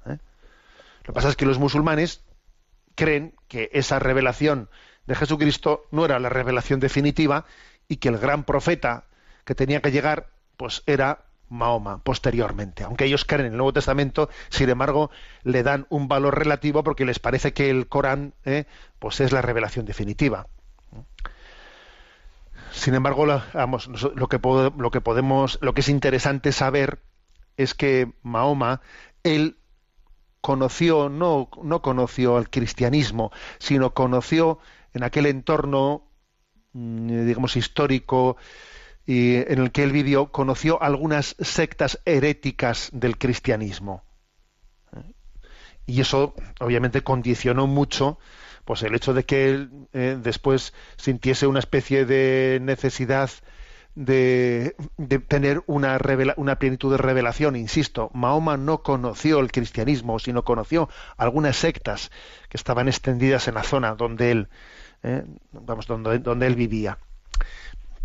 ¿eh? 0.07 0.17
Lo 1.03 1.05
que 1.05 1.13
pasa 1.13 1.29
es 1.29 1.35
que 1.35 1.45
los 1.45 1.59
musulmanes 1.59 2.23
creen 2.95 3.35
que 3.47 3.69
esa 3.73 3.99
revelación 3.99 4.71
de 5.05 5.13
Jesucristo 5.13 5.83
no 5.91 6.05
era 6.05 6.17
la 6.17 6.29
revelación 6.29 6.79
definitiva 6.79 7.45
y 7.87 7.97
que 7.97 8.09
el 8.09 8.17
gran 8.17 8.45
profeta 8.45 9.05
que 9.45 9.53
tenía 9.53 9.79
que 9.79 9.91
llegar 9.91 10.31
pues 10.57 10.81
era 10.87 11.26
Mahoma 11.49 11.99
posteriormente. 12.03 12.83
Aunque 12.83 13.05
ellos 13.05 13.25
creen 13.25 13.47
en 13.47 13.51
el 13.53 13.57
Nuevo 13.57 13.73
Testamento, 13.73 14.29
sin 14.49 14.69
embargo, 14.69 15.09
le 15.43 15.63
dan 15.63 15.87
un 15.89 16.07
valor 16.07 16.37
relativo 16.37 16.83
porque 16.83 17.05
les 17.05 17.19
parece 17.19 17.53
que 17.53 17.69
el 17.69 17.87
Corán 17.87 18.33
¿eh? 18.45 18.65
pues 18.99 19.19
es 19.21 19.31
la 19.31 19.41
revelación 19.41 19.85
definitiva. 19.85 20.47
Sin 22.71 22.93
embargo, 22.93 23.25
lo 23.25 24.27
que 24.27 24.39
podemos, 25.01 25.59
lo 25.61 25.73
que 25.73 25.81
es 25.81 25.89
interesante 25.89 26.51
saber 26.51 27.01
es 27.55 27.73
que 27.73 28.11
Mahoma, 28.21 28.81
él 29.23 29.57
conoció, 30.41 31.09
no, 31.09 31.49
no 31.63 31.81
conoció 31.81 32.37
al 32.37 32.49
cristianismo, 32.49 33.31
sino 33.57 33.93
conoció 33.93 34.59
en 34.93 35.03
aquel 35.03 35.25
entorno, 35.25 36.09
mm, 36.73 37.25
digamos, 37.25 37.55
histórico 37.55 38.37
y 39.07 39.37
en 39.37 39.59
el 39.59 39.71
que 39.71 39.83
él 39.83 39.93
vivió, 39.93 40.27
conoció 40.33 40.83
algunas 40.83 41.37
sectas 41.39 41.99
heréticas 42.05 42.89
del 42.91 43.17
cristianismo. 43.17 44.03
Y 45.85 46.01
eso, 46.01 46.35
obviamente, 46.59 47.01
condicionó 47.01 47.65
mucho 47.65 48.19
pues 48.65 48.83
el 48.83 48.93
hecho 48.93 49.13
de 49.13 49.23
que 49.23 49.49
él 49.49 49.69
eh, 49.93 50.17
después 50.21 50.73
sintiese 50.97 51.47
una 51.47 51.59
especie 51.59 52.05
de 52.05 52.59
necesidad 52.61 53.31
de, 53.95 54.75
tener 55.29 55.63
una 55.67 55.97
plenitud 56.59 56.91
de 56.91 56.97
revelación. 56.97 57.55
Insisto, 57.55 58.11
Mahoma 58.13 58.57
no 58.57 58.83
conoció 58.83 59.39
el 59.39 59.53
cristianismo, 59.53 60.19
sino 60.19 60.43
conoció 60.43 60.89
algunas 61.15 61.55
sectas 61.55 62.11
que 62.49 62.57
estaban 62.57 62.89
extendidas 62.89 63.47
en 63.47 63.55
la 63.55 63.63
zona 63.63 63.95
donde 63.95 64.31
él, 64.31 64.49
eh, 65.03 65.23
vamos, 65.53 65.87
donde, 65.87 66.19
donde 66.19 66.45
él 66.45 66.55
vivía. 66.55 66.97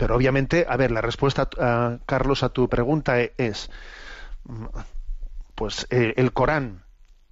Pero 0.03 0.17
obviamente, 0.17 0.67
a 0.69 0.77
ver, 0.77 0.91
la 0.91 1.01
respuesta, 1.01 1.49
a, 1.61 1.99
Carlos, 2.07 2.43
a 2.43 2.49
tu 2.49 2.69
pregunta 2.69 3.21
e- 3.21 3.35
es, 3.39 3.71
mm, 4.43 4.65
pues 5.55 5.87
eh, 5.91 6.15
el 6.17 6.33
Corán 6.33 6.83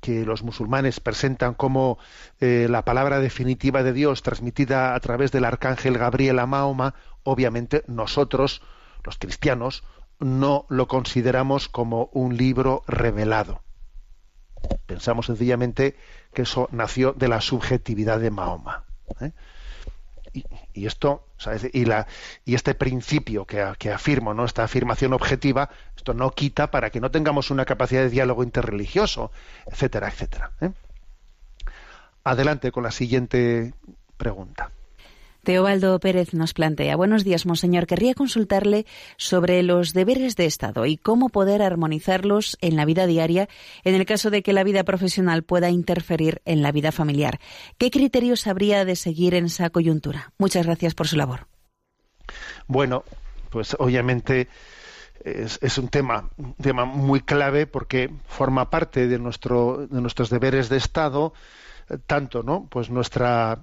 que 0.00 0.24
los 0.24 0.44
musulmanes 0.44 1.00
presentan 1.00 1.54
como 1.54 1.98
eh, 2.38 2.68
la 2.70 2.84
palabra 2.84 3.18
definitiva 3.18 3.82
de 3.82 3.92
Dios 3.92 4.22
transmitida 4.22 4.94
a 4.94 5.00
través 5.00 5.32
del 5.32 5.46
arcángel 5.46 5.98
Gabriel 5.98 6.38
a 6.38 6.46
Mahoma, 6.46 6.94
obviamente 7.24 7.82
nosotros, 7.88 8.62
los 9.02 9.18
cristianos, 9.18 9.82
no 10.20 10.66
lo 10.68 10.86
consideramos 10.86 11.68
como 11.68 12.08
un 12.12 12.36
libro 12.36 12.84
revelado. 12.86 13.62
Pensamos 14.86 15.26
sencillamente 15.26 15.96
que 16.32 16.42
eso 16.42 16.68
nació 16.70 17.14
de 17.14 17.26
la 17.26 17.40
subjetividad 17.40 18.20
de 18.20 18.30
Mahoma. 18.30 18.84
¿eh? 19.20 19.32
Y 20.72 20.86
esto, 20.86 21.26
y, 21.72 22.54
este 22.54 22.74
principio 22.74 23.46
que, 23.46 23.72
que 23.78 23.92
afirmo, 23.92 24.34
¿no? 24.34 24.44
esta 24.44 24.64
afirmación 24.64 25.12
objetiva, 25.12 25.70
esto 25.96 26.14
no 26.14 26.30
quita 26.32 26.70
para 26.70 26.90
que 26.90 27.00
no 27.00 27.10
tengamos 27.10 27.50
una 27.50 27.64
capacidad 27.64 28.02
de 28.02 28.10
diálogo 28.10 28.42
interreligioso, 28.42 29.30
etcétera, 29.66 30.08
etcétera. 30.08 30.52
¿eh? 30.60 30.70
Adelante 32.24 32.72
con 32.72 32.82
la 32.82 32.90
siguiente 32.90 33.74
pregunta. 34.16 34.70
Teobaldo 35.42 35.98
Pérez 36.00 36.34
nos 36.34 36.52
plantea, 36.52 36.96
buenos 36.96 37.24
días, 37.24 37.46
monseñor. 37.46 37.86
Querría 37.86 38.14
consultarle 38.14 38.84
sobre 39.16 39.62
los 39.62 39.94
deberes 39.94 40.36
de 40.36 40.44
Estado 40.44 40.84
y 40.84 40.98
cómo 40.98 41.30
poder 41.30 41.62
armonizarlos 41.62 42.58
en 42.60 42.76
la 42.76 42.84
vida 42.84 43.06
diaria 43.06 43.48
en 43.84 43.94
el 43.94 44.04
caso 44.04 44.30
de 44.30 44.42
que 44.42 44.52
la 44.52 44.64
vida 44.64 44.84
profesional 44.84 45.42
pueda 45.42 45.70
interferir 45.70 46.42
en 46.44 46.62
la 46.62 46.72
vida 46.72 46.92
familiar. 46.92 47.40
¿Qué 47.78 47.90
criterios 47.90 48.46
habría 48.46 48.84
de 48.84 48.96
seguir 48.96 49.34
en 49.34 49.46
esa 49.46 49.70
coyuntura? 49.70 50.32
Muchas 50.36 50.66
gracias 50.66 50.94
por 50.94 51.08
su 51.08 51.16
labor. 51.16 51.46
Bueno, 52.66 53.04
pues 53.48 53.74
obviamente 53.78 54.48
es, 55.24 55.78
un 55.78 55.88
tema, 55.88 56.30
tema 56.62 56.84
muy 56.84 57.20
clave 57.20 57.66
porque 57.66 58.10
forma 58.26 58.70
parte 58.70 59.08
de 59.08 59.18
nuestro, 59.18 59.86
de 59.86 60.00
nuestros 60.00 60.30
deberes 60.30 60.68
de 60.68 60.76
Estado, 60.76 61.32
eh, 61.88 61.98
tanto, 62.06 62.42
¿no? 62.42 62.66
Pues 62.70 62.90
nuestra 62.90 63.62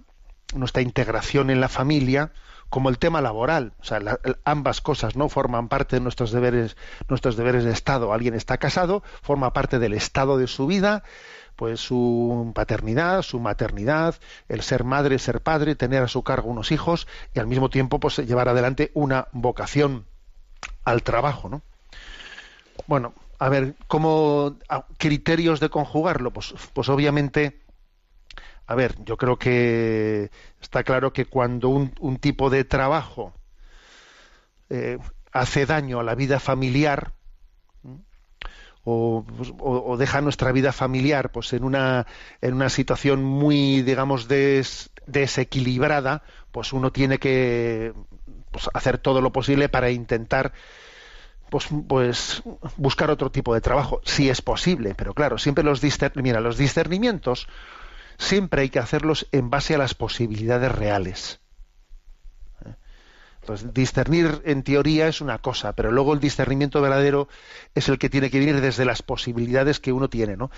nuestra 0.53 0.81
integración 0.81 1.49
en 1.49 1.61
la 1.61 1.69
familia 1.69 2.31
como 2.69 2.89
el 2.89 2.97
tema 2.97 3.21
laboral, 3.21 3.73
o 3.79 3.85
sea, 3.85 4.01
ambas 4.43 4.81
cosas 4.81 5.15
no 5.15 5.29
forman 5.29 5.69
parte 5.69 5.95
de 5.95 6.01
nuestros 6.01 6.31
deberes, 6.31 6.75
nuestros 7.07 7.37
deberes 7.37 7.63
de 7.63 7.71
Estado. 7.71 8.11
Alguien 8.11 8.33
está 8.33 8.57
casado, 8.57 9.03
forma 9.21 9.53
parte 9.53 9.79
del 9.79 9.93
estado 9.93 10.37
de 10.37 10.47
su 10.47 10.67
vida, 10.67 11.03
pues 11.55 11.79
su 11.79 12.51
paternidad, 12.53 13.21
su 13.21 13.39
maternidad, 13.39 14.15
el 14.49 14.61
ser 14.61 14.83
madre, 14.83 15.17
ser 15.17 15.41
padre, 15.41 15.75
tener 15.75 16.03
a 16.03 16.07
su 16.07 16.23
cargo 16.23 16.49
unos 16.49 16.71
hijos 16.71 17.07
y 17.33 17.39
al 17.39 17.47
mismo 17.47 17.69
tiempo 17.69 17.99
pues 17.99 18.17
llevar 18.17 18.49
adelante 18.49 18.91
una 18.93 19.27
vocación 19.31 20.05
al 20.83 21.03
trabajo, 21.03 21.49
¿no? 21.49 21.61
Bueno, 22.85 23.13
a 23.39 23.49
ver, 23.49 23.75
¿cómo 23.87 24.57
criterios 24.97 25.59
de 25.59 25.69
conjugarlo? 25.69 26.31
Pues, 26.31 26.53
pues 26.73 26.89
obviamente, 26.89 27.59
a 28.67 28.75
ver, 28.75 28.95
yo 29.05 29.17
creo 29.17 29.37
que 29.39 30.29
está 30.61 30.83
claro 30.83 31.13
que 31.13 31.25
cuando 31.25 31.69
un, 31.69 31.93
tipo 32.17 32.49
de 32.49 32.63
trabajo 32.65 33.33
eh, 34.69 34.97
hace 35.31 35.65
daño 35.65 35.99
a 35.99 36.03
la 36.03 36.15
vida 36.15 36.39
familiar 36.39 37.13
pues, 38.83 39.51
o- 39.59 39.83
o 39.91 39.97
deja 39.97 40.21
nuestra 40.21 40.51
vida 40.51 40.71
familiar 40.71 41.31
pues 41.31 41.51
en 41.53 41.63
una 41.63 42.07
en 42.41 42.53
una 42.53 42.69
situación 42.69 43.23
muy 43.23 43.81
digamos 43.81 44.27
des- 44.27 44.89
desequilibrada 45.05 46.23
pues 46.51 46.73
uno 46.73 46.91
tiene 46.91 47.17
que 47.19 47.93
pues, 48.51 48.69
hacer 48.73 48.97
todo 48.97 49.21
lo 49.21 49.31
posible 49.31 49.69
para 49.69 49.89
intentar 49.91 50.53
pues, 51.49 51.67
pues 51.87 52.43
buscar 52.77 53.09
otro 53.11 53.31
tipo 53.31 53.53
de 53.53 53.61
trabajo 53.61 54.01
si 54.05 54.29
es 54.29 54.41
posible. 54.41 54.95
Pero 54.95 55.13
claro 55.13 55.37
siempre 55.37 55.63
los 55.63 55.81
discer- 55.83 56.11
mira 56.21 56.41
los 56.41 56.57
discernimientos 56.57 57.47
siempre 58.17 58.63
hay 58.63 58.69
que 58.69 58.79
hacerlos 58.79 59.27
en 59.31 59.49
base 59.49 59.75
a 59.75 59.77
las 59.77 59.93
posibilidades 59.93 60.71
reales 60.71 61.39
entonces, 63.47 63.73
discernir 63.73 64.41
en 64.43 64.61
teoría 64.61 65.07
es 65.07 65.21
una 65.21 65.37
cosa, 65.37 65.71
pero 65.71 65.89
luego 65.89 66.13
el 66.13 66.19
discernimiento 66.19 66.81
verdadero 66.81 67.29
es 67.75 67.87
el 67.87 67.97
que 67.97 68.09
tiene 68.09 68.29
que 68.29 68.39
venir 68.39 68.59
desde 68.59 68.83
las 68.83 69.01
posibilidades 69.01 69.79
que 69.79 69.93
uno 69.93 70.09
tiene, 70.09 70.35
¿no? 70.35 70.51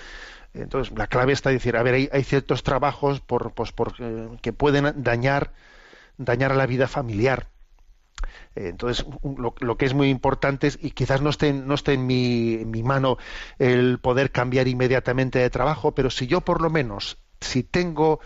Entonces, 0.55 0.97
la 0.97 1.05
clave 1.05 1.33
está 1.33 1.51
decir, 1.51 1.77
a 1.77 1.83
ver, 1.83 1.93
hay, 1.93 2.09
hay 2.11 2.23
ciertos 2.23 2.63
trabajos 2.63 3.21
por, 3.21 3.53
pues, 3.53 3.71
por, 3.71 3.93
eh, 3.99 4.29
que 4.41 4.53
pueden 4.53 5.03
dañar, 5.03 5.53
dañar 6.17 6.51
a 6.51 6.55
la 6.55 6.65
vida 6.65 6.87
familiar. 6.87 7.49
Eh, 8.55 8.69
Entonces, 8.69 9.05
lo, 9.37 9.77
que 9.77 9.85
es 9.85 9.93
muy 9.93 10.09
importante 10.09 10.65
es, 10.65 10.79
y 10.81 10.89
quizás 10.89 11.21
no 11.21 11.29
esté, 11.29 11.53
no 11.53 11.75
esté 11.75 11.93
en, 11.93 12.07
mi, 12.07 12.55
en 12.55 12.71
mi 12.71 12.81
mano 12.81 13.19
el 13.59 13.99
poder 13.99 14.31
cambiar 14.31 14.67
inmediatamente 14.67 15.37
de 15.37 15.51
trabajo, 15.51 15.93
pero 15.93 16.09
si 16.09 16.25
yo 16.25 16.41
por 16.41 16.59
lo 16.59 16.71
menos, 16.71 17.19
si 17.41 17.63
tengo 17.63 18.19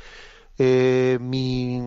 eh, 0.57 1.17
mi, 1.21 1.81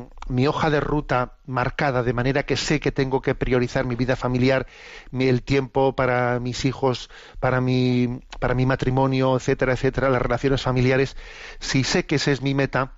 hoja 0.49 0.71
de 0.71 0.81
ruta 0.81 1.39
marcada 1.47 2.03
de 2.03 2.13
manera 2.13 2.45
que 2.45 2.57
sé 2.57 2.81
que 2.81 2.93
tengo 2.93 3.23
que 3.23 3.35
priorizar 3.35 3.85
mi 3.87 3.95
vida 3.97 4.17
familiar, 4.17 4.67
mi- 5.11 5.29
el 5.29 5.43
tiempo 5.43 5.95
para 5.97 6.41
mis 6.41 6.65
hijos, 6.65 7.11
para 7.41 7.61
mi, 7.61 8.21
para 8.41 8.55
mi 8.55 8.67
matrimonio, 8.67 9.37
etcétera, 9.37 9.75
etcétera, 9.75 10.11
las 10.11 10.23
relaciones 10.23 10.63
familiares, 10.63 11.17
si 11.61 11.85
sé 11.85 12.07
que 12.07 12.17
esa 12.17 12.33
es 12.33 12.43
mi 12.43 12.55
meta, 12.55 12.95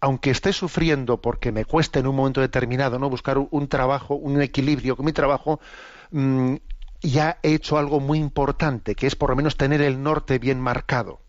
aunque 0.00 0.30
esté 0.30 0.52
sufriendo 0.52 1.20
porque 1.20 1.52
me 1.52 1.64
cueste 1.64 1.98
en 2.00 2.06
un 2.06 2.16
momento 2.16 2.40
determinado 2.40 2.98
no 2.98 3.10
buscar 3.10 3.38
un, 3.38 3.48
un 3.50 3.68
trabajo, 3.68 4.14
un 4.14 4.40
equilibrio 4.42 4.96
con 4.96 5.06
mi 5.06 5.12
trabajo, 5.12 5.60
mm, 6.10 6.56
ya 7.02 7.38
he 7.42 7.54
hecho 7.54 7.78
algo 7.78 8.00
muy 8.00 8.18
importante, 8.18 8.96
que 8.96 9.06
es 9.06 9.16
por 9.16 9.30
lo 9.30 9.36
menos 9.36 9.56
tener 9.56 9.80
el 9.82 10.02
norte 10.02 10.38
bien 10.38 10.60
marcado. 10.60 11.20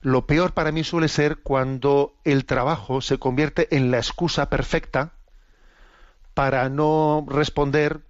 Lo 0.00 0.26
peor 0.26 0.54
para 0.54 0.70
mí 0.70 0.84
suele 0.84 1.08
ser 1.08 1.38
cuando 1.38 2.14
el 2.24 2.44
trabajo 2.44 3.00
se 3.00 3.18
convierte 3.18 3.74
en 3.76 3.90
la 3.90 3.98
excusa 3.98 4.48
perfecta 4.48 5.12
para 6.34 6.68
no 6.68 7.26
responder, 7.28 8.02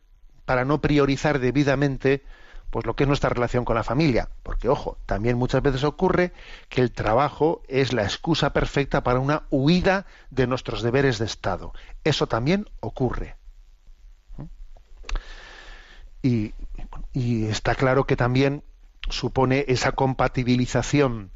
para 0.45 0.66
no 0.66 0.82
priorizar 0.82 1.39
debidamente 1.39 2.22
pues 2.70 2.84
lo 2.84 2.95
que 2.95 3.05
es 3.05 3.09
nuestra 3.09 3.30
relación 3.30 3.64
con 3.64 3.76
la 3.76 3.82
familia, 3.82 4.28
porque 4.43 4.68
ojo, 4.68 4.99
también 5.07 5.39
muchas 5.39 5.62
veces 5.62 5.84
ocurre 5.84 6.32
que 6.68 6.82
el 6.82 6.93
trabajo 6.93 7.62
es 7.66 7.95
la 7.95 8.03
excusa 8.03 8.53
perfecta 8.53 9.03
para 9.03 9.20
una 9.20 9.45
huida 9.49 10.05
de 10.30 10.47
nuestros 10.47 10.82
deberes 10.82 11.18
de 11.18 11.24
Estado. 11.24 11.72
Eso 12.05 12.26
también 12.26 12.68
ocurre. 12.80 13.36
Y, 16.20 16.53
y 17.14 17.47
está 17.47 17.74
claro 17.74 18.05
que 18.05 18.16
también 18.16 18.62
supone 19.09 19.64
esa 19.68 19.93
compatibilización 19.93 21.30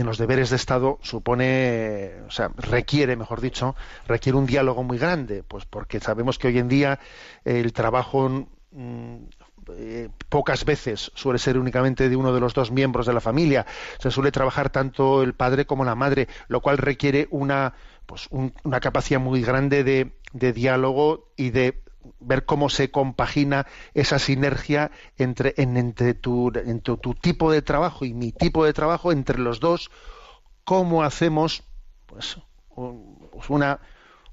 en 0.00 0.06
los 0.06 0.18
deberes 0.18 0.50
de 0.50 0.56
Estado 0.56 0.98
supone, 1.02 2.12
o 2.26 2.30
sea, 2.30 2.50
requiere, 2.56 3.16
mejor 3.16 3.40
dicho, 3.40 3.76
requiere 4.06 4.36
un 4.38 4.46
diálogo 4.46 4.82
muy 4.82 4.98
grande, 4.98 5.42
pues 5.42 5.64
porque 5.64 6.00
sabemos 6.00 6.38
que 6.38 6.48
hoy 6.48 6.58
en 6.58 6.68
día 6.68 6.98
el 7.44 7.72
trabajo 7.72 8.46
mm, 8.72 9.14
eh, 9.76 10.08
pocas 10.28 10.64
veces 10.64 11.12
suele 11.14 11.38
ser 11.38 11.58
únicamente 11.58 12.08
de 12.08 12.16
uno 12.16 12.32
de 12.32 12.40
los 12.40 12.54
dos 12.54 12.70
miembros 12.70 13.06
de 13.06 13.12
la 13.12 13.20
familia. 13.20 13.66
Se 13.98 14.10
suele 14.10 14.32
trabajar 14.32 14.70
tanto 14.70 15.22
el 15.22 15.34
padre 15.34 15.66
como 15.66 15.84
la 15.84 15.94
madre, 15.94 16.28
lo 16.48 16.60
cual 16.60 16.78
requiere 16.78 17.28
una, 17.30 17.74
pues, 18.06 18.26
un- 18.30 18.52
una 18.64 18.80
capacidad 18.80 19.20
muy 19.20 19.42
grande 19.42 19.84
de, 19.84 20.12
de 20.32 20.52
diálogo 20.52 21.32
y 21.36 21.50
de 21.50 21.82
ver 22.20 22.44
cómo 22.44 22.68
se 22.70 22.90
compagina 22.90 23.66
esa 23.94 24.18
sinergia 24.18 24.90
entre, 25.18 25.54
en- 25.56 25.76
entre, 25.76 26.14
tu, 26.14 26.52
entre 26.54 26.96
tu 26.96 27.14
tipo 27.14 27.50
de 27.52 27.62
trabajo 27.62 28.04
y 28.04 28.14
mi 28.14 28.32
tipo 28.32 28.64
de 28.64 28.72
trabajo, 28.72 29.12
entre 29.12 29.38
los 29.38 29.60
dos, 29.60 29.90
cómo 30.64 31.02
hacemos 31.02 31.64
pues, 32.06 32.38
pues 33.32 33.50
una, 33.50 33.80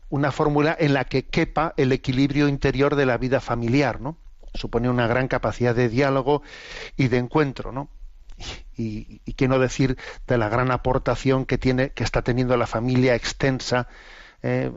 una 0.10 0.32
fórmula 0.32 0.76
en 0.80 0.94
la 0.94 1.06
que 1.06 1.26
quepa 1.26 1.74
el 1.78 1.92
equilibrio 1.92 2.48
interior 2.48 2.96
de 2.96 3.06
la 3.06 3.18
vida 3.18 3.40
familiar, 3.42 4.02
¿no? 4.02 4.18
Supone 4.54 4.90
una 4.90 5.08
gran 5.08 5.28
capacidad 5.28 5.76
de 5.76 5.90
diálogo 5.90 6.42
y 6.96 7.10
de 7.10 7.18
encuentro, 7.18 7.72
¿no? 7.72 7.90
Y, 8.78 9.22
y 9.26 9.34
decir 9.60 9.98
de 10.28 10.38
la 10.38 10.50
gran 10.50 10.72
aportación 10.72 11.46
que 11.46 11.58
tiene, 11.58 11.90
que 11.92 12.04
está 12.04 12.22
teniendo 12.22 12.56
la 12.58 12.68
familia 12.68 13.16
extensa, 13.16 13.88
eh, 14.44 14.72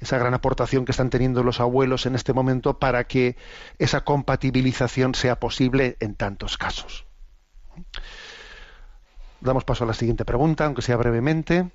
esa 0.00 0.18
gran 0.18 0.34
aportación 0.34 0.84
que 0.84 0.92
están 0.92 1.10
teniendo 1.10 1.42
los 1.42 1.60
abuelos 1.60 2.06
en 2.06 2.14
este 2.14 2.32
momento 2.32 2.78
para 2.78 3.04
que 3.04 3.36
esa 3.78 4.02
compatibilización 4.02 5.14
sea 5.14 5.40
posible 5.40 5.96
en 6.00 6.14
tantos 6.14 6.58
casos. 6.58 7.06
Damos 9.40 9.64
paso 9.64 9.84
a 9.84 9.86
la 9.86 9.94
siguiente 9.94 10.24
pregunta, 10.24 10.64
aunque 10.64 10.82
sea 10.82 10.96
brevemente. 10.96 11.70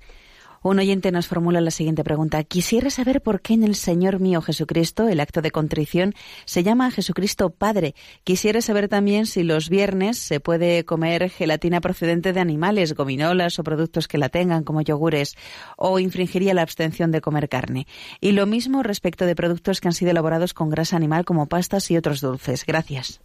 Un 0.64 0.78
oyente 0.78 1.10
nos 1.10 1.26
formula 1.26 1.60
la 1.60 1.72
siguiente 1.72 2.04
pregunta. 2.04 2.44
Quisiera 2.44 2.88
saber 2.88 3.20
por 3.20 3.40
qué 3.40 3.54
en 3.54 3.64
el 3.64 3.74
Señor 3.74 4.20
mío 4.20 4.40
Jesucristo 4.40 5.08
el 5.08 5.18
acto 5.18 5.42
de 5.42 5.50
contrición 5.50 6.14
se 6.44 6.62
llama 6.62 6.92
Jesucristo 6.92 7.50
Padre. 7.50 7.96
Quisiera 8.22 8.62
saber 8.62 8.88
también 8.88 9.26
si 9.26 9.42
los 9.42 9.68
viernes 9.68 10.18
se 10.18 10.38
puede 10.38 10.84
comer 10.84 11.30
gelatina 11.30 11.80
procedente 11.80 12.32
de 12.32 12.38
animales, 12.38 12.94
gominolas 12.94 13.58
o 13.58 13.64
productos 13.64 14.06
que 14.06 14.18
la 14.18 14.28
tengan, 14.28 14.62
como 14.62 14.82
yogures, 14.82 15.34
o 15.76 15.98
infringiría 15.98 16.54
la 16.54 16.62
abstención 16.62 17.10
de 17.10 17.20
comer 17.20 17.48
carne. 17.48 17.88
Y 18.20 18.30
lo 18.30 18.46
mismo 18.46 18.84
respecto 18.84 19.26
de 19.26 19.34
productos 19.34 19.80
que 19.80 19.88
han 19.88 19.94
sido 19.94 20.12
elaborados 20.12 20.54
con 20.54 20.70
grasa 20.70 20.96
animal, 20.96 21.24
como 21.24 21.46
pastas 21.46 21.90
y 21.90 21.96
otros 21.96 22.20
dulces. 22.20 22.64
Gracias. 22.64 23.20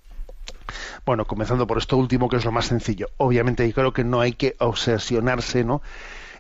Bueno, 1.06 1.26
comenzando 1.26 1.68
por 1.68 1.78
esto 1.78 1.98
último, 1.98 2.30
que 2.30 2.38
es 2.38 2.46
lo 2.46 2.52
más 2.52 2.66
sencillo. 2.66 3.10
Obviamente, 3.18 3.68
yo 3.68 3.76
creo 3.76 3.94
que 3.94 4.04
no 4.04 4.22
hay 4.22 4.34
que 4.34 4.56
obsesionarse, 4.58 5.64
¿no? 5.64 5.84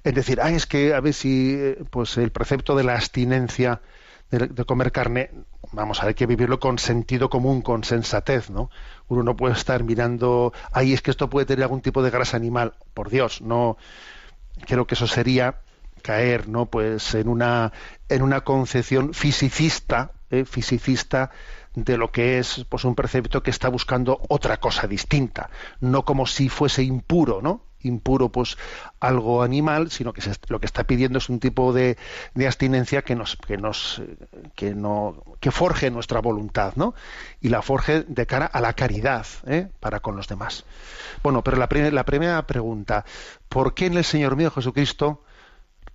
Es 0.03 0.13
decir, 0.13 0.39
ah, 0.41 0.51
es 0.51 0.65
que 0.65 0.93
a 0.93 0.99
ver 0.99 1.13
si 1.13 1.53
eh, 1.55 1.83
pues 1.89 2.17
el 2.17 2.31
precepto 2.31 2.75
de 2.75 2.83
la 2.83 2.95
abstinencia 2.95 3.81
de, 4.29 4.65
comer 4.65 4.91
carne, 4.91 5.31
vamos, 5.71 6.03
hay 6.03 6.13
que 6.13 6.25
vivirlo 6.25 6.59
con 6.59 6.79
sentido 6.79 7.29
común, 7.29 7.61
con 7.61 7.83
sensatez, 7.83 8.49
¿no? 8.49 8.69
Uno 9.07 9.23
no 9.23 9.37
puede 9.37 9.53
estar 9.53 9.83
mirando, 9.83 10.53
ay, 10.71 10.93
es 10.93 11.01
que 11.01 11.11
esto 11.11 11.29
puede 11.29 11.45
tener 11.45 11.63
algún 11.63 11.81
tipo 11.81 12.03
de 12.03 12.09
grasa 12.09 12.35
animal. 12.35 12.73
Por 12.93 13.09
Dios, 13.09 13.41
no. 13.41 13.77
Creo 14.65 14.85
que 14.85 14.95
eso 14.95 15.07
sería 15.07 15.61
caer, 16.01 16.47
¿no? 16.49 16.65
Pues 16.65 17.15
en 17.15 17.27
una 17.27 17.71
en 18.09 18.21
una 18.21 18.41
concepción 18.41 19.13
fisicista, 19.13 20.11
¿eh? 20.29 20.45
fisicista 20.45 21.31
de 21.75 21.97
lo 21.97 22.11
que 22.11 22.39
es 22.39 22.65
pues 22.69 22.85
un 22.85 22.95
precepto 22.95 23.43
que 23.43 23.51
está 23.51 23.69
buscando 23.69 24.19
otra 24.29 24.57
cosa 24.57 24.87
distinta, 24.87 25.49
no 25.79 26.05
como 26.05 26.25
si 26.25 26.49
fuese 26.49 26.83
impuro, 26.83 27.41
¿no? 27.41 27.61
Impuro 27.83 28.29
pues 28.29 28.57
algo 28.99 29.43
animal, 29.43 29.91
sino 29.91 30.13
que 30.13 30.21
se, 30.21 30.31
lo 30.47 30.59
que 30.59 30.65
está 30.65 30.85
pidiendo 30.85 31.17
es 31.19 31.29
un 31.29 31.39
tipo 31.39 31.73
de, 31.73 31.97
de 32.33 32.45
abstinencia 32.47 33.03
que 33.03 33.15
nos 33.15 33.35
que 33.35 33.57
nos 33.57 34.01
que 34.55 34.73
no 34.73 35.23
que 35.39 35.51
forje 35.51 35.91
nuestra 35.91 36.19
voluntad, 36.19 36.73
¿no? 36.75 36.95
Y 37.41 37.49
la 37.49 37.61
forje 37.61 38.03
de 38.07 38.25
cara 38.25 38.45
a 38.45 38.61
la 38.61 38.73
caridad, 38.73 39.25
¿eh? 39.45 39.67
para 39.79 39.99
con 39.99 40.15
los 40.15 40.27
demás. 40.27 40.65
Bueno, 41.23 41.43
pero 41.43 41.57
la, 41.57 41.67
prim- 41.69 41.93
la 41.93 42.05
primera 42.05 42.45
pregunta, 42.47 43.05
¿por 43.49 43.73
qué 43.73 43.85
en 43.87 43.97
el 43.97 44.03
Señor 44.03 44.35
mío 44.35 44.51
Jesucristo, 44.51 45.23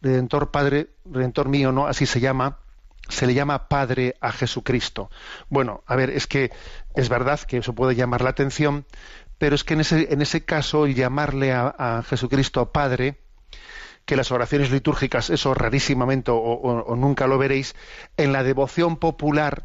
Redentor 0.01 0.51
Padre, 0.51 0.91
Redentor 1.05 1.49
mío, 1.49 1.73
no, 1.73 1.87
así 1.87 2.07
se 2.07 2.21
llama, 2.21 2.59
se 3.09 3.27
le 3.27 3.35
llama 3.35 3.69
Padre 3.69 4.17
a 4.21 4.33
Jesucristo? 4.33 5.11
Bueno, 5.49 5.83
a 5.87 5.97
ver, 5.97 6.11
es 6.11 6.27
que 6.27 6.51
es 6.95 7.09
verdad 7.09 7.39
que 7.41 7.59
eso 7.59 7.73
puede 7.73 7.95
llamar 7.95 8.23
la 8.23 8.31
atención, 8.31 8.85
pero 9.43 9.57
es 9.57 9.65
que 9.65 9.75
en 9.75 9.81
ese, 9.81 10.13
en 10.13 10.23
ese 10.23 10.45
caso 10.45 10.87
el 10.87 10.95
llamarle 10.95 11.53
a, 11.53 11.75
a 11.77 12.05
Jesucristo 12.05 12.71
Padre, 12.71 13.19
que 14.05 14.15
las 14.15 14.31
oraciones 14.31 14.71
litúrgicas, 14.71 15.31
eso 15.31 15.53
rarísimamente 15.53 16.31
o, 16.33 16.95
nunca 16.97 17.27
lo 17.27 17.39
veréis, 17.39 17.75
en 18.17 18.33
la 18.33 18.45
devoción 18.45 18.99
popular 18.99 19.65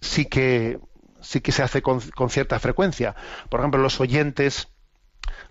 sí 0.00 0.26
que 0.26 0.78
sí 1.20 1.40
que 1.40 1.50
se 1.50 1.64
hace 1.64 1.82
con, 1.82 2.00
con 2.12 2.30
cierta 2.30 2.60
frecuencia. 2.60 3.16
Por 3.48 3.58
ejemplo, 3.58 3.82
los 3.82 4.00
oyentes, 4.00 4.68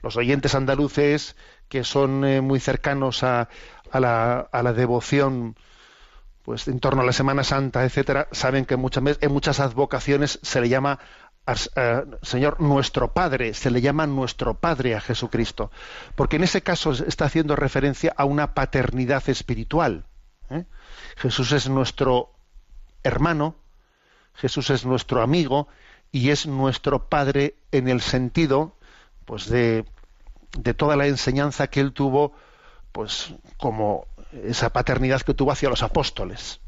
los 0.01 0.15
oyentes 0.15 0.55
andaluces 0.55 1.35
que 1.67 1.83
son 1.83 2.23
eh, 2.23 2.39
muy 2.39 2.61
cercanos 2.61 3.21
a, 3.23 3.49
a 3.91 3.99
la, 3.99 4.47
a 4.49 4.63
la 4.63 4.71
devoción 4.71 5.57
pues 6.45 6.67
en 6.67 6.79
torno 6.79 7.01
a 7.01 7.05
la 7.05 7.11
Semana 7.11 7.43
Santa, 7.43 7.83
etcétera, 7.83 8.27
saben 8.31 8.65
que 8.65 8.77
muchas 8.77 9.03
en 9.19 9.31
muchas 9.31 9.59
advocaciones 9.59 10.39
se 10.43 10.61
le 10.61 10.69
llama 10.69 10.99
eh, 11.47 12.03
Señor 12.23 12.59
nuestro 12.59 13.13
Padre, 13.13 13.53
se 13.53 13.69
le 13.69 13.81
llama 13.81 14.07
nuestro 14.07 14.55
Padre 14.55 14.95
a 14.95 15.01
Jesucristo, 15.01 15.71
porque 16.15 16.37
en 16.37 16.43
ese 16.43 16.61
caso 16.61 16.91
está 16.91 17.25
haciendo 17.25 17.55
referencia 17.55 18.13
a 18.17 18.25
una 18.25 18.53
paternidad 18.53 19.27
espiritual. 19.29 20.05
¿eh? 20.49 20.65
Jesús 21.17 21.51
es 21.51 21.69
nuestro 21.69 22.31
hermano, 23.03 23.55
Jesús 24.33 24.69
es 24.71 24.85
nuestro 24.85 25.21
amigo 25.21 25.67
y 26.11 26.31
es 26.31 26.47
nuestro 26.47 27.09
Padre 27.09 27.55
en 27.71 27.87
el 27.87 28.01
sentido 28.01 28.75
pues 29.25 29.47
de, 29.47 29.85
de 30.57 30.73
toda 30.73 30.95
la 30.95 31.07
enseñanza 31.07 31.67
que 31.67 31.79
él 31.79 31.93
tuvo 31.93 32.33
pues 32.91 33.33
como 33.57 34.07
esa 34.31 34.71
paternidad 34.71 35.21
que 35.21 35.33
tuvo 35.33 35.51
hacia 35.51 35.69
los 35.69 35.83
apóstoles 35.83 36.59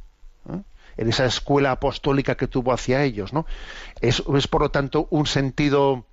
¿eh? 0.49 0.61
En 0.97 1.09
esa 1.09 1.25
escuela 1.25 1.71
apostólica 1.71 2.35
que 2.35 2.47
tuvo 2.47 2.73
hacia 2.73 3.03
ellos 3.03 3.33
no 3.33 3.45
es, 4.01 4.21
por 4.47 4.61
lo 4.61 4.71
tanto 4.71 5.07
un 5.09 5.27
sentido 5.27 6.05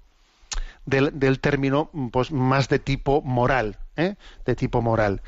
del, 0.86 1.40
término 1.40 1.90
pues 2.12 2.30
más 2.30 2.68
de 2.68 2.78
tipo 2.78 3.22
moral 3.22 3.78
¿eh? 3.96 4.14
de 4.44 4.54
tipo 4.54 4.82
moral 4.82 5.22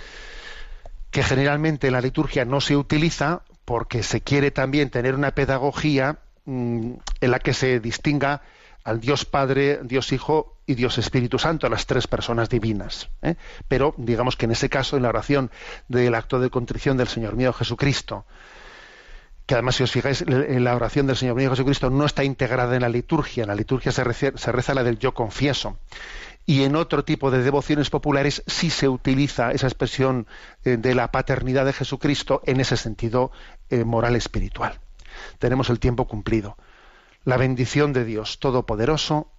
que 1.11 1.23
generalmente 1.23 1.87
en 1.87 1.95
la 1.95 2.01
liturgia 2.01 2.45
no 2.45 2.61
se 2.61 2.77
utiliza 2.77 3.43
porque 3.65 4.03
se 4.03 4.21
quiere 4.21 4.51
también 4.51 4.91
tener 4.91 5.15
una 5.15 5.33
pedagogía 5.33 6.19
mmm, 6.45 6.93
en 7.21 7.31
la 7.31 7.39
que 7.39 7.55
se 7.55 7.81
distinga 7.81 8.43
al 8.87 9.01
Dios 9.01 9.25
Padre, 9.25 9.81
Dios 9.83 10.13
Hijo 10.13 10.57
y 10.65 10.77
Dios 10.77 10.97
Espíritu 10.97 11.41
Santo, 11.41 11.67
a 11.67 11.71
las 11.71 11.87
tres 11.87 12.07
personas 12.07 12.49
divinas. 12.49 13.09
¿eh? 13.21 13.35
Pero 13.67 13.95
digamos 13.97 14.37
que 14.37 14.45
en 14.45 14.53
ese 14.53 14.69
caso, 14.69 14.97
en 14.97 15.03
la 15.03 15.09
oración 15.09 15.51
del 15.89 16.15
acto 16.15 16.39
de 16.39 16.51
contrición 16.51 16.97
del 16.97 17.09
Señor 17.09 17.35
mío 17.35 17.53
Jesucristo, 17.53 18.27
que 19.47 19.55
además 19.55 19.77
si 19.77 19.85
os 19.85 19.93
fijáis, 19.93 20.23
en 20.27 20.65
la 20.65 20.75
oración 20.75 21.07
del 21.07 21.17
Señor 21.17 21.37
mío 21.37 21.51
Jesucristo 21.51 21.89
no 21.89 22.05
está 22.05 22.25
integrada 22.25 22.75
en 22.75 22.83
la 22.83 22.89
liturgia, 22.89 23.45
en 23.45 23.49
la 23.49 23.55
liturgia 23.55 23.93
se 23.93 24.03
reza, 24.03 24.33
se 24.35 24.53
reza 24.53 24.75
la 24.75 24.83
del 24.83 24.99
yo 24.99 25.15
confieso. 25.15 25.79
Y 26.45 26.63
en 26.63 26.77
otro 26.77 27.05
tipo 27.05 27.31
de 27.31 27.43
devociones 27.43 27.91
populares 27.91 28.43
sí 28.47 28.71
se 28.71 28.89
utiliza 28.89 29.53
esa 29.53 29.67
expresión 29.67 30.27
eh, 30.65 30.77
de 30.77 30.95
la 30.95 31.11
paternidad 31.11 31.65
de 31.65 31.73
Jesucristo 31.73 32.41
en 32.45 32.61
ese 32.61 32.77
sentido 32.77 33.31
eh, 33.71 33.85
moral 33.85 34.15
espiritual. 34.17 34.79
Tenemos 35.39 35.71
el 35.71 35.81
tiempo 35.81 36.07
cumplido. 36.07 36.57
La 37.25 37.37
bendición 37.37 37.93
de 37.93 38.05
Dios 38.05 38.39
Todopoderoso, 38.39 39.33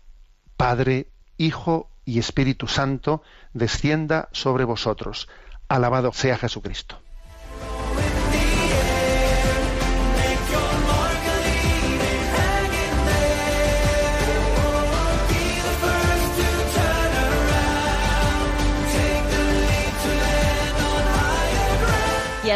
Padre, 0.58 1.08
Hijo 1.38 1.90
y 2.04 2.20
Espíritu 2.20 2.68
Santo, 2.68 3.24
descienda 3.54 4.28
sobre 4.32 4.66
vosotros. 4.66 5.30
Alabado 5.70 6.12
sea 6.12 6.38
Jesucristo. 6.38 7.02